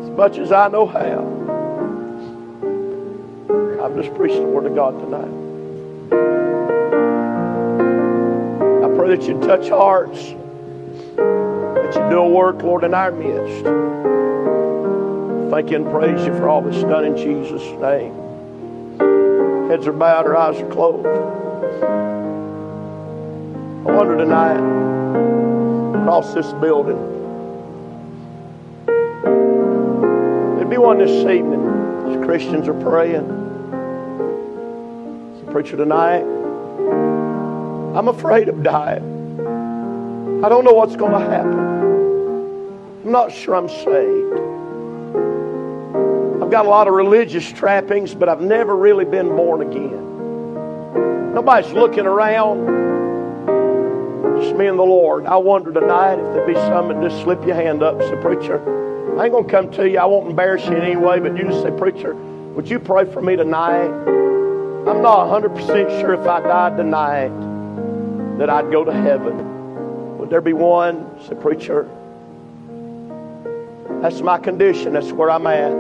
As 0.04 0.10
much 0.18 0.38
as 0.38 0.52
I 0.52 0.68
know 0.68 0.86
how, 0.86 1.24
I've 3.82 3.96
just 3.96 4.14
preached 4.16 4.36
the 4.36 4.42
Word 4.42 4.66
of 4.66 4.76
God 4.76 5.00
tonight. 5.00 5.32
I 8.84 8.90
pray 8.98 9.16
that 9.16 9.26
you 9.26 9.40
touch 9.40 9.70
hearts, 9.70 10.22
that 11.16 11.94
you 11.96 12.10
do 12.10 12.18
a 12.18 12.28
work, 12.28 12.62
Lord, 12.64 12.84
in 12.84 12.94
our 12.94 13.12
midst. 13.12 13.64
Thank 15.52 15.72
you 15.72 15.78
and 15.78 15.90
praise 15.90 16.26
you 16.26 16.36
for 16.36 16.50
all 16.50 16.62
that's 16.62 16.82
done 16.82 17.06
in 17.06 17.16
Jesus' 17.16 17.62
name. 17.80 18.14
Heads 19.70 19.88
are 19.88 19.94
bowed, 19.94 20.26
our 20.26 20.36
eyes 20.36 20.60
are 20.60 20.70
closed. 20.70 22.07
I 23.88 23.92
wonder 23.92 24.18
tonight, 24.18 24.58
across 26.02 26.34
this 26.34 26.52
building, 26.54 26.98
there'd 30.58 30.70
be 30.70 30.78
one 30.78 30.98
this 30.98 31.10
evening 31.10 31.66
as 32.10 32.26
Christians 32.26 32.68
are 32.68 32.74
praying. 32.74 33.26
So, 35.40 35.52
preacher, 35.54 35.78
tonight, 35.78 36.24
I'm 37.98 38.10
afraid 38.10 38.50
of 38.50 38.62
dying. 38.62 40.44
I 40.44 40.50
don't 40.50 40.66
know 40.66 40.74
what's 40.74 40.98
going 40.98 41.14
to 41.14 41.20
happen. 41.20 41.60
I'm 43.06 43.12
not 43.12 43.32
sure 43.32 43.56
I'm 43.56 43.70
saved. 43.70 44.34
I've 46.44 46.52
got 46.52 46.66
a 46.66 46.70
lot 46.70 46.90
of 46.90 46.94
religious 46.94 47.50
trappings, 47.54 48.14
but 48.14 48.28
I've 48.28 48.42
never 48.42 48.76
really 48.76 49.06
been 49.06 49.30
born 49.30 49.62
again. 49.62 51.34
Nobody's 51.34 51.72
looking 51.72 52.06
around. 52.06 52.87
Me 54.54 54.68
and 54.68 54.80
the 54.80 54.84
Lord. 54.84 55.26
I 55.26 55.38
wonder 55.38 55.72
tonight 55.72 56.20
if 56.20 56.34
there'd 56.34 56.48
be 56.48 56.54
some 56.56 56.90
just 57.02 57.22
slip 57.24 57.46
your 57.46 57.56
hand 57.56 57.84
up 57.84 58.00
and 58.00 58.04
say, 58.04 58.22
Preacher, 58.22 58.60
I 59.20 59.26
ain't 59.26 59.32
going 59.32 59.46
to 59.46 59.52
come 59.52 59.72
to 59.72 59.90
you. 59.90 60.00
I 60.00 60.06
won't 60.06 60.30
embarrass 60.30 60.66
you 60.66 60.76
in 60.76 60.82
any 60.82 60.96
way, 60.96 61.20
but 61.20 61.36
you 61.38 61.44
just 61.44 61.64
say, 61.64 61.72
Preacher, 61.72 62.14
would 62.14 62.70
you 62.70 62.80
pray 62.80 63.06
for 63.06 63.22
me 63.22 63.36
tonight? 63.36 63.88
I'm 64.88 65.02
not 65.02 65.28
100% 65.42 66.02
sure 66.02 66.14
if 66.14 66.28
I 66.28 66.40
died 66.40 66.78
tonight 66.78 67.30
that 68.38 68.50
I'd 68.50 68.72
go 68.72 68.84
to 68.84 68.94
heaven. 68.94 70.18
Would 70.18 70.30
there 70.30 70.42
be 70.42 70.54
one? 70.54 71.08
Say, 71.28 71.36
Preacher, 71.36 71.90
that's 74.02 74.22
my 74.22 74.38
condition. 74.38 74.94
That's 74.94 75.12
where 75.12 75.30
I'm 75.30 75.48
at. 75.48 75.72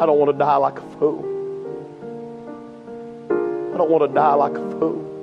I 0.00 0.06
don't 0.06 0.18
want 0.18 0.30
to 0.30 0.38
die 0.38 0.56
like 0.56 0.78
a 0.78 0.90
fool. 0.98 1.24
I 3.74 3.76
don't 3.76 3.90
want 3.90 4.08
to 4.08 4.14
die 4.14 4.34
like 4.34 4.52
a 4.52 4.70
fool. 4.78 5.17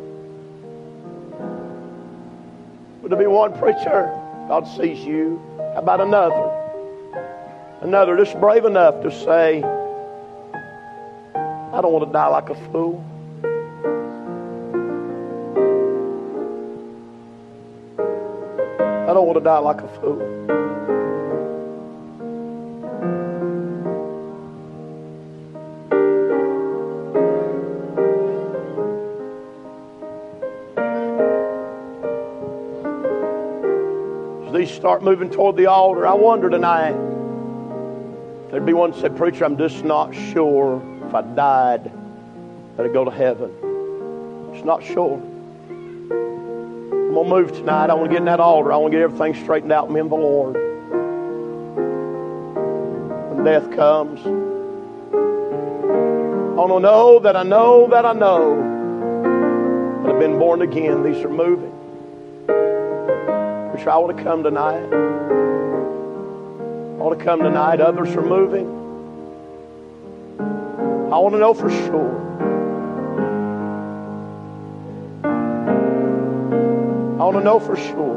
There 3.08 3.20
be 3.20 3.28
one 3.28 3.56
preacher? 3.60 4.12
God 4.48 4.68
sees 4.68 5.06
you. 5.06 5.40
How 5.58 5.76
about 5.76 6.02
another? 6.02 6.52
Another 7.82 8.18
just 8.18 8.40
brave 8.40 8.66
enough 8.66 9.04
to 9.04 9.12
say, 9.12 9.62
I 11.36 11.82
don't 11.82 11.94
want 11.94 12.08
to 12.08 12.12
die 12.12 12.28
like 12.28 12.50
a 12.50 12.56
fool. 12.72 13.06
I 19.08 19.14
don't 19.14 19.28
want 19.28 19.38
to 19.38 19.44
die 19.44 19.60
like 19.60 19.82
a 19.82 19.88
fool. 20.00 20.65
Start 34.86 35.02
moving 35.02 35.32
toward 35.32 35.58
the 35.58 35.66
altar, 35.66 36.06
I 36.06 36.14
wonder 36.14 36.48
tonight 36.48 36.92
there'd 38.52 38.68
be 38.68 38.74
one 38.74 38.94
said, 38.94 39.18
Preacher, 39.18 39.44
I'm 39.44 39.58
just 39.58 39.84
not 39.84 40.14
sure 40.14 40.80
if 41.08 41.16
I 41.16 41.24
died 41.24 41.92
that 42.78 42.86
I'd 42.86 42.94
go 42.94 43.04
to 43.04 43.10
heaven. 43.10 43.50
Just 44.54 44.64
not 44.64 44.84
sure. 44.84 45.16
I'm 45.72 47.16
going 47.16 47.16
to 47.16 47.24
move 47.24 47.52
tonight. 47.54 47.90
I 47.90 47.96
want 47.96 48.12
to 48.12 48.14
get 48.14 48.20
in 48.20 48.26
that 48.26 48.40
altar. 48.40 48.72
I 48.72 48.78
want 48.78 48.92
to 48.92 49.00
get 49.00 49.04
everything 49.06 49.34
straightened 49.44 49.72
out, 49.72 49.90
me 49.90 50.02
and 50.02 50.12
the 50.12 50.16
Lord. 50.18 50.54
When 53.34 53.44
death 53.44 53.76
comes, 53.76 54.24
I 54.24 54.30
want 56.62 56.74
to 56.74 56.80
know 56.80 57.18
that 57.22 57.36
I 57.36 57.42
know 57.42 57.88
that 57.90 58.06
I 58.06 58.14
know 58.14 60.04
that 60.04 60.12
I've 60.14 60.20
been 60.20 60.38
born 60.38 60.62
again. 60.62 61.02
These 61.02 61.26
are 61.26 61.30
moving. 61.30 61.75
Which 63.76 63.88
I 63.88 63.98
want 63.98 64.18
to 64.18 64.24
come 64.24 64.42
tonight. 64.42 64.86
I 64.86 64.88
want 66.98 67.20
to 67.20 67.26
come 67.26 67.42
tonight. 67.42 67.82
Others 67.82 68.16
are 68.16 68.22
moving. 68.22 68.70
I 71.12 71.18
want 71.18 71.34
to 71.34 71.40
know 71.40 71.54
for 71.54 71.70
sure. 71.70 72.22
I 77.20 77.24
want 77.26 77.36
to 77.36 77.44
know 77.44 77.60
for 77.60 77.76
sure. 77.76 78.16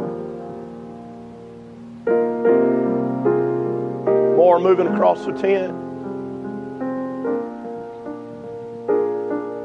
More 4.37 4.61
moving 4.61 4.87
across 4.87 5.27
the 5.27 5.33
tent. 5.33 5.75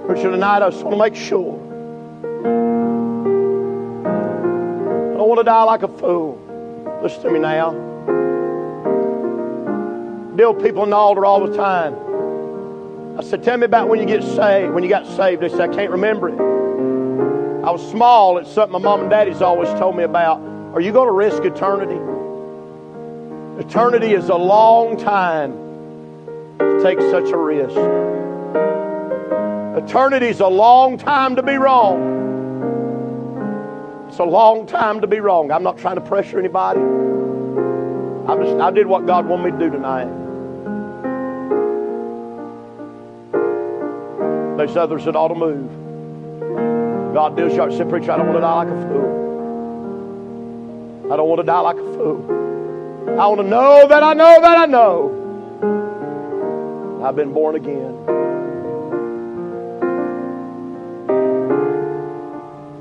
Preacher, 0.08 0.32
tonight 0.32 0.64
I 0.64 0.72
just 0.72 0.84
want 0.84 0.96
to 0.96 0.98
make 0.98 1.14
sure. 1.14 1.62
Want 5.34 5.48
to 5.48 5.50
die 5.50 5.64
like 5.64 5.82
a 5.82 5.88
fool. 5.88 6.38
Listen 7.02 7.24
to 7.24 7.32
me 7.32 7.40
now. 7.40 7.72
Deal 10.36 10.54
people 10.54 10.84
in 10.84 10.92
the 10.92 10.96
altar 10.96 11.26
all 11.26 11.48
the 11.48 11.58
time. 11.58 13.18
I 13.18 13.24
said, 13.24 13.44
Tell 13.44 13.58
me 13.58 13.66
about 13.66 13.90
when 13.90 14.00
you 14.00 14.06
get 14.06 14.22
saved. 14.22 14.76
When 14.76 14.84
you 14.84 14.90
got 14.90 15.08
saved, 15.08 15.42
they 15.42 15.50
said, 15.50 15.72
I 15.72 15.74
can't 15.74 15.92
remember 15.92 16.30
it. 16.30 16.40
I 17.66 17.72
was 17.72 17.82
small. 17.90 18.38
It's 18.38 18.52
something 18.52 18.74
my 18.74 18.78
mom 18.78 19.02
and 19.02 19.10
daddy's 19.10 19.42
always 19.42 19.70
told 19.80 19.98
me 19.98 20.04
about. 20.04 20.40
Are 20.76 20.82
you 20.82 20.92
going 20.92 21.08
to 21.08 21.14
risk 21.14 21.44
eternity? 21.44 22.00
Eternity 23.60 24.14
is 24.14 24.30
a 24.30 24.36
long 24.36 24.98
time 24.98 25.54
to 26.60 26.80
take 26.84 27.00
such 27.00 27.32
a 27.32 27.38
risk. 27.38 27.76
Eternity 29.84 30.28
is 30.28 30.42
a 30.42 30.48
long 30.48 31.00
time 31.00 31.36
to 31.38 31.42
be 31.42 31.56
wrong. 31.56 32.22
It's 34.14 34.20
a 34.20 34.24
long 34.24 34.68
time 34.68 35.01
to 35.01 35.07
be 35.07 35.20
wrong. 35.20 35.51
I'm 35.51 35.64
not 35.64 35.80
trying 35.80 35.95
to 35.95 36.01
pressure 36.01 36.38
anybody. 36.38 36.80
I 36.80 38.36
just 38.38 38.61
I 38.61 38.70
did 38.70 38.86
what 38.86 39.07
God 39.07 39.26
wanted 39.26 39.45
me 39.45 39.51
to 39.57 39.57
do 39.57 39.72
tonight. 39.72 40.05
There's 44.55 44.78
others 44.78 45.05
that 45.05 45.16
ought 45.16 45.30
to 45.30 45.34
move. 45.34 45.68
God 47.16 47.36
deals 47.36 47.53
you. 47.53 47.72
Say, 47.76 47.86
preacher, 47.89 48.11
I 48.11 48.18
don't 48.18 48.28
want 48.28 48.38
to 48.38 48.41
die 48.41 48.53
like 48.53 48.68
a 48.68 48.82
fool. 48.88 49.09
I 51.11 51.16
don't 51.18 51.28
want 51.28 51.39
to 51.39 51.45
die 51.47 51.59
like 51.61 51.78
a 51.78 51.93
fool. 51.95 52.24
I 53.20 53.26
want 53.26 53.41
to 53.41 53.47
know 53.47 53.88
that 53.88 54.03
I 54.03 54.14
know 54.14 54.39
that 54.41 54.57
I 54.59 54.68
know 54.68 55.09
I've 57.03 57.16
been 57.16 57.34
born 57.34 57.55
again. 57.55 58.22